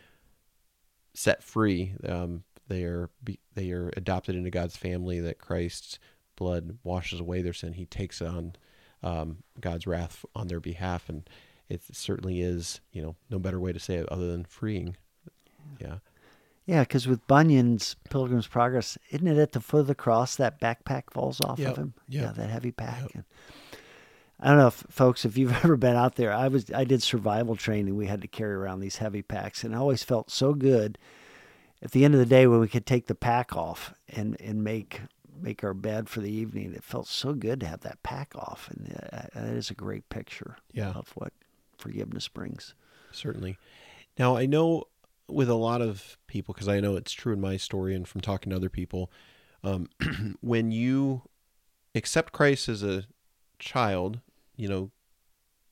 set 1.15 1.43
free. 1.43 1.95
Um, 2.07 2.45
they 2.69 2.85
are 2.85 3.11
they 3.55 3.71
are 3.71 3.91
adopted 3.97 4.35
into 4.35 4.51
God's 4.51 4.77
family. 4.77 5.21
That 5.21 5.39
Christ's 5.39 5.99
blood 6.37 6.79
washes 6.83 7.21
away 7.21 7.43
their 7.43 7.53
sin. 7.53 7.75
He 7.75 7.87
takes 7.87 8.21
on 8.21 8.57
um, 9.03 9.39
God's 9.61 9.87
wrath 9.87 10.25
on 10.35 10.49
their 10.49 10.61
behalf, 10.61 11.09
and 11.09 11.29
it 11.69 11.83
certainly 11.93 12.41
is 12.41 12.81
you 12.93 13.03
know 13.03 13.17
no 13.31 13.39
better 13.39 13.61
way 13.61 13.73
to 13.73 13.81
say 13.81 13.95
it 13.95 14.09
other 14.11 14.31
than 14.31 14.45
freeing. 14.45 14.97
Yeah. 15.81 15.99
Yeah, 16.67 16.81
because 16.81 17.07
with 17.07 17.25
Bunyan's 17.29 17.95
Pilgrim's 18.11 18.49
Progress, 18.49 18.99
isn't 19.11 19.27
it 19.27 19.39
at 19.39 19.53
the 19.53 19.61
foot 19.61 19.83
of 19.83 19.87
the 19.87 19.95
cross 19.95 20.35
that 20.35 20.61
backpack 20.61 21.05
falls 21.13 21.41
off 21.41 21.61
yep. 21.61 21.71
of 21.71 21.77
him? 21.77 21.95
Yep. 22.09 22.23
Yeah, 22.25 22.33
that 22.33 22.51
heavy 22.51 22.73
pack. 22.73 23.03
Yep. 23.03 23.11
And 23.15 23.25
I 24.41 24.49
don't 24.49 24.59
know 24.59 24.67
if 24.69 24.85
folks, 24.91 25.25
if 25.25 25.37
you've 25.39 25.53
ever 25.65 25.77
been 25.77 25.97
out 25.97 26.17
there, 26.17 26.33
I 26.33 26.49
was, 26.49 26.71
I 26.73 26.85
did 26.85 27.03
survival 27.03 27.57
training. 27.57 27.97
We 27.97 28.07
had 28.07 28.23
to 28.23 28.29
carry 28.29 28.55
around 28.55 28.81
these 28.81 28.97
heavy 28.97 29.23
packs 29.23 29.65
and 29.65 29.75
I 29.75 29.79
always 29.79 30.03
felt 30.03 30.31
so 30.31 30.53
good 30.55 30.99
at 31.83 31.93
the 31.93 32.05
end 32.05 32.15
of 32.15 32.21
the 32.21 32.27
day 32.27 32.47
when 32.47 32.61
we 32.61 32.69
could 32.69 32.87
take 32.87 33.07
the 33.07 33.15
pack 33.15 33.57
off 33.57 33.95
and, 34.09 34.41
and 34.41 34.63
make 34.65 35.01
make 35.39 35.63
our 35.63 35.75
bed 35.75 36.09
for 36.09 36.21
the 36.21 36.31
evening. 36.31 36.73
It 36.73 36.83
felt 36.83 37.07
so 37.07 37.35
good 37.35 37.61
to 37.61 37.67
have 37.67 37.81
that 37.83 38.03
pack 38.03 38.35
off, 38.35 38.71
and 38.71 38.99
uh, 39.13 39.23
that 39.35 39.53
is 39.53 39.71
a 39.71 39.75
great 39.75 40.09
picture 40.09 40.57
Yeah. 40.73 40.93
of 40.93 41.11
what 41.11 41.35
forgiveness 41.77 42.27
brings. 42.27 42.75
certainly. 43.13 43.59
Now, 44.19 44.35
I 44.35 44.47
know 44.47 44.85
with 45.29 45.51
a 45.51 45.55
lot 45.55 45.83
of 45.83 46.17
people, 46.27 46.55
because 46.55 46.69
I 46.69 46.81
know 46.81 46.97
it's 46.97 47.13
true 47.13 47.35
in 47.35 47.41
my 47.43 47.59
story 47.59 47.95
and 47.95 48.09
from 48.09 48.23
talking 48.23 48.49
to 48.49 48.57
other 48.57 48.71
people, 48.71 49.11
um, 49.63 49.89
when 50.41 50.71
you 50.71 51.21
accept 51.95 52.33
Christ 52.33 52.67
as 52.71 52.83
a 52.83 53.05
child, 53.59 54.21
you 54.57 54.69
know, 54.69 54.91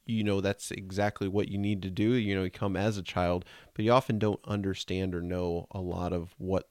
you 0.07 0.23
know 0.23 0.41
that's 0.41 0.71
exactly 0.71 1.29
what 1.29 1.49
you 1.49 1.59
need 1.59 1.83
to 1.83 1.91
do. 1.91 2.13
You 2.13 2.35
know, 2.35 2.45
you 2.45 2.51
come 2.51 2.77
as 2.77 2.99
a 2.99 3.03
child, 3.03 3.45
but 3.75 3.85
you 3.85 3.93
often 3.93 4.19
don't 4.19 4.41
understand 4.45 5.15
or 5.15 5.23
know 5.23 5.67
a 5.71 5.81
lot 5.81 6.13
of 6.13 6.35
what 6.39 6.69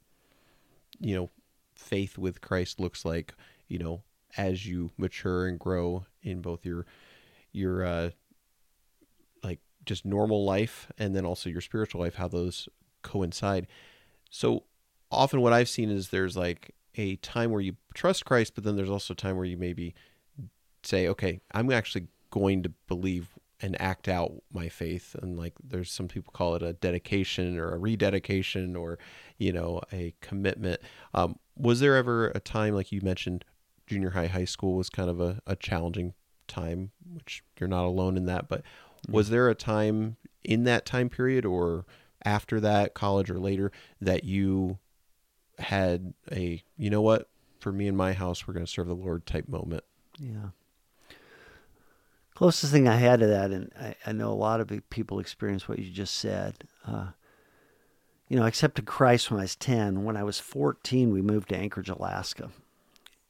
you 0.99 1.15
know 1.15 1.29
faith 1.75 2.17
with 2.17 2.41
Christ 2.41 2.79
looks 2.79 3.03
like. 3.03 3.33
You 3.67 3.79
know, 3.79 4.03
as 4.37 4.65
you 4.65 4.91
mature 4.97 5.47
and 5.47 5.59
grow 5.59 6.05
in 6.21 6.41
both 6.41 6.65
your 6.65 6.85
your 7.51 7.85
uh, 7.85 8.09
like 9.43 9.59
just 9.85 10.05
normal 10.05 10.45
life 10.45 10.91
and 10.97 11.15
then 11.15 11.25
also 11.25 11.49
your 11.49 11.61
spiritual 11.61 12.01
life, 12.01 12.15
how 12.15 12.27
those 12.27 12.67
coincide. 13.01 13.67
So 14.29 14.63
often 15.11 15.41
what 15.41 15.53
I've 15.53 15.69
seen 15.69 15.89
is 15.89 16.09
there's 16.09 16.37
like 16.37 16.75
a 16.95 17.15
time 17.17 17.51
where 17.51 17.61
you 17.61 17.75
trust 17.93 18.25
Christ, 18.25 18.53
but 18.55 18.63
then 18.63 18.75
there's 18.75 18.89
also 18.89 19.13
a 19.13 19.17
time 19.17 19.37
where 19.37 19.45
you 19.45 19.57
maybe 19.57 19.93
say, 20.83 21.07
okay, 21.07 21.41
I'm 21.51 21.71
actually 21.71 22.07
going 22.29 22.63
to 22.63 22.69
believe 22.87 23.29
and 23.61 23.79
act 23.81 24.09
out 24.09 24.43
my 24.51 24.67
faith. 24.67 25.15
And 25.21 25.37
like 25.37 25.53
there's 25.63 25.91
some 25.91 26.07
people 26.07 26.33
call 26.33 26.55
it 26.55 26.61
a 26.61 26.73
dedication 26.73 27.57
or 27.57 27.73
a 27.73 27.77
rededication 27.77 28.75
or, 28.75 28.99
you 29.37 29.53
know, 29.53 29.81
a 29.91 30.13
commitment. 30.19 30.81
Um, 31.13 31.39
was 31.55 31.79
there 31.79 31.95
ever 31.95 32.27
a 32.29 32.39
time, 32.39 32.75
like 32.75 32.91
you 32.91 32.99
mentioned, 33.01 33.45
junior 33.87 34.11
high, 34.11 34.27
high 34.27 34.45
school 34.45 34.75
was 34.75 34.89
kind 34.89 35.09
of 35.09 35.21
a, 35.21 35.41
a 35.47 35.55
challenging 35.55 36.13
time, 36.47 36.91
which 37.13 37.43
you're 37.59 37.69
not 37.69 37.85
alone 37.85 38.17
in 38.17 38.25
that, 38.25 38.49
but 38.49 38.63
was 39.07 39.29
there 39.29 39.49
a 39.49 39.55
time 39.55 40.17
in 40.43 40.65
that 40.65 40.85
time 40.85 41.09
period 41.09 41.45
or 41.45 41.85
after 42.25 42.59
that, 42.59 42.93
college 42.93 43.29
or 43.29 43.39
later, 43.39 43.71
that 44.01 44.23
you 44.23 44.79
had 45.59 46.13
a, 46.31 46.63
you 46.77 46.89
know 46.89 47.01
what, 47.01 47.29
for 47.59 47.71
me 47.71 47.87
and 47.87 47.97
my 47.97 48.13
house, 48.13 48.47
we're 48.47 48.53
going 48.53 48.65
to 48.65 48.71
serve 48.71 48.87
the 48.87 48.95
Lord 48.95 49.25
type 49.25 49.47
moment? 49.47 49.83
Yeah. 50.19 50.49
Closest 52.35 52.71
thing 52.71 52.87
I 52.87 52.95
had 52.95 53.19
to 53.19 53.27
that, 53.27 53.51
and 53.51 53.71
I, 53.79 53.95
I 54.07 54.11
know 54.11 54.31
a 54.31 54.33
lot 54.33 54.59
of 54.59 54.71
people 54.89 55.19
experience 55.19 55.67
what 55.67 55.79
you 55.79 55.91
just 55.91 56.15
said. 56.15 56.55
Uh, 56.85 57.07
you 58.27 58.37
know, 58.37 58.43
I 58.43 58.47
accepted 58.47 58.85
Christ 58.85 59.29
when 59.29 59.39
I 59.39 59.43
was 59.43 59.55
10. 59.55 60.03
When 60.03 60.17
I 60.17 60.23
was 60.23 60.39
14, 60.39 61.11
we 61.11 61.21
moved 61.21 61.49
to 61.49 61.57
Anchorage, 61.57 61.89
Alaska. 61.89 62.49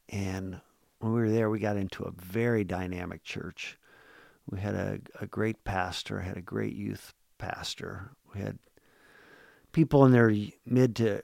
And 0.08 0.62
when 1.00 1.14
we 1.14 1.20
were 1.20 1.32
there, 1.32 1.50
we 1.50 1.60
got 1.60 1.76
into 1.76 2.04
a 2.04 2.12
very 2.12 2.64
dynamic 2.64 3.24
church. 3.24 3.78
We 4.50 4.60
had 4.60 4.76
a, 4.76 5.00
a 5.20 5.28
great 5.28 5.64
pastor, 5.66 6.22
had 6.22 6.38
a 6.38 6.42
great 6.42 6.76
youth 6.76 7.14
pastor. 7.38 8.12
We 8.34 8.42
had 8.42 8.60
people 9.74 10.06
in 10.06 10.14
their 10.14 10.34
mid 10.66 10.96
to 10.98 11.24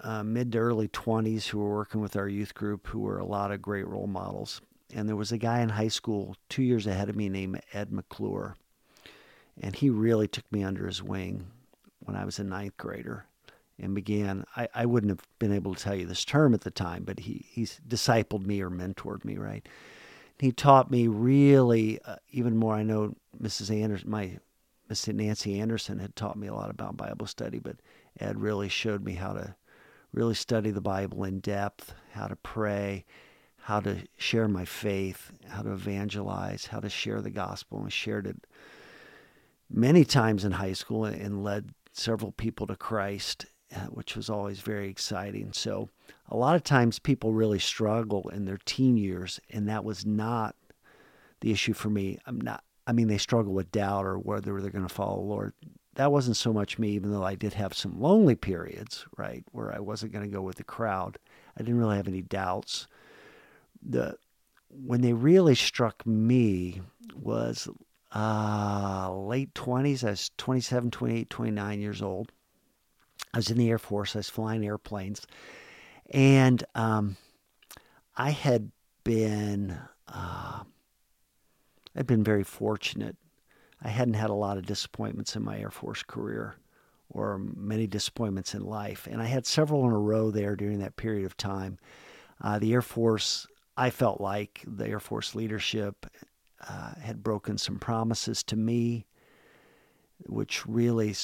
uh, 0.00 0.22
mid 0.22 0.52
to 0.52 0.58
early 0.58 0.88
20s 0.88 1.46
who 1.46 1.58
were 1.60 1.74
working 1.74 2.00
with 2.00 2.16
our 2.16 2.28
youth 2.28 2.54
group 2.54 2.88
who 2.88 3.00
were 3.00 3.18
a 3.18 3.24
lot 3.24 3.50
of 3.50 3.62
great 3.62 3.86
role 3.86 4.06
models. 4.06 4.60
And 4.92 5.08
there 5.08 5.16
was 5.16 5.32
a 5.32 5.38
guy 5.38 5.60
in 5.60 5.70
high 5.70 5.88
school 5.88 6.36
two 6.48 6.62
years 6.62 6.86
ahead 6.86 7.08
of 7.08 7.16
me 7.16 7.28
named 7.28 7.60
Ed 7.72 7.92
McClure. 7.92 8.56
And 9.60 9.74
he 9.74 9.90
really 9.90 10.28
took 10.28 10.50
me 10.52 10.62
under 10.64 10.86
his 10.86 11.02
wing 11.02 11.46
when 12.00 12.16
I 12.16 12.24
was 12.24 12.38
a 12.38 12.44
ninth 12.44 12.76
grader 12.76 13.26
and 13.78 13.94
began. 13.94 14.44
I, 14.56 14.68
I 14.74 14.86
wouldn't 14.86 15.10
have 15.10 15.26
been 15.38 15.52
able 15.52 15.74
to 15.74 15.82
tell 15.82 15.94
you 15.94 16.06
this 16.06 16.24
term 16.24 16.54
at 16.54 16.62
the 16.62 16.70
time, 16.70 17.04
but 17.04 17.20
he, 17.20 17.46
he's 17.48 17.80
discipled 17.86 18.46
me 18.46 18.60
or 18.60 18.70
mentored 18.70 19.24
me, 19.24 19.36
right? 19.36 19.66
He 20.38 20.52
taught 20.52 20.90
me 20.90 21.06
really 21.06 22.00
uh, 22.04 22.16
even 22.30 22.56
more. 22.56 22.74
I 22.74 22.82
know 22.82 23.14
Mrs. 23.40 23.74
Anderson, 23.74 24.10
my 24.10 24.38
Miss 24.88 25.08
Nancy 25.08 25.60
Anderson 25.60 25.98
had 25.98 26.14
taught 26.14 26.36
me 26.36 26.46
a 26.46 26.54
lot 26.54 26.70
about 26.70 26.96
Bible 26.96 27.26
study, 27.26 27.58
but 27.58 27.76
Ed 28.20 28.40
really 28.40 28.68
showed 28.68 29.04
me 29.04 29.14
how 29.14 29.32
to 29.32 29.54
really 30.12 30.34
study 30.34 30.70
the 30.70 30.80
Bible 30.80 31.24
in 31.24 31.40
depth, 31.40 31.94
how 32.12 32.26
to 32.26 32.36
pray, 32.36 33.04
how 33.64 33.80
to 33.80 33.96
share 34.18 34.46
my 34.46 34.66
faith, 34.66 35.32
how 35.48 35.62
to 35.62 35.72
evangelize, 35.72 36.66
how 36.66 36.80
to 36.80 36.90
share 36.90 37.22
the 37.22 37.30
gospel. 37.30 37.78
And 37.78 37.86
we 37.86 37.90
shared 37.90 38.26
it 38.26 38.46
many 39.70 40.04
times 40.04 40.44
in 40.44 40.52
high 40.52 40.74
school 40.74 41.06
and 41.06 41.42
led 41.42 41.70
several 41.90 42.32
people 42.32 42.66
to 42.66 42.76
Christ, 42.76 43.46
uh, 43.74 43.86
which 43.86 44.16
was 44.16 44.28
always 44.28 44.60
very 44.60 44.90
exciting. 44.90 45.50
So, 45.54 45.88
a 46.28 46.36
lot 46.36 46.56
of 46.56 46.62
times 46.62 46.98
people 46.98 47.32
really 47.32 47.58
struggle 47.58 48.28
in 48.28 48.44
their 48.44 48.58
teen 48.66 48.98
years, 48.98 49.40
and 49.48 49.66
that 49.66 49.82
was 49.82 50.04
not 50.04 50.54
the 51.40 51.50
issue 51.50 51.72
for 51.72 51.88
me. 51.88 52.18
I'm 52.26 52.38
not. 52.38 52.62
I 52.86 52.92
mean, 52.92 53.08
they 53.08 53.16
struggle 53.16 53.54
with 53.54 53.72
doubt 53.72 54.04
or 54.04 54.18
whether 54.18 54.60
they're 54.60 54.70
going 54.70 54.86
to 54.86 54.94
follow 54.94 55.16
the 55.16 55.22
Lord. 55.22 55.54
That 55.94 56.12
wasn't 56.12 56.36
so 56.36 56.52
much 56.52 56.78
me, 56.78 56.90
even 56.90 57.12
though 57.12 57.24
I 57.24 57.34
did 57.34 57.54
have 57.54 57.72
some 57.72 57.98
lonely 57.98 58.34
periods, 58.34 59.06
right, 59.16 59.42
where 59.52 59.74
I 59.74 59.78
wasn't 59.78 60.12
going 60.12 60.26
to 60.26 60.36
go 60.36 60.42
with 60.42 60.56
the 60.56 60.64
crowd. 60.64 61.16
I 61.56 61.62
didn't 61.62 61.78
really 61.78 61.96
have 61.96 62.08
any 62.08 62.20
doubts. 62.20 62.88
The 63.84 64.16
when 64.68 65.02
they 65.02 65.12
really 65.12 65.54
struck 65.54 66.04
me 66.06 66.80
was 67.14 67.68
uh, 68.14 69.12
late 69.12 69.54
20s. 69.54 70.04
I 70.04 70.10
was 70.10 70.30
27, 70.38 70.90
28, 70.90 71.30
29 71.30 71.80
years 71.80 72.02
old. 72.02 72.32
I 73.32 73.38
was 73.38 73.50
in 73.50 73.58
the 73.58 73.70
Air 73.70 73.78
Force. 73.78 74.14
I 74.14 74.20
was 74.20 74.28
flying 74.28 74.64
airplanes. 74.64 75.26
And 76.10 76.62
um, 76.74 77.16
I 78.16 78.30
had 78.30 78.70
been, 79.02 79.76
uh, 80.06 80.62
I'd 81.96 82.06
been 82.06 82.24
very 82.24 82.44
fortunate. 82.44 83.16
I 83.82 83.88
hadn't 83.88 84.14
had 84.14 84.30
a 84.30 84.34
lot 84.34 84.56
of 84.56 84.66
disappointments 84.66 85.34
in 85.36 85.44
my 85.44 85.58
Air 85.58 85.70
Force 85.70 86.02
career 86.02 86.56
or 87.08 87.38
many 87.38 87.86
disappointments 87.86 88.54
in 88.54 88.64
life. 88.64 89.08
And 89.10 89.20
I 89.20 89.26
had 89.26 89.46
several 89.46 89.84
in 89.84 89.92
a 89.92 89.98
row 89.98 90.30
there 90.30 90.56
during 90.56 90.78
that 90.78 90.96
period 90.96 91.26
of 91.26 91.36
time. 91.36 91.78
Uh, 92.40 92.58
the 92.58 92.72
Air 92.72 92.82
Force, 92.82 93.46
I 93.76 93.90
felt 93.90 94.20
like 94.20 94.62
the 94.66 94.86
Air 94.86 95.00
Force 95.00 95.34
leadership 95.34 96.06
uh, 96.68 96.94
had 97.00 97.22
broken 97.22 97.58
some 97.58 97.78
promises 97.78 98.42
to 98.44 98.56
me, 98.56 99.06
which 100.26 100.66
really 100.66 101.14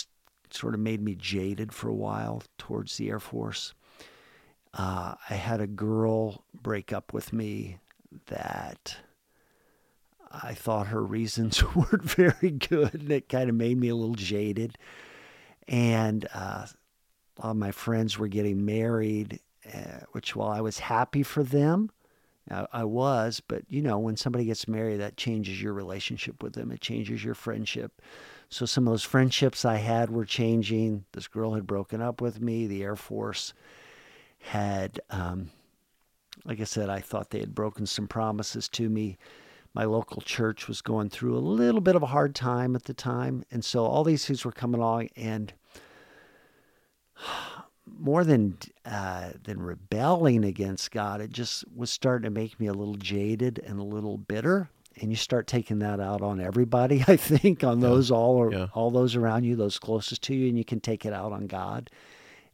sort 0.50 0.74
of 0.74 0.80
made 0.80 1.00
me 1.00 1.14
jaded 1.14 1.72
for 1.72 1.88
a 1.88 1.94
while 1.94 2.42
towards 2.58 2.96
the 2.96 3.08
Air 3.08 3.20
Force. 3.20 3.72
Uh, 4.74 5.14
I 5.28 5.34
had 5.34 5.60
a 5.60 5.66
girl 5.66 6.44
break 6.54 6.92
up 6.92 7.12
with 7.12 7.32
me 7.32 7.78
that 8.26 8.96
I 10.30 10.54
thought 10.54 10.88
her 10.88 11.02
reasons 11.02 11.62
weren't 11.74 12.04
very 12.04 12.50
good, 12.50 12.94
and 12.94 13.10
it 13.10 13.28
kind 13.28 13.48
of 13.48 13.56
made 13.56 13.78
me 13.78 13.88
a 13.88 13.96
little 13.96 14.14
jaded. 14.14 14.76
And 15.68 16.26
uh, 16.34 16.66
a 16.66 17.42
lot 17.42 17.50
of 17.50 17.56
my 17.56 17.70
friends 17.70 18.18
were 18.18 18.28
getting 18.28 18.64
married, 18.64 19.40
uh, 19.72 20.00
which 20.12 20.34
while 20.34 20.50
I 20.50 20.60
was 20.60 20.80
happy 20.80 21.22
for 21.22 21.42
them, 21.42 21.90
I, 22.50 22.84
was, 22.84 23.40
but 23.46 23.62
you 23.68 23.80
know, 23.80 23.98
when 23.98 24.16
somebody 24.16 24.44
gets 24.44 24.66
married, 24.66 24.98
that 24.98 25.16
changes 25.16 25.62
your 25.62 25.72
relationship 25.72 26.42
with 26.42 26.54
them. 26.54 26.72
It 26.72 26.80
changes 26.80 27.24
your 27.24 27.34
friendship. 27.34 28.02
So 28.48 28.66
some 28.66 28.86
of 28.86 28.92
those 28.92 29.04
friendships 29.04 29.64
I 29.64 29.76
had 29.76 30.10
were 30.10 30.24
changing. 30.24 31.04
This 31.12 31.28
girl 31.28 31.54
had 31.54 31.66
broken 31.66 32.02
up 32.02 32.20
with 32.20 32.40
me. 32.40 32.66
The 32.66 32.82
Air 32.82 32.96
Force 32.96 33.54
had, 34.40 34.98
um, 35.10 35.50
like 36.44 36.60
I 36.60 36.64
said, 36.64 36.90
I 36.90 37.00
thought 37.00 37.30
they 37.30 37.40
had 37.40 37.54
broken 37.54 37.86
some 37.86 38.08
promises 38.08 38.68
to 38.70 38.88
me. 38.88 39.18
My 39.72 39.84
local 39.84 40.20
church 40.20 40.66
was 40.66 40.82
going 40.82 41.10
through 41.10 41.36
a 41.36 41.38
little 41.38 41.80
bit 41.80 41.94
of 41.94 42.02
a 42.02 42.06
hard 42.06 42.34
time 42.34 42.74
at 42.74 42.84
the 42.84 42.94
time. 42.94 43.44
And 43.52 43.64
so 43.64 43.84
all 43.84 44.02
these 44.02 44.26
things 44.26 44.44
were 44.44 44.50
coming 44.50 44.80
along. 44.80 45.10
And 45.14 45.52
more 47.98 48.24
than 48.24 48.56
uh, 48.84 49.30
than 49.44 49.60
rebelling 49.60 50.44
against 50.44 50.90
God, 50.90 51.20
it 51.20 51.30
just 51.30 51.64
was 51.74 51.90
starting 51.90 52.24
to 52.24 52.30
make 52.30 52.58
me 52.60 52.66
a 52.66 52.72
little 52.72 52.94
jaded 52.96 53.58
and 53.64 53.78
a 53.78 53.84
little 53.84 54.18
bitter. 54.18 54.68
And 55.00 55.10
you 55.10 55.16
start 55.16 55.46
taking 55.46 55.78
that 55.78 56.00
out 56.00 56.20
on 56.20 56.40
everybody, 56.40 57.04
I 57.08 57.16
think, 57.16 57.64
on 57.64 57.80
those 57.80 58.10
all 58.10 58.52
Yeah. 58.52 58.66
all 58.74 58.90
those 58.90 59.16
around 59.16 59.44
you, 59.44 59.56
those 59.56 59.78
closest 59.78 60.22
to 60.24 60.34
you, 60.34 60.48
and 60.48 60.58
you 60.58 60.64
can 60.64 60.80
take 60.80 61.06
it 61.06 61.12
out 61.12 61.32
on 61.32 61.46
God. 61.46 61.90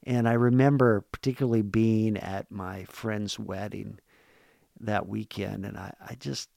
And 0.05 0.29
I 0.29 0.35
remember 0.35 1.01
particularly 1.11 1.63
being 1.63 2.17
at 2.17 2.51
my 2.51 2.85
friend's 2.85 3.39
wedding 3.39 3.99
that 4.81 5.09
weekend, 5.09 5.65
and 5.65 5.77
I, 5.77 5.93
I 6.01 6.15
just 6.15 6.49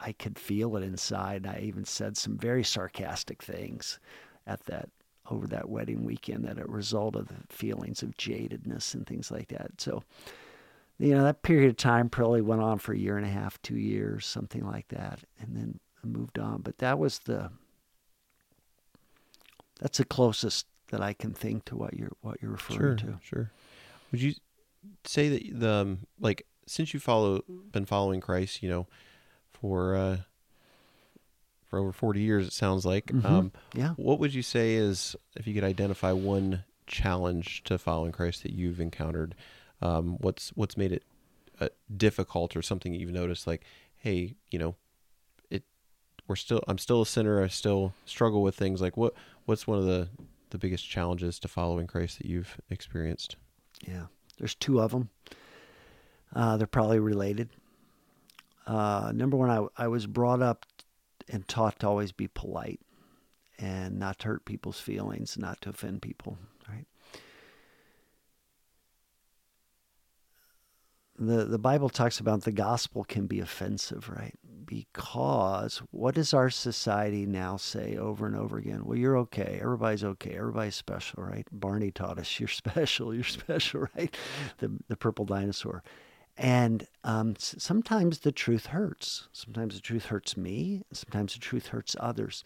I 0.00 0.12
could 0.12 0.38
feel 0.38 0.76
it 0.76 0.82
inside. 0.82 1.46
I 1.46 1.60
even 1.60 1.84
said 1.84 2.16
some 2.16 2.36
very 2.36 2.64
sarcastic 2.64 3.42
things 3.42 3.98
at 4.46 4.64
that 4.64 4.88
over 5.30 5.46
that 5.46 5.68
wedding 5.68 6.04
weekend 6.04 6.44
that 6.44 6.58
a 6.58 6.64
result 6.64 7.16
of 7.16 7.28
the 7.28 7.34
feelings 7.48 8.02
of 8.02 8.16
jadedness 8.16 8.94
and 8.94 9.06
things 9.06 9.30
like 9.30 9.48
that. 9.48 9.80
So, 9.80 10.02
you 10.98 11.14
know, 11.14 11.22
that 11.22 11.42
period 11.42 11.70
of 11.70 11.76
time 11.76 12.08
probably 12.10 12.42
went 12.42 12.60
on 12.60 12.78
for 12.78 12.92
a 12.92 12.98
year 12.98 13.16
and 13.16 13.24
a 13.24 13.30
half, 13.30 13.60
two 13.62 13.78
years, 13.78 14.26
something 14.26 14.66
like 14.66 14.88
that, 14.88 15.20
and 15.40 15.56
then 15.56 15.80
I 16.02 16.06
moved 16.06 16.38
on. 16.38 16.60
But 16.62 16.78
that 16.78 16.98
was 16.98 17.20
the 17.20 17.50
that's 19.80 19.98
the 19.98 20.04
closest 20.04 20.66
that 20.90 21.00
I 21.00 21.12
can 21.12 21.32
think 21.32 21.64
to 21.66 21.76
what 21.76 21.94
you're 21.94 22.12
what 22.20 22.42
you're 22.42 22.50
referring 22.50 22.78
Sure, 22.80 22.96
to. 22.96 23.18
sure. 23.22 23.50
Would 24.12 24.20
you 24.20 24.34
say 25.04 25.28
that 25.28 25.60
the 25.60 25.70
um, 25.72 25.98
like 26.18 26.46
since 26.66 26.92
you 26.92 27.00
follow 27.00 27.42
been 27.72 27.86
following 27.86 28.20
Christ, 28.20 28.62
you 28.62 28.68
know, 28.68 28.86
for 29.52 29.94
uh, 29.96 30.16
for 31.70 31.78
over 31.78 31.92
forty 31.92 32.20
years, 32.20 32.46
it 32.46 32.52
sounds 32.52 32.84
like. 32.84 33.06
Mhm. 33.06 33.24
Um, 33.24 33.52
Yeah. 33.74 33.94
what 33.96 34.18
would 34.18 34.34
you 34.34 34.42
say 34.42 34.74
is 34.74 35.16
if 35.36 35.46
you 35.46 35.54
could 35.54 35.64
identify 35.64 36.12
one 36.12 36.64
challenge 36.86 37.62
to 37.64 37.78
following 37.78 38.10
Christ 38.12 38.42
that 38.42 38.52
you've 38.52 38.80
encountered? 38.80 39.34
Um, 39.80 40.18
what's 40.18 40.50
what's 40.50 40.76
made 40.76 40.92
it 40.92 41.04
uh, 41.60 41.68
difficult, 41.96 42.56
or 42.56 42.62
something 42.62 42.92
you've 42.92 43.12
noticed? 43.12 43.46
Like, 43.46 43.62
hey, 43.96 44.34
you 44.50 44.58
know, 44.58 44.74
it 45.48 45.62
we're 46.26 46.36
still 46.36 46.60
I'm 46.66 46.78
still 46.78 47.00
a 47.02 47.06
sinner. 47.06 47.42
I 47.42 47.46
still 47.48 47.94
struggle 48.04 48.42
with 48.42 48.56
things. 48.56 48.80
Like, 48.82 48.96
what 48.96 49.14
what's 49.46 49.66
one 49.66 49.78
of 49.78 49.84
the 49.84 50.08
the 50.50 50.58
biggest 50.58 50.88
challenges 50.88 51.38
to 51.38 51.48
following 51.48 51.86
Christ 51.86 52.18
that 52.18 52.26
you've 52.26 52.60
experienced? 52.68 53.36
Yeah, 53.86 54.06
there's 54.38 54.56
two 54.56 54.80
of 54.80 54.90
them. 54.90 55.08
Uh, 56.34 56.56
they're 56.56 56.66
probably 56.66 56.98
related. 56.98 57.48
Uh, 58.66 59.12
number 59.14 59.36
one, 59.36 59.50
I, 59.50 59.84
I 59.84 59.88
was 59.88 60.06
brought 60.06 60.42
up 60.42 60.66
and 61.28 61.46
taught 61.48 61.80
to 61.80 61.88
always 61.88 62.12
be 62.12 62.28
polite 62.28 62.80
and 63.58 63.98
not 63.98 64.18
to 64.20 64.28
hurt 64.28 64.44
people's 64.44 64.80
feelings, 64.80 65.36
not 65.38 65.60
to 65.60 65.70
offend 65.70 66.02
people, 66.02 66.38
right? 66.68 66.86
The, 71.18 71.44
the 71.44 71.58
Bible 71.58 71.90
talks 71.90 72.18
about 72.18 72.44
the 72.44 72.52
gospel 72.52 73.04
can 73.04 73.26
be 73.26 73.40
offensive, 73.40 74.08
right? 74.08 74.34
Because 74.64 75.82
what 75.90 76.14
does 76.14 76.32
our 76.32 76.48
society 76.48 77.26
now 77.26 77.58
say 77.58 77.98
over 77.98 78.26
and 78.26 78.34
over 78.34 78.56
again? 78.56 78.84
Well, 78.84 78.96
you're 78.96 79.18
okay. 79.18 79.58
Everybody's 79.60 80.04
okay. 80.04 80.36
Everybody's 80.38 80.76
special, 80.76 81.22
right? 81.22 81.46
Barney 81.52 81.90
taught 81.90 82.18
us, 82.18 82.40
you're 82.40 82.48
special. 82.48 83.14
You're 83.14 83.24
special, 83.24 83.88
right? 83.96 84.16
The, 84.58 84.70
the 84.88 84.96
purple 84.96 85.26
dinosaur. 85.26 85.82
And 86.40 86.86
um, 87.04 87.34
sometimes 87.38 88.20
the 88.20 88.32
truth 88.32 88.66
hurts. 88.66 89.28
Sometimes 89.30 89.74
the 89.74 89.82
truth 89.82 90.06
hurts 90.06 90.38
me. 90.38 90.82
Sometimes 90.90 91.34
the 91.34 91.38
truth 91.38 91.66
hurts 91.66 91.94
others. 92.00 92.42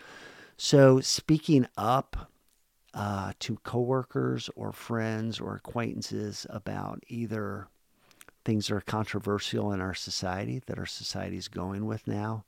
So 0.56 0.98
speaking 0.98 1.68
up 1.78 2.28
uh, 2.92 3.34
to 3.38 3.56
coworkers 3.62 4.50
or 4.56 4.72
friends 4.72 5.38
or 5.38 5.54
acquaintances 5.54 6.44
about 6.50 7.04
either 7.06 7.68
things 8.44 8.66
that 8.66 8.74
are 8.74 8.80
controversial 8.80 9.72
in 9.72 9.80
our 9.80 9.94
society 9.94 10.60
that 10.66 10.78
our 10.78 10.86
society 10.86 11.36
is 11.36 11.46
going 11.46 11.86
with 11.86 12.08
now, 12.08 12.44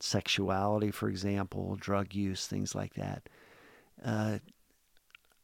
sexuality, 0.00 0.90
for 0.90 1.08
example, 1.08 1.76
drug 1.78 2.14
use, 2.14 2.48
things 2.48 2.74
like 2.74 2.94
that. 2.94 3.28
Uh, 4.04 4.38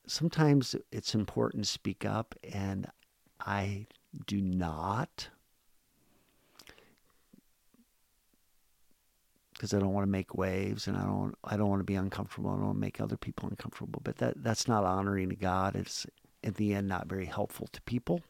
sometimes 0.09 0.74
it's 0.90 1.14
important 1.14 1.66
to 1.66 1.70
speak 1.70 2.05
up, 2.05 2.34
and 2.53 2.88
I 3.40 3.86
do 4.26 4.40
not 4.40 5.28
because 9.57 9.72
I 9.72 9.78
don't 9.78 9.92
want 9.92 10.07
to 10.07 10.11
make 10.11 10.34
waves 10.34 10.86
and 10.86 10.96
I 10.96 11.02
don't 11.02 11.34
I 11.42 11.57
don't 11.57 11.68
want 11.68 11.80
to 11.80 11.84
be 11.84 11.94
uncomfortable. 11.94 12.50
I 12.50 12.54
don't 12.54 12.66
want 12.66 12.76
to 12.76 12.80
make 12.80 13.00
other 13.00 13.16
people 13.16 13.48
uncomfortable. 13.48 14.00
But 14.04 14.16
that 14.18 14.42
that's 14.42 14.68
not 14.68 14.84
honoring 14.84 15.30
to 15.30 15.36
God. 15.36 15.74
It's 15.74 16.07
at 16.44 16.57
the 16.57 16.74
end 16.74 16.88
not 16.88 17.09
very 17.09 17.26
helpful 17.26 17.68
to 17.72 17.80
people 17.82 18.22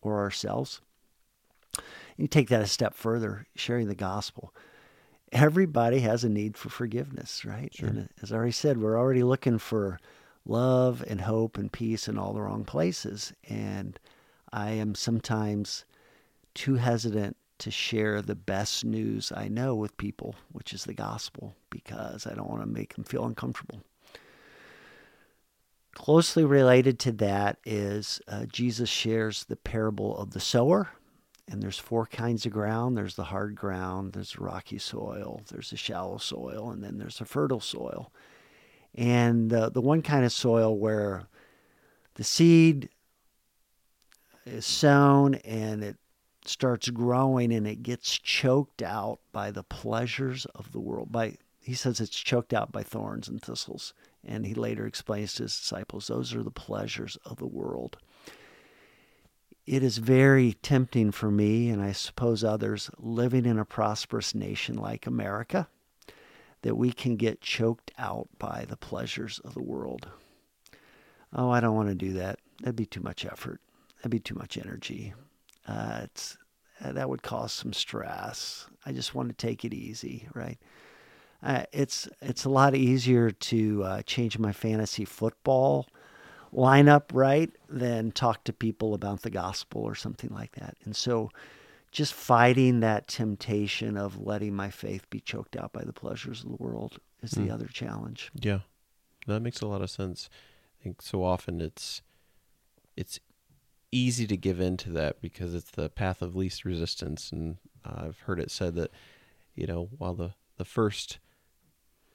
or 0.00 0.18
ourselves. 0.18 0.80
You 2.16 2.26
take 2.26 2.48
that 2.48 2.62
a 2.62 2.66
step 2.66 2.94
further, 2.94 3.46
sharing 3.54 3.88
the 3.88 3.94
gospel. 3.94 4.54
Everybody 5.32 6.00
has 6.00 6.24
a 6.24 6.28
need 6.28 6.56
for 6.56 6.68
forgiveness, 6.68 7.44
right? 7.44 7.72
Sure. 7.72 7.88
And 7.88 7.98
uh, 8.00 8.06
as 8.22 8.32
I 8.32 8.36
already 8.36 8.52
said, 8.52 8.78
we're 8.78 8.98
already 8.98 9.22
looking 9.22 9.58
for 9.58 10.00
love 10.44 11.04
and 11.06 11.20
hope 11.20 11.56
and 11.56 11.70
peace 11.70 12.08
in 12.08 12.18
all 12.18 12.32
the 12.32 12.42
wrong 12.42 12.64
places. 12.64 13.32
And 13.48 13.98
I 14.52 14.72
am 14.72 14.94
sometimes 14.94 15.84
too 16.54 16.74
hesitant 16.74 17.36
to 17.60 17.70
share 17.70 18.22
the 18.22 18.34
best 18.34 18.84
news 18.84 19.32
I 19.34 19.48
know 19.48 19.74
with 19.74 19.96
people, 19.96 20.34
which 20.52 20.72
is 20.72 20.84
the 20.84 20.94
gospel, 20.94 21.54
because 21.70 22.26
I 22.26 22.34
don't 22.34 22.50
want 22.50 22.62
to 22.62 22.68
make 22.68 22.94
them 22.94 23.04
feel 23.04 23.24
uncomfortable. 23.24 23.80
Closely 25.94 26.44
related 26.44 26.98
to 27.00 27.12
that 27.12 27.58
is 27.64 28.20
uh, 28.28 28.46
Jesus 28.46 28.88
shares 28.88 29.44
the 29.44 29.56
parable 29.56 30.16
of 30.16 30.30
the 30.30 30.40
sower. 30.40 30.90
And 31.48 31.60
there's 31.60 31.78
four 31.78 32.06
kinds 32.06 32.46
of 32.46 32.52
ground 32.52 32.96
there's 32.96 33.16
the 33.16 33.24
hard 33.24 33.56
ground, 33.56 34.12
there's 34.12 34.34
the 34.34 34.42
rocky 34.42 34.78
soil, 34.78 35.42
there's 35.50 35.70
the 35.70 35.76
shallow 35.76 36.18
soil, 36.18 36.70
and 36.70 36.82
then 36.82 36.96
there's 36.96 37.18
the 37.18 37.24
fertile 37.24 37.60
soil. 37.60 38.12
And 38.94 39.52
uh, 39.52 39.68
the 39.68 39.80
one 39.80 40.02
kind 40.02 40.24
of 40.24 40.32
soil 40.32 40.78
where 40.78 41.24
the 42.14 42.24
seed 42.24 42.88
is 44.46 44.64
sown 44.64 45.34
and 45.36 45.82
it 45.82 45.96
starts 46.50 46.90
growing 46.90 47.52
and 47.52 47.66
it 47.66 47.82
gets 47.82 48.18
choked 48.18 48.82
out 48.82 49.20
by 49.32 49.50
the 49.50 49.62
pleasures 49.62 50.46
of 50.54 50.72
the 50.72 50.80
world. 50.80 51.12
By 51.12 51.36
he 51.62 51.74
says 51.74 52.00
it's 52.00 52.10
choked 52.10 52.52
out 52.52 52.72
by 52.72 52.82
thorns 52.82 53.28
and 53.28 53.40
thistles. 53.40 53.94
And 54.24 54.44
he 54.46 54.54
later 54.54 54.86
explains 54.86 55.34
to 55.34 55.44
his 55.44 55.58
disciples 55.58 56.06
those 56.06 56.34
are 56.34 56.42
the 56.42 56.50
pleasures 56.50 57.16
of 57.24 57.38
the 57.38 57.46
world. 57.46 57.98
It 59.66 59.82
is 59.82 59.98
very 59.98 60.54
tempting 60.62 61.12
for 61.12 61.30
me 61.30 61.68
and 61.68 61.80
i 61.80 61.92
suppose 61.92 62.42
others 62.42 62.90
living 62.98 63.46
in 63.46 63.58
a 63.58 63.64
prosperous 63.64 64.34
nation 64.34 64.76
like 64.76 65.06
america 65.06 65.68
that 66.62 66.74
we 66.74 66.92
can 66.92 67.16
get 67.16 67.40
choked 67.40 67.92
out 67.96 68.28
by 68.38 68.66
the 68.68 68.76
pleasures 68.76 69.38
of 69.44 69.54
the 69.54 69.62
world. 69.62 70.08
Oh 71.32 71.50
i 71.50 71.60
don't 71.60 71.76
want 71.76 71.88
to 71.88 71.94
do 71.94 72.14
that. 72.14 72.40
That'd 72.60 72.76
be 72.76 72.86
too 72.86 73.00
much 73.00 73.24
effort. 73.24 73.60
That'd 73.98 74.10
be 74.10 74.18
too 74.18 74.34
much 74.34 74.58
energy. 74.58 75.14
Uh, 75.66 76.00
it's 76.04 76.36
uh, 76.82 76.92
that 76.92 77.08
would 77.08 77.22
cause 77.22 77.52
some 77.52 77.72
stress. 77.72 78.66
I 78.86 78.92
just 78.92 79.14
want 79.14 79.28
to 79.28 79.34
take 79.34 79.64
it 79.64 79.74
easy, 79.74 80.28
right? 80.34 80.58
Uh, 81.42 81.64
it's 81.72 82.08
it's 82.20 82.44
a 82.44 82.50
lot 82.50 82.74
easier 82.74 83.30
to 83.30 83.82
uh, 83.84 84.02
change 84.02 84.38
my 84.38 84.52
fantasy 84.52 85.04
football 85.04 85.86
lineup, 86.52 87.04
right, 87.12 87.50
than 87.68 88.12
talk 88.12 88.44
to 88.44 88.52
people 88.52 88.92
about 88.94 89.22
the 89.22 89.30
gospel 89.30 89.82
or 89.82 89.94
something 89.94 90.30
like 90.30 90.52
that. 90.52 90.76
And 90.84 90.94
so, 90.94 91.30
just 91.92 92.12
fighting 92.12 92.80
that 92.80 93.08
temptation 93.08 93.96
of 93.96 94.20
letting 94.20 94.54
my 94.54 94.70
faith 94.70 95.08
be 95.10 95.20
choked 95.20 95.56
out 95.56 95.72
by 95.72 95.82
the 95.82 95.92
pleasures 95.92 96.42
of 96.42 96.50
the 96.50 96.62
world 96.62 96.98
is 97.22 97.30
the 97.32 97.48
Mm. 97.48 97.52
other 97.52 97.66
challenge. 97.68 98.30
Yeah, 98.34 98.60
that 99.26 99.40
makes 99.40 99.60
a 99.60 99.66
lot 99.66 99.82
of 99.82 99.90
sense. 99.90 100.28
I 100.80 100.84
think 100.84 101.02
so 101.02 101.24
often 101.24 101.60
it's 101.60 102.02
it's 102.96 103.18
easy 103.92 104.26
to 104.26 104.36
give 104.36 104.60
in 104.60 104.76
to 104.78 104.90
that 104.90 105.20
because 105.20 105.54
it's 105.54 105.70
the 105.70 105.88
path 105.88 106.22
of 106.22 106.36
least 106.36 106.64
resistance, 106.64 107.32
and 107.32 107.56
I've 107.84 108.20
heard 108.20 108.40
it 108.40 108.50
said 108.50 108.74
that 108.76 108.90
you 109.54 109.66
know 109.66 109.88
while 109.98 110.14
the 110.14 110.34
the 110.56 110.64
first 110.64 111.18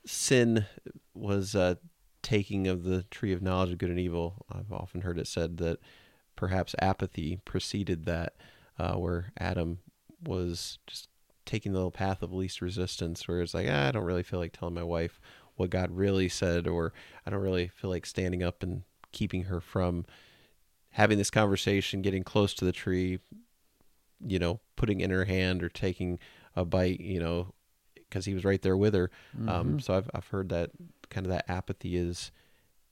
sin 0.05 0.65
was 1.13 1.55
uh, 1.55 1.75
taking 2.21 2.67
of 2.67 2.83
the 2.83 3.03
tree 3.03 3.33
of 3.33 3.41
knowledge 3.41 3.71
of 3.71 3.77
good 3.77 3.89
and 3.89 3.99
evil, 3.99 4.45
I've 4.51 4.71
often 4.71 5.01
heard 5.01 5.17
it 5.17 5.27
said 5.27 5.57
that 5.57 5.79
perhaps 6.35 6.75
apathy 6.79 7.39
preceded 7.45 8.05
that, 8.05 8.35
uh, 8.77 8.93
where 8.95 9.31
Adam 9.39 9.79
was 10.23 10.79
just 10.87 11.09
taking 11.45 11.73
the 11.73 11.89
path 11.91 12.21
of 12.21 12.33
least 12.33 12.61
resistance, 12.61 13.27
where 13.27 13.41
it's 13.41 13.53
like 13.53 13.67
ah, 13.69 13.87
I 13.87 13.91
don't 13.91 14.03
really 14.03 14.23
feel 14.23 14.39
like 14.39 14.53
telling 14.53 14.75
my 14.75 14.83
wife 14.83 15.19
what 15.55 15.69
God 15.69 15.91
really 15.91 16.29
said, 16.29 16.67
or 16.67 16.93
I 17.25 17.29
don't 17.29 17.41
really 17.41 17.67
feel 17.67 17.89
like 17.89 18.05
standing 18.05 18.43
up 18.43 18.61
and 18.61 18.83
keeping 19.11 19.43
her 19.43 19.61
from 19.61 20.05
having 20.95 21.17
this 21.17 21.29
conversation, 21.29 22.01
getting 22.01 22.23
close 22.23 22.53
to 22.55 22.63
the 22.65 22.71
tree, 22.71 23.19
you 24.25 24.39
know, 24.39 24.59
putting 24.77 25.01
in 25.01 25.09
her 25.11 25.25
hand 25.25 25.61
or 25.61 25.69
taking 25.69 26.17
a 26.55 26.63
bite, 26.63 26.99
you 27.01 27.19
know, 27.19 27.53
because 27.95 28.23
he 28.25 28.33
was 28.33 28.45
right 28.45 28.61
there 28.61 28.77
with 28.77 28.93
her. 28.93 29.11
Um, 29.47 29.77
Mhm. 29.77 29.81
so 29.83 29.93
I've 29.95 30.09
I've 30.13 30.27
heard 30.27 30.49
that 30.49 30.71
kind 31.09 31.25
of 31.25 31.31
that 31.31 31.45
apathy 31.49 31.97
is 31.97 32.31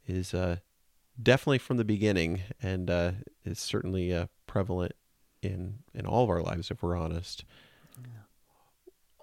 is 0.06 0.34
uh, 0.34 0.58
definitely 1.22 1.60
from 1.60 1.78
the 1.78 1.86
beginning, 1.86 2.42
and 2.62 2.90
uh, 2.90 3.12
is 3.46 3.60
certainly 3.60 4.14
uh, 4.14 4.28
prevalent 4.48 4.92
in 5.42 5.80
in 5.94 6.06
all 6.06 6.24
of 6.26 6.30
our 6.30 6.42
lives 6.42 6.70
if 6.72 6.84
we're 6.84 6.98
honest. 6.98 7.46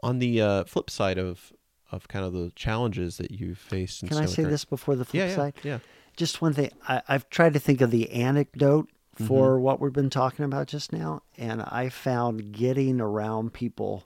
On 0.02 0.18
the 0.18 0.40
uh, 0.40 0.64
flip 0.64 0.88
side 0.88 1.18
of 1.18 1.52
of 1.92 2.08
kind 2.08 2.24
of 2.24 2.32
the 2.32 2.50
challenges 2.54 3.18
that 3.18 3.32
you've 3.32 3.58
faced, 3.58 4.02
in 4.02 4.08
Can 4.08 4.16
I 4.16 4.24
say 4.26 4.44
this 4.44 4.64
before 4.64 4.94
the 4.96 5.04
flip 5.04 5.20
Yeah, 5.20 5.28
yeah, 5.28 5.34
side? 5.36 5.54
yeah. 5.64 5.78
Just 6.20 6.40
one 6.40 6.52
thing 6.52 6.70
I, 6.88 7.02
i've 7.08 7.28
tried 7.30 7.54
to 7.54 7.58
think 7.58 7.80
of 7.80 7.90
the 7.90 8.10
anecdote 8.12 8.88
for 9.14 9.54
Mm-hmm. 9.56 9.62
what 9.64 9.80
we've 9.80 9.92
been 9.92 10.08
talking 10.10 10.44
about 10.44 10.66
just 10.68 10.92
now 10.92 11.22
and 11.36 11.60
i 11.62 11.88
found 11.88 12.52
getting 12.52 13.00
around 13.00 13.52
people 13.52 14.04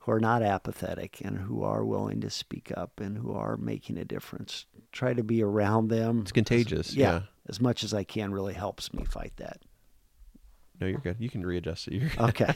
who 0.00 0.12
are 0.12 0.18
not 0.20 0.42
apathetic 0.42 1.20
and 1.24 1.36
who 1.38 1.62
are 1.64 1.84
willing 1.84 2.20
to 2.22 2.30
speak 2.30 2.72
up 2.76 2.98
and 3.00 3.18
who 3.18 3.32
are 3.34 3.56
making 3.56 3.98
a 3.98 4.04
difference 4.04 4.64
try 4.92 5.12
to 5.12 5.22
be 5.22 5.42
around 5.42 5.88
them 5.88 6.20
It's 6.22 6.32
contagious. 6.32 6.94
yeah, 6.94 7.10
yeah. 7.12 7.20
as 7.48 7.60
much 7.60 7.84
as 7.84 7.92
i 7.94 8.02
can 8.04 8.32
really 8.32 8.54
helps 8.54 8.92
me 8.94 9.04
fight 9.04 9.32
that 9.36 9.58
No, 10.80 10.86
you're 10.86 10.98
good. 11.00 11.16
You 11.18 11.28
can 11.30 11.44
readjust 11.44 11.88
it. 11.88 11.94
You're 11.94 12.08
good. 12.10 12.20
okay 12.30 12.54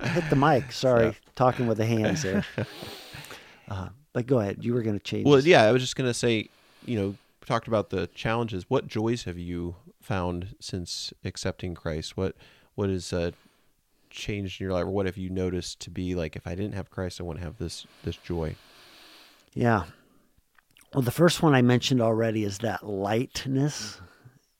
I 0.00 0.08
hit 0.08 0.28
the 0.30 0.36
mic 0.36 0.70
sorry 0.84 1.16
talking 1.34 1.66
with 1.66 1.78
the 1.78 1.86
hands 1.86 2.22
there 2.22 2.44
uh, 3.68 3.88
but 4.12 4.26
go 4.26 4.38
ahead 4.40 4.64
you 4.64 4.74
were 4.74 4.82
going 4.82 4.98
to 4.98 5.04
change 5.04 5.26
Well, 5.26 5.40
yeah, 5.40 5.62
I 5.62 5.72
was 5.72 5.82
just 5.82 5.96
gonna 5.96 6.14
say, 6.14 6.48
you 6.84 6.98
know, 6.98 7.14
talked 7.46 7.68
about 7.68 7.90
the 7.90 8.08
challenges. 8.08 8.68
What 8.68 8.88
joys 8.88 9.24
have 9.24 9.38
you 9.38 9.76
found 10.00 10.56
since 10.60 11.12
accepting 11.24 11.74
Christ? 11.74 12.16
What 12.16 12.36
what 12.74 12.90
is 12.90 13.12
uh, 13.12 13.30
changed 14.10 14.60
in 14.60 14.66
your 14.66 14.74
life, 14.74 14.84
or 14.84 14.90
what 14.90 15.06
have 15.06 15.16
you 15.16 15.30
noticed 15.30 15.80
to 15.80 15.90
be 15.90 16.14
like? 16.14 16.36
If 16.36 16.46
I 16.46 16.54
didn't 16.54 16.74
have 16.74 16.90
Christ, 16.90 17.20
I 17.20 17.24
wouldn't 17.24 17.44
have 17.44 17.58
this 17.58 17.86
this 18.02 18.16
joy. 18.16 18.56
Yeah. 19.54 19.84
Well, 20.92 21.02
the 21.02 21.10
first 21.10 21.42
one 21.42 21.54
I 21.54 21.62
mentioned 21.62 22.00
already 22.00 22.44
is 22.44 22.58
that 22.58 22.86
lightness, 22.86 24.00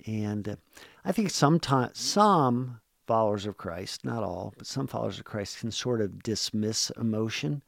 and 0.06 0.48
uh, 0.48 0.56
I 1.04 1.12
think 1.12 1.30
sometimes 1.30 1.98
some 1.98 2.80
followers 3.06 3.46
of 3.46 3.56
Christ, 3.56 4.04
not 4.04 4.22
all, 4.22 4.52
but 4.58 4.66
some 4.66 4.86
followers 4.86 5.18
of 5.18 5.24
Christ 5.24 5.60
can 5.60 5.70
sort 5.70 6.00
of 6.00 6.22
dismiss 6.22 6.90
emotion, 6.90 7.62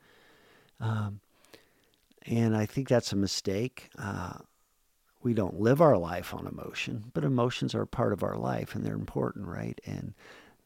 um, 0.80 1.20
and 2.26 2.56
I 2.56 2.66
think 2.66 2.88
that's 2.88 3.12
a 3.12 3.16
mistake. 3.16 3.90
Uh, 3.98 4.38
we 5.22 5.34
don't 5.34 5.60
live 5.60 5.80
our 5.80 5.96
life 5.96 6.32
on 6.32 6.46
emotion, 6.46 7.10
but 7.12 7.24
emotions 7.24 7.74
are 7.74 7.86
part 7.86 8.12
of 8.12 8.22
our 8.22 8.36
life 8.36 8.74
and 8.74 8.84
they're 8.84 8.94
important, 8.94 9.46
right? 9.46 9.80
And 9.84 10.14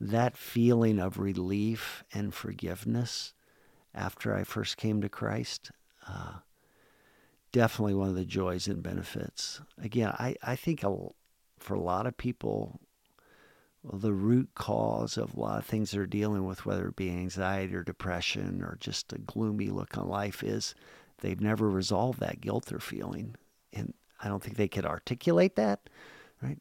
that 0.01 0.37
feeling 0.37 0.99
of 0.99 1.19
relief 1.19 2.05
and 2.13 2.35
forgiveness 2.35 3.33
after 3.95 4.35
I 4.35 4.45
first 4.45 4.77
came 4.77 5.01
to 5.01 5.09
Christ, 5.09 5.71
uh, 6.07 6.35
definitely 7.51 7.95
one 7.95 8.09
of 8.09 8.15
the 8.15 8.25
joys 8.25 8.67
and 8.67 8.83
benefits. 8.83 9.61
Again, 9.81 10.15
I, 10.19 10.37
I 10.43 10.57
think 10.57 10.83
for 11.59 11.75
a 11.75 11.81
lot 11.81 12.07
of 12.07 12.17
people, 12.17 12.81
well, 13.83 13.99
the 13.99 14.13
root 14.13 14.51
cause 14.55 15.17
of 15.17 15.35
a 15.35 15.41
lot 15.41 15.59
of 15.59 15.65
things 15.65 15.91
they're 15.91 16.07
dealing 16.07 16.45
with, 16.45 16.67
whether 16.67 16.89
it 16.89 16.97
be 16.97 17.11
anxiety 17.11 17.75
or 17.75 17.83
depression 17.83 18.63
or 18.63 18.77
just 18.81 19.13
a 19.13 19.19
gloomy 19.19 19.69
look 19.69 19.97
on 19.97 20.09
life, 20.09 20.43
is 20.43 20.75
they've 21.21 21.41
never 21.41 21.69
resolved 21.69 22.21
that 22.21 22.41
guilt 22.41 22.67
they're 22.67 22.79
feeling. 22.79 23.37
And 23.73 23.95
I 24.23 24.29
don't 24.29 24.43
think 24.43 24.57
they 24.57 24.69
could 24.69 24.87
articulate 24.87 25.57
that, 25.57 25.89
right? 26.41 26.59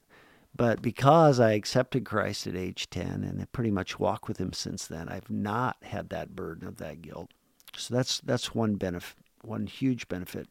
But 0.56 0.82
because 0.82 1.40
I 1.40 1.54
accepted 1.54 2.06
Christ 2.06 2.48
at 2.48 2.56
age 2.56 2.90
10 2.90 3.24
and 3.24 3.40
have 3.40 3.52
pretty 3.52 3.72
much 3.72 4.00
walked 4.00 4.28
with 4.28 4.38
him 4.38 4.52
since 4.52 4.86
then, 4.86 5.08
I've 5.08 5.30
not 5.30 5.78
had 5.84 6.10
that 6.10 6.36
burden 6.36 6.68
of 6.68 6.78
that 6.78 7.02
guilt. 7.02 7.32
So 7.78 7.94
that's 7.94 8.20
that's 8.20 8.54
one 8.54 8.76
benefit, 8.76 9.18
one 9.44 9.66
huge 9.68 10.10
benefit. 10.10 10.48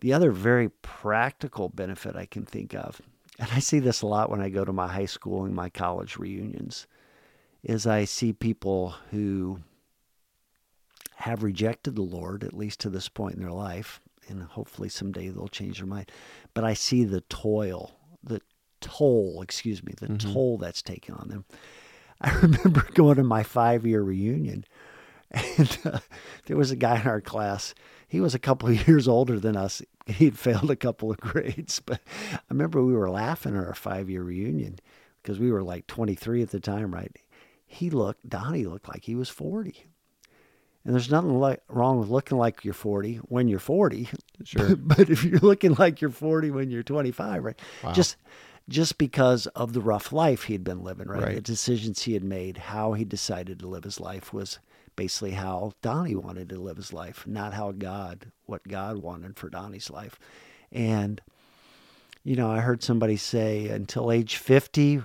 The 0.00 0.12
other 0.12 0.32
very 0.32 0.68
practical 0.68 1.70
benefit 1.70 2.14
I 2.14 2.26
can 2.26 2.44
think 2.44 2.74
of, 2.74 3.00
and 3.38 3.48
I 3.52 3.58
see 3.60 3.78
this 3.78 4.02
a 4.02 4.06
lot 4.06 4.28
when 4.28 4.42
I 4.42 4.50
go 4.50 4.64
to 4.64 4.72
my 4.72 4.88
high 4.88 5.06
school 5.06 5.44
and 5.44 5.54
my 5.54 5.70
college 5.70 6.18
reunions, 6.18 6.86
is 7.62 7.86
I 7.86 8.04
see 8.04 8.34
people 8.34 8.96
who 9.10 9.60
have 11.16 11.42
rejected 11.42 11.96
the 11.96 12.02
Lord, 12.02 12.44
at 12.44 12.52
least 12.52 12.80
to 12.80 12.90
this 12.90 13.08
point 13.08 13.36
in 13.36 13.40
their 13.40 13.50
life, 13.50 14.00
and 14.28 14.42
hopefully 14.42 14.88
someday 14.88 15.28
they'll 15.28 15.48
change 15.48 15.78
their 15.78 15.86
mind. 15.86 16.10
But 16.52 16.64
I 16.64 16.74
see 16.74 17.04
the 17.04 17.22
toil, 17.22 17.96
the 18.22 18.40
toll, 18.80 19.40
excuse 19.42 19.82
me, 19.82 19.94
the 19.98 20.08
mm-hmm. 20.08 20.32
toll 20.32 20.58
that's 20.58 20.82
taken 20.82 21.14
on 21.14 21.28
them. 21.28 21.44
I 22.20 22.30
remember 22.42 22.86
going 22.94 23.16
to 23.16 23.24
my 23.24 23.42
five 23.42 23.86
year 23.86 24.02
reunion, 24.02 24.64
and 25.30 25.78
uh, 25.84 25.98
there 26.46 26.56
was 26.56 26.70
a 26.70 26.76
guy 26.76 27.00
in 27.00 27.06
our 27.06 27.20
class. 27.20 27.74
He 28.06 28.20
was 28.20 28.34
a 28.34 28.38
couple 28.38 28.68
of 28.70 28.86
years 28.86 29.08
older 29.08 29.38
than 29.38 29.56
us. 29.56 29.82
He'd 30.06 30.38
failed 30.38 30.70
a 30.70 30.76
couple 30.76 31.10
of 31.10 31.16
grades, 31.20 31.80
but 31.80 32.00
I 32.32 32.40
remember 32.50 32.82
we 32.82 32.94
were 32.94 33.10
laughing 33.10 33.56
at 33.56 33.64
our 33.64 33.74
five 33.74 34.08
year 34.10 34.22
reunion 34.22 34.78
because 35.22 35.38
we 35.38 35.50
were 35.50 35.62
like 35.62 35.86
23 35.86 36.42
at 36.42 36.50
the 36.50 36.60
time, 36.60 36.94
right? 36.94 37.16
He 37.66 37.90
looked, 37.90 38.28
Donnie 38.28 38.66
looked 38.66 38.88
like 38.88 39.04
he 39.04 39.14
was 39.14 39.30
40. 39.30 39.86
And 40.84 40.92
there's 40.92 41.10
nothing 41.10 41.38
like, 41.38 41.62
wrong 41.68 41.98
with 41.98 42.10
looking 42.10 42.36
like 42.36 42.64
you're 42.64 42.74
40 42.74 43.16
when 43.28 43.48
you're 43.48 43.58
40. 43.58 44.08
Sure. 44.42 44.76
but 44.76 45.08
if 45.08 45.24
you're 45.24 45.38
looking 45.38 45.74
like 45.74 46.02
you're 46.02 46.10
40 46.10 46.50
when 46.50 46.70
you're 46.70 46.82
25, 46.82 47.44
right? 47.44 47.58
Wow. 47.82 47.92
Just 47.92 48.16
just 48.68 48.98
because 48.98 49.46
of 49.48 49.72
the 49.72 49.80
rough 49.80 50.12
life 50.12 50.44
he'd 50.44 50.64
been 50.64 50.82
living, 50.82 51.08
right? 51.08 51.22
right? 51.22 51.34
The 51.36 51.40
decisions 51.40 52.02
he 52.02 52.14
had 52.14 52.24
made, 52.24 52.56
how 52.56 52.94
he 52.94 53.04
decided 53.04 53.60
to 53.60 53.68
live 53.68 53.84
his 53.84 54.00
life 54.00 54.32
was 54.32 54.58
basically 54.96 55.32
how 55.32 55.72
Donnie 55.82 56.14
wanted 56.14 56.48
to 56.50 56.60
live 56.60 56.76
his 56.76 56.92
life, 56.92 57.26
not 57.26 57.54
how 57.54 57.72
God, 57.72 58.32
what 58.46 58.66
God 58.66 58.98
wanted 58.98 59.36
for 59.36 59.48
Donnie's 59.48 59.90
life. 59.90 60.18
And, 60.72 61.20
you 62.22 62.36
know, 62.36 62.50
I 62.50 62.60
heard 62.60 62.82
somebody 62.82 63.16
say 63.16 63.68
until 63.68 64.10
age 64.10 64.36
50, 64.36 65.02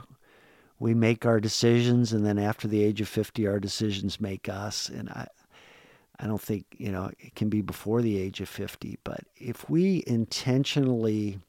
we 0.79 0.93
make 0.93 1.25
our 1.25 1.39
decisions, 1.39 2.13
and 2.13 2.25
then 2.25 2.39
after 2.39 2.67
the 2.67 2.83
age 2.83 3.01
of 3.01 3.09
50, 3.09 3.45
our 3.47 3.59
decisions 3.59 4.21
make 4.21 4.47
us. 4.47 4.87
And 4.87 5.09
I, 5.09 5.27
I 6.19 6.27
don't 6.27 6.41
think, 6.41 6.65
you 6.77 6.91
know, 6.91 7.11
it 7.19 7.35
can 7.35 7.49
be 7.49 7.61
before 7.61 8.01
the 8.01 8.19
age 8.19 8.41
of 8.41 8.49
50, 8.49 8.99
but 9.03 9.21
if 9.37 9.69
we 9.69 10.03
intentionally, 10.05 11.39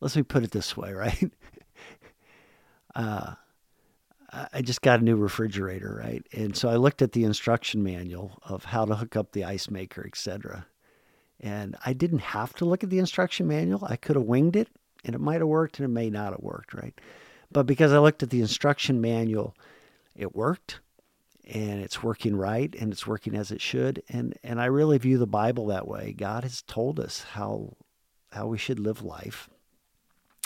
let's 0.00 0.16
me 0.16 0.22
put 0.22 0.42
it 0.42 0.50
this 0.50 0.76
way, 0.76 0.92
right? 0.92 1.30
uh, 2.94 3.34
I 4.52 4.62
just 4.62 4.80
got 4.80 5.00
a 5.00 5.04
new 5.04 5.16
refrigerator, 5.16 6.00
right? 6.02 6.26
And 6.32 6.56
so 6.56 6.68
I 6.68 6.76
looked 6.76 7.02
at 7.02 7.12
the 7.12 7.24
instruction 7.24 7.82
manual 7.82 8.38
of 8.42 8.64
how 8.64 8.86
to 8.86 8.96
hook 8.96 9.14
up 9.14 9.32
the 9.32 9.44
ice 9.44 9.70
maker, 9.70 10.04
etc. 10.06 10.66
And 11.38 11.76
I 11.84 11.92
didn't 11.92 12.20
have 12.20 12.54
to 12.54 12.64
look 12.64 12.82
at 12.82 12.90
the 12.90 12.98
instruction 12.98 13.46
manual. 13.46 13.84
I 13.84 13.96
could 13.96 14.16
have 14.16 14.24
winged 14.24 14.56
it, 14.56 14.68
and 15.04 15.14
it 15.14 15.20
might 15.20 15.40
have 15.40 15.48
worked, 15.48 15.78
and 15.78 15.84
it 15.84 15.92
may 15.92 16.08
not 16.08 16.32
have 16.32 16.40
worked, 16.40 16.72
right? 16.72 16.98
But 17.52 17.66
because 17.66 17.92
I 17.92 17.98
looked 17.98 18.22
at 18.22 18.30
the 18.30 18.40
instruction 18.40 19.02
manual, 19.02 19.54
it 20.16 20.34
worked 20.34 20.80
and 21.44 21.80
it's 21.80 22.02
working 22.02 22.36
right 22.36 22.74
and 22.78 22.92
it's 22.92 23.06
working 23.06 23.34
as 23.34 23.50
it 23.50 23.60
should 23.60 24.02
and 24.08 24.34
and 24.44 24.60
I 24.60 24.66
really 24.66 24.98
view 24.98 25.18
the 25.18 25.26
Bible 25.26 25.66
that 25.66 25.88
way. 25.88 26.14
God 26.16 26.44
has 26.44 26.62
told 26.62 27.00
us 27.00 27.24
how 27.32 27.76
how 28.30 28.46
we 28.46 28.58
should 28.58 28.78
live 28.78 29.02
life. 29.02 29.50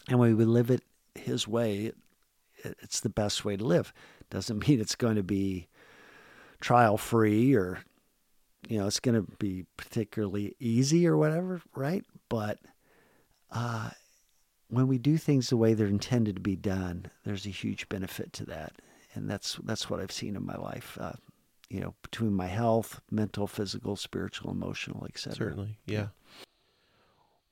And 0.08 0.18
when 0.18 0.36
we 0.36 0.44
live 0.44 0.70
it 0.70 0.82
his 1.14 1.46
way, 1.46 1.86
it, 1.86 1.96
it's 2.80 3.00
the 3.00 3.08
best 3.08 3.44
way 3.44 3.56
to 3.56 3.64
live. 3.64 3.92
Doesn't 4.30 4.58
mean 4.68 4.80
it's 4.80 4.96
going 4.96 5.16
to 5.16 5.22
be 5.22 5.68
trial 6.60 6.96
free 6.96 7.54
or 7.54 7.80
you 8.68 8.78
know, 8.78 8.86
it's 8.86 8.98
going 8.98 9.14
to 9.14 9.30
be 9.38 9.64
particularly 9.76 10.56
easy 10.58 11.06
or 11.06 11.16
whatever, 11.16 11.60
right? 11.76 12.04
But 12.28 12.58
uh, 13.52 13.90
when 14.68 14.88
we 14.88 14.98
do 14.98 15.18
things 15.18 15.48
the 15.48 15.56
way 15.56 15.74
they're 15.74 15.86
intended 15.86 16.36
to 16.36 16.40
be 16.40 16.56
done, 16.56 17.06
there's 17.24 17.46
a 17.46 17.50
huge 17.50 17.88
benefit 17.88 18.32
to 18.34 18.44
that 18.46 18.72
and 19.16 19.28
that's 19.28 19.58
that's 19.64 19.90
what 19.90 20.00
I've 20.00 20.12
seen 20.12 20.36
in 20.36 20.44
my 20.44 20.56
life. 20.56 20.96
Uh, 21.00 21.14
you 21.68 21.80
know, 21.80 21.94
between 22.02 22.32
my 22.32 22.46
health, 22.46 23.00
mental, 23.10 23.46
physical, 23.46 23.96
spiritual, 23.96 24.50
emotional, 24.50 25.04
etc. 25.06 25.34
Certainly, 25.34 25.78
yeah. 25.86 26.08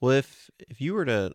Well, 0.00 0.12
if 0.12 0.50
if 0.68 0.80
you 0.80 0.94
were 0.94 1.04
to 1.04 1.32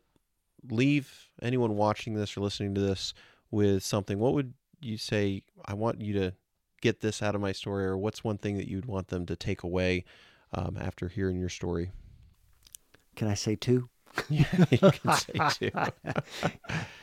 leave 0.69 1.29
anyone 1.41 1.75
watching 1.75 2.13
this 2.13 2.37
or 2.37 2.41
listening 2.41 2.75
to 2.75 2.81
this 2.81 3.13
with 3.51 3.83
something, 3.83 4.19
what 4.19 4.33
would 4.33 4.53
you 4.79 4.97
say? 4.97 5.43
I 5.65 5.73
want 5.73 6.01
you 6.01 6.13
to 6.13 6.33
get 6.81 7.01
this 7.01 7.21
out 7.21 7.35
of 7.35 7.41
my 7.41 7.51
story, 7.51 7.85
or 7.85 7.97
what's 7.97 8.23
one 8.23 8.37
thing 8.37 8.57
that 8.57 8.69
you'd 8.69 8.85
want 8.85 9.09
them 9.09 9.25
to 9.25 9.35
take 9.35 9.63
away 9.63 10.05
um, 10.53 10.77
after 10.79 11.09
hearing 11.09 11.39
your 11.39 11.49
story? 11.49 11.91
Can 13.15 13.27
I 13.27 13.33
say 13.33 13.55
two? 13.55 13.89
yeah, 14.29 14.45
you 14.71 14.77
can 14.77 15.13
say 15.15 15.69
two. 15.69 15.71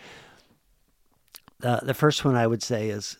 Uh, 1.63 1.81
the 1.81 1.95
first 1.95 2.25
one 2.25 2.35
I 2.35 2.47
would 2.47 2.63
say 2.63 2.91
is 2.91 3.17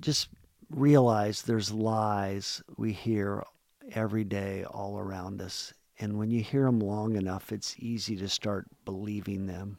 just 0.00 0.28
realize 0.70 1.42
there's 1.42 1.72
lies 1.72 2.62
we 2.76 2.92
hear 2.92 3.44
every 3.92 4.24
day 4.24 4.64
all 4.64 4.98
around 4.98 5.42
us. 5.42 5.74
And 5.98 6.18
when 6.18 6.30
you 6.30 6.42
hear 6.42 6.64
them 6.64 6.80
long 6.80 7.16
enough, 7.16 7.52
it's 7.52 7.76
easy 7.78 8.16
to 8.16 8.28
start 8.28 8.66
believing 8.84 9.46
them. 9.46 9.78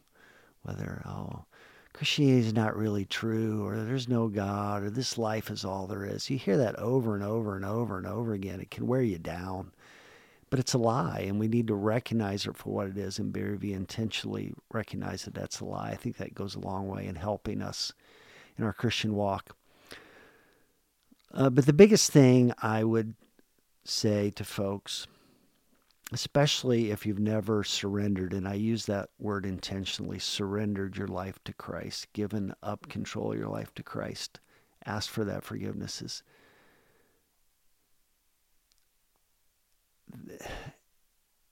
Whether, 0.62 1.02
oh, 1.08 1.46
Christianity 1.94 2.48
is 2.48 2.54
not 2.54 2.78
really 2.78 3.06
true, 3.06 3.66
or 3.66 3.84
there's 3.84 4.08
no 4.08 4.28
God, 4.28 4.84
or 4.84 4.92
this 4.92 5.18
life 5.18 5.50
is 5.50 5.66
all 5.66 5.88
there 5.88 6.06
is. 6.06 6.30
You 6.30 6.38
hear 6.38 6.58
that 6.58 6.76
over 6.76 7.16
and 7.16 7.24
over 7.24 7.56
and 7.56 7.66
over 7.66 7.98
and 7.98 8.06
over 8.06 8.34
again. 8.34 8.60
It 8.60 8.70
can 8.70 8.86
wear 8.86 9.02
you 9.02 9.18
down 9.18 9.72
but 10.52 10.60
it's 10.60 10.74
a 10.74 10.78
lie, 10.78 11.24
and 11.26 11.40
we 11.40 11.48
need 11.48 11.68
to 11.68 11.74
recognize 11.74 12.46
it 12.46 12.58
for 12.58 12.74
what 12.74 12.88
it 12.88 12.98
is 12.98 13.18
and 13.18 13.34
very 13.34 13.72
intentionally 13.72 14.54
recognize 14.72 15.24
that 15.24 15.34
that's 15.34 15.62
a 15.62 15.66
lie. 15.66 15.92
I 15.92 15.96
think 15.96 16.18
that 16.18 16.36
goes 16.36 16.56
a 16.56 16.60
long 16.60 16.90
way 16.90 17.08
in 17.08 17.16
helping 17.16 17.62
us 17.62 17.94
in 18.58 18.66
our 18.66 18.74
Christian 18.74 19.16
walk. 19.16 19.56
Uh, 21.34 21.50
but 21.50 21.66
the 21.66 21.72
biggest 21.72 22.12
thing 22.12 22.54
I 22.62 22.84
would 22.84 23.16
say 23.86 24.30
to 24.32 24.44
folks, 24.44 25.08
especially 26.12 26.92
if 26.92 27.06
you've 27.06 27.18
never 27.18 27.64
surrendered, 27.64 28.34
and 28.34 28.46
I 28.46 28.56
use 28.56 28.86
that 28.88 29.10
word 29.18 29.46
intentionally, 29.46 30.20
surrendered 30.20 30.98
your 30.98 31.08
life 31.08 31.40
to 31.46 31.54
Christ, 31.54 32.12
given 32.12 32.54
up 32.62 32.90
control 32.90 33.32
of 33.32 33.40
your 33.40 33.48
life 33.48 33.74
to 33.76 33.84
Christ, 33.84 34.42
ask 34.86 35.10
for 35.10 35.24
that 35.24 35.46
forgiveness 35.46 36.02
is 36.02 36.24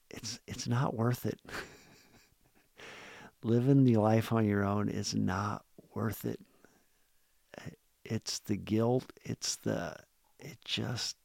it's 0.09 0.39
it's 0.47 0.67
not 0.67 0.95
worth 0.95 1.25
it. 1.25 1.39
Living 3.43 3.83
the 3.85 3.95
life 3.97 4.33
on 4.33 4.45
your 4.45 4.65
own 4.65 4.89
is 4.89 5.15
not 5.15 5.63
worth 5.93 6.25
it. 6.25 6.39
It's 8.03 8.39
the 8.39 8.57
guilt, 8.57 9.13
it's 9.23 9.55
the 9.57 9.95
it 10.39 10.57
just 10.63 11.15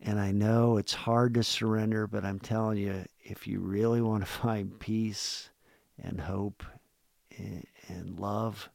and 0.00 0.20
I 0.20 0.32
know 0.32 0.76
it's 0.76 0.92
hard 0.92 1.34
to 1.34 1.42
surrender, 1.42 2.06
but 2.06 2.24
I'm 2.24 2.38
telling 2.38 2.76
you, 2.76 3.04
if 3.22 3.46
you 3.46 3.60
really 3.60 4.02
want 4.02 4.22
to 4.22 4.30
find 4.30 4.78
peace 4.78 5.48
and 6.02 6.20
hope 6.20 6.62
and, 7.38 7.66
and 7.88 8.18
love, 8.20 8.68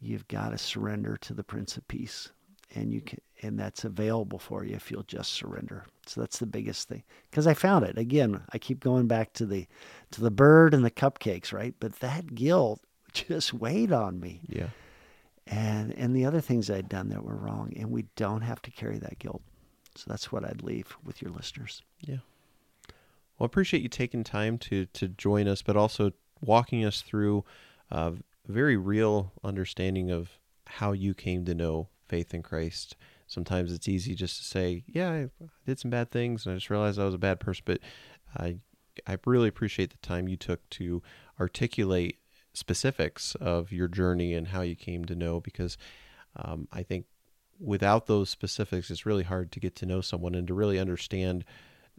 you've 0.00 0.28
got 0.28 0.50
to 0.50 0.58
surrender 0.58 1.16
to 1.22 1.32
the 1.32 1.44
Prince 1.44 1.76
of 1.78 1.88
Peace, 1.88 2.30
and 2.74 2.92
you 2.92 3.00
can, 3.00 3.20
and 3.42 3.58
that's 3.58 3.84
available 3.84 4.38
for 4.38 4.64
you 4.64 4.74
if 4.74 4.90
you'll 4.90 5.02
just 5.04 5.32
surrender. 5.32 5.84
So 6.06 6.20
that's 6.20 6.38
the 6.38 6.46
biggest 6.46 6.88
thing. 6.88 7.02
Because 7.30 7.46
I 7.46 7.54
found 7.54 7.84
it 7.84 7.98
again. 7.98 8.42
I 8.52 8.58
keep 8.58 8.80
going 8.80 9.06
back 9.06 9.32
to 9.34 9.46
the 9.46 9.66
to 10.12 10.20
the 10.20 10.30
bird 10.30 10.74
and 10.74 10.84
the 10.84 10.90
cupcakes, 10.90 11.52
right? 11.52 11.74
But 11.78 12.00
that 12.00 12.34
guilt 12.34 12.80
just 13.12 13.54
weighed 13.54 13.92
on 13.92 14.20
me. 14.20 14.40
Yeah. 14.48 14.68
And 15.46 15.92
and 15.92 16.16
the 16.16 16.24
other 16.24 16.40
things 16.40 16.70
I'd 16.70 16.88
done 16.88 17.08
that 17.10 17.24
were 17.24 17.36
wrong, 17.36 17.72
and 17.76 17.90
we 17.90 18.06
don't 18.16 18.42
have 18.42 18.62
to 18.62 18.70
carry 18.70 18.98
that 18.98 19.18
guilt. 19.18 19.42
So 19.94 20.04
that's 20.08 20.32
what 20.32 20.44
I'd 20.44 20.62
leave 20.62 20.96
with 21.04 21.22
your 21.22 21.30
listeners. 21.30 21.82
Yeah. 22.00 22.18
Well, 23.38 23.44
I 23.44 23.46
appreciate 23.46 23.82
you 23.82 23.88
taking 23.88 24.24
time 24.24 24.58
to 24.58 24.86
to 24.86 25.08
join 25.08 25.46
us, 25.48 25.62
but 25.62 25.76
also 25.76 26.12
walking 26.40 26.84
us 26.84 27.02
through 27.02 27.44
a 27.90 28.14
very 28.46 28.76
real 28.76 29.32
understanding 29.42 30.10
of 30.10 30.38
how 30.66 30.92
you 30.92 31.14
came 31.14 31.44
to 31.44 31.54
know 31.54 31.88
faith 32.08 32.34
in 32.34 32.42
Christ. 32.42 32.96
Sometimes 33.26 33.72
it's 33.72 33.88
easy 33.88 34.14
just 34.14 34.36
to 34.38 34.44
say, 34.44 34.84
"Yeah, 34.86 35.10
I 35.10 35.28
did 35.66 35.78
some 35.78 35.90
bad 35.90 36.10
things, 36.10 36.46
and 36.46 36.52
I 36.52 36.56
just 36.56 36.70
realized 36.70 36.98
I 36.98 37.04
was 37.04 37.14
a 37.14 37.18
bad 37.18 37.40
person." 37.40 37.62
But 37.64 37.80
I 38.36 38.58
I 39.06 39.18
really 39.26 39.48
appreciate 39.48 39.90
the 39.90 40.06
time 40.06 40.28
you 40.28 40.36
took 40.36 40.68
to 40.70 41.02
articulate 41.40 42.18
specifics 42.52 43.34
of 43.36 43.72
your 43.72 43.88
journey 43.88 44.34
and 44.34 44.48
how 44.48 44.60
you 44.62 44.76
came 44.76 45.04
to 45.06 45.14
know, 45.16 45.40
because 45.40 45.76
um, 46.36 46.68
I 46.72 46.82
think 46.82 47.06
without 47.58 48.06
those 48.06 48.30
specifics, 48.30 48.90
it's 48.90 49.06
really 49.06 49.24
hard 49.24 49.50
to 49.52 49.60
get 49.60 49.74
to 49.76 49.86
know 49.86 50.00
someone 50.00 50.34
and 50.34 50.46
to 50.48 50.54
really 50.54 50.78
understand 50.78 51.44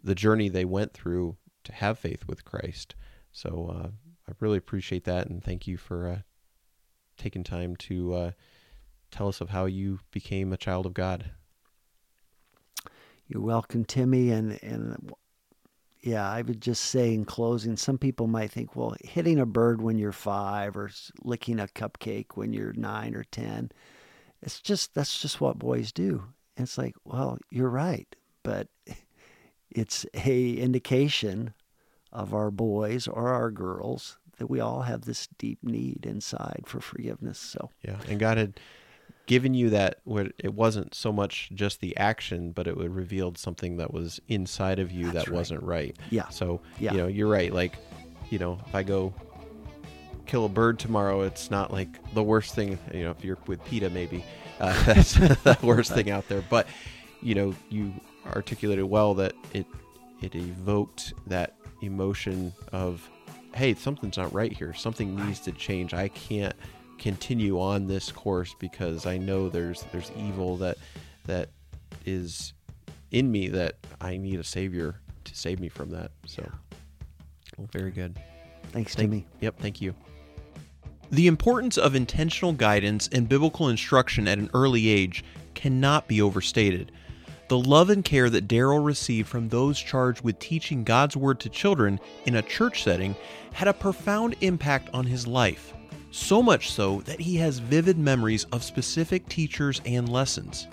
the 0.01 0.15
journey 0.15 0.49
they 0.49 0.65
went 0.65 0.93
through 0.93 1.37
to 1.63 1.73
have 1.73 1.99
faith 1.99 2.27
with 2.27 2.45
Christ. 2.45 2.95
So 3.31 3.73
uh, 3.73 3.89
I 4.29 4.33
really 4.39 4.57
appreciate 4.57 5.03
that, 5.05 5.27
and 5.27 5.43
thank 5.43 5.67
you 5.67 5.77
for 5.77 6.07
uh, 6.07 6.19
taking 7.17 7.43
time 7.43 7.75
to 7.77 8.13
uh, 8.13 8.31
tell 9.15 9.27
us 9.29 9.41
of 9.41 9.49
how 9.49 9.65
you 9.65 9.99
became 10.11 10.51
a 10.51 10.57
child 10.57 10.85
of 10.85 10.93
God. 10.93 11.31
You're 13.27 13.41
welcome, 13.41 13.85
Timmy, 13.85 14.29
and 14.29 14.61
and 14.61 15.11
yeah, 16.01 16.29
I 16.29 16.41
would 16.41 16.61
just 16.61 16.83
say 16.83 17.13
in 17.13 17.25
closing, 17.25 17.77
some 17.77 17.97
people 17.97 18.27
might 18.27 18.51
think, 18.51 18.75
well, 18.75 18.95
hitting 19.03 19.39
a 19.39 19.45
bird 19.45 19.81
when 19.81 19.97
you're 19.97 20.11
five 20.11 20.77
or 20.77 20.91
licking 21.23 21.59
a 21.59 21.67
cupcake 21.67 22.35
when 22.35 22.53
you're 22.53 22.73
nine 22.73 23.15
or 23.15 23.23
ten, 23.23 23.71
it's 24.41 24.61
just 24.61 24.93
that's 24.93 25.19
just 25.19 25.41
what 25.41 25.57
boys 25.57 25.91
do. 25.91 26.25
And 26.57 26.65
it's 26.65 26.77
like, 26.77 26.95
well, 27.05 27.37
you're 27.49 27.69
right, 27.69 28.13
but 28.43 28.67
it's 29.71 30.05
a 30.13 30.51
indication 30.51 31.53
of 32.11 32.33
our 32.33 32.51
boys 32.51 33.07
or 33.07 33.29
our 33.29 33.49
girls 33.49 34.17
that 34.37 34.49
we 34.49 34.59
all 34.59 34.81
have 34.81 35.01
this 35.01 35.27
deep 35.37 35.59
need 35.63 36.05
inside 36.05 36.63
for 36.65 36.81
forgiveness. 36.81 37.39
So 37.39 37.71
yeah, 37.81 37.97
and 38.07 38.19
God 38.19 38.37
had 38.37 38.59
given 39.25 39.53
you 39.53 39.69
that 39.71 39.99
where 40.03 40.29
it 40.37 40.53
wasn't 40.53 40.93
so 40.93 41.11
much 41.11 41.49
just 41.53 41.81
the 41.81 41.95
action, 41.97 42.51
but 42.51 42.67
it 42.67 42.75
revealed 42.77 43.37
something 43.37 43.77
that 43.77 43.93
was 43.93 44.19
inside 44.27 44.79
of 44.79 44.91
you 44.91 45.05
That's 45.11 45.25
that 45.25 45.27
right. 45.31 45.37
wasn't 45.37 45.63
right. 45.63 45.95
Yeah. 46.11 46.29
So 46.29 46.61
Yeah. 46.79 46.91
you 46.91 46.97
know, 46.99 47.07
you're 47.07 47.27
right. 47.29 47.51
Like, 47.53 47.77
you 48.29 48.39
know, 48.39 48.59
if 48.67 48.75
I 48.75 48.83
go 48.83 49.13
kill 50.25 50.45
a 50.45 50.49
bird 50.49 50.79
tomorrow, 50.79 51.21
it's 51.21 51.49
not 51.51 51.71
like 51.71 51.87
the 52.13 52.23
worst 52.23 52.55
thing. 52.55 52.77
You 52.93 53.05
know, 53.05 53.11
if 53.11 53.23
you're 53.23 53.37
with 53.47 53.63
PETA, 53.65 53.89
maybe 53.89 54.23
uh, 54.59 54.83
that's 54.85 55.13
the 55.15 55.57
worst 55.63 55.93
thing 55.93 56.09
out 56.09 56.27
there. 56.27 56.43
But 56.49 56.67
you 57.21 57.35
know, 57.35 57.55
you 57.69 57.93
articulated 58.27 58.85
well 58.85 59.13
that 59.15 59.33
it 59.53 59.65
it 60.21 60.35
evoked 60.35 61.13
that 61.27 61.55
emotion 61.81 62.53
of, 62.71 63.07
hey, 63.53 63.73
something's 63.75 64.17
not 64.17 64.33
right 64.33 64.51
here. 64.51 64.73
Something 64.73 65.15
needs 65.15 65.39
to 65.41 65.51
change. 65.51 65.93
I 65.93 66.07
can't 66.07 66.55
continue 66.97 67.59
on 67.59 67.87
this 67.87 68.11
course 68.11 68.55
because 68.59 69.05
I 69.05 69.17
know 69.17 69.49
there's 69.49 69.83
there's 69.91 70.11
evil 70.17 70.57
that 70.57 70.77
that 71.25 71.49
is 72.05 72.53
in 73.11 73.31
me 73.31 73.47
that 73.49 73.75
I 74.01 74.17
need 74.17 74.39
a 74.39 74.43
savior 74.43 74.95
to 75.25 75.35
save 75.35 75.59
me 75.59 75.69
from 75.69 75.89
that. 75.91 76.11
So, 76.25 76.49
well, 77.57 77.67
very 77.71 77.91
good. 77.91 78.19
thanks, 78.71 78.95
Thank- 78.95 79.09
Timmy. 79.11 79.25
Yep, 79.41 79.59
thank 79.59 79.81
you. 79.81 79.93
The 81.11 81.27
importance 81.27 81.77
of 81.77 81.95
intentional 81.95 82.51
guidance 82.51 83.07
and 83.11 83.29
biblical 83.29 83.69
instruction 83.69 84.27
at 84.27 84.39
an 84.39 84.49
early 84.53 84.87
age 84.89 85.23
cannot 85.53 86.07
be 86.07 86.21
overstated. 86.21 86.91
The 87.47 87.59
love 87.59 87.91
and 87.91 88.03
care 88.03 88.27
that 88.31 88.47
Daryl 88.47 88.83
received 88.83 89.29
from 89.29 89.49
those 89.49 89.79
charged 89.79 90.21
with 90.21 90.39
teaching 90.39 90.83
God's 90.83 91.15
Word 91.15 91.39
to 91.41 91.49
children 91.49 91.99
in 92.25 92.35
a 92.35 92.41
church 92.41 92.81
setting 92.83 93.15
had 93.53 93.67
a 93.67 93.73
profound 93.73 94.35
impact 94.41 94.89
on 94.95 95.05
his 95.05 95.27
life. 95.27 95.74
So 96.17 96.41
much 96.41 96.71
so 96.71 97.01
that 97.01 97.19
he 97.19 97.35
has 97.35 97.59
vivid 97.59 97.97
memories 97.97 98.45
of 98.53 98.63
specific 98.63 99.27
teachers 99.27 99.81
and 99.85 100.07
lessons. 100.07 100.65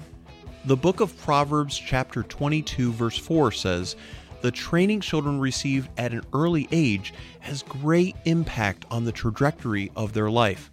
The 0.66 0.76
book 0.76 1.00
of 1.00 1.18
Proverbs, 1.18 1.76
chapter 1.76 2.22
22, 2.22 2.92
verse 2.92 3.18
4 3.18 3.50
says, 3.50 3.96
The 4.42 4.52
training 4.52 5.00
children 5.00 5.40
receive 5.40 5.88
at 5.98 6.12
an 6.12 6.22
early 6.32 6.68
age 6.70 7.12
has 7.40 7.64
great 7.64 8.14
impact 8.24 8.86
on 8.88 9.04
the 9.04 9.10
trajectory 9.10 9.90
of 9.96 10.12
their 10.12 10.30
life. 10.30 10.70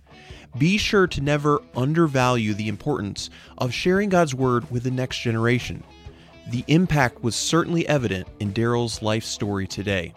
Be 0.59 0.77
sure 0.77 1.07
to 1.07 1.19
never 1.19 1.63
undervalue 1.75 2.53
the 2.53 2.67
importance 2.67 3.31
of 3.57 3.73
sharing 3.73 4.09
God's 4.09 4.35
word 4.35 4.69
with 4.69 4.83
the 4.83 4.91
next 4.91 5.17
generation. 5.17 5.83
The 6.51 6.63
impact 6.67 7.23
was 7.23 7.35
certainly 7.35 7.87
evident 7.87 8.27
in 8.39 8.53
Daryl's 8.53 9.01
life 9.01 9.23
story 9.23 9.65
today. 9.65 10.13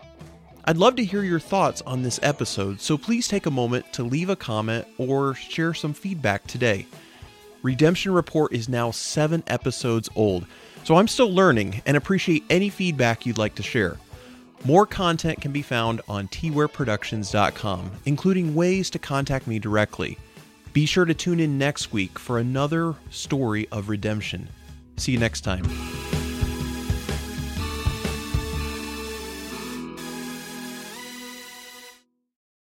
I'd 0.64 0.76
love 0.76 0.94
to 0.96 1.04
hear 1.04 1.24
your 1.24 1.40
thoughts 1.40 1.82
on 1.82 2.02
this 2.02 2.20
episode, 2.22 2.80
so 2.80 2.96
please 2.96 3.26
take 3.26 3.46
a 3.46 3.50
moment 3.50 3.92
to 3.94 4.04
leave 4.04 4.30
a 4.30 4.36
comment 4.36 4.86
or 4.96 5.34
share 5.34 5.74
some 5.74 5.92
feedback 5.92 6.46
today. 6.46 6.86
Redemption 7.62 8.12
Report 8.12 8.52
is 8.52 8.68
now 8.68 8.92
seven 8.92 9.42
episodes 9.48 10.08
old, 10.14 10.46
so 10.84 10.96
I'm 10.96 11.08
still 11.08 11.32
learning 11.32 11.82
and 11.84 11.96
appreciate 11.96 12.44
any 12.48 12.68
feedback 12.68 13.26
you'd 13.26 13.38
like 13.38 13.56
to 13.56 13.62
share. 13.62 13.96
More 14.64 14.86
content 14.86 15.40
can 15.40 15.50
be 15.50 15.62
found 15.62 16.00
on 16.08 16.28
twearproductions.com, 16.28 17.90
including 18.04 18.54
ways 18.54 18.88
to 18.90 19.00
contact 19.00 19.48
me 19.48 19.58
directly. 19.58 20.16
Be 20.72 20.86
sure 20.86 21.04
to 21.04 21.14
tune 21.14 21.40
in 21.40 21.58
next 21.58 21.92
week 21.92 22.20
for 22.20 22.38
another 22.38 22.94
story 23.10 23.66
of 23.72 23.88
redemption. 23.88 24.48
See 24.96 25.10
you 25.10 25.18
next 25.18 25.40
time. 25.40 25.64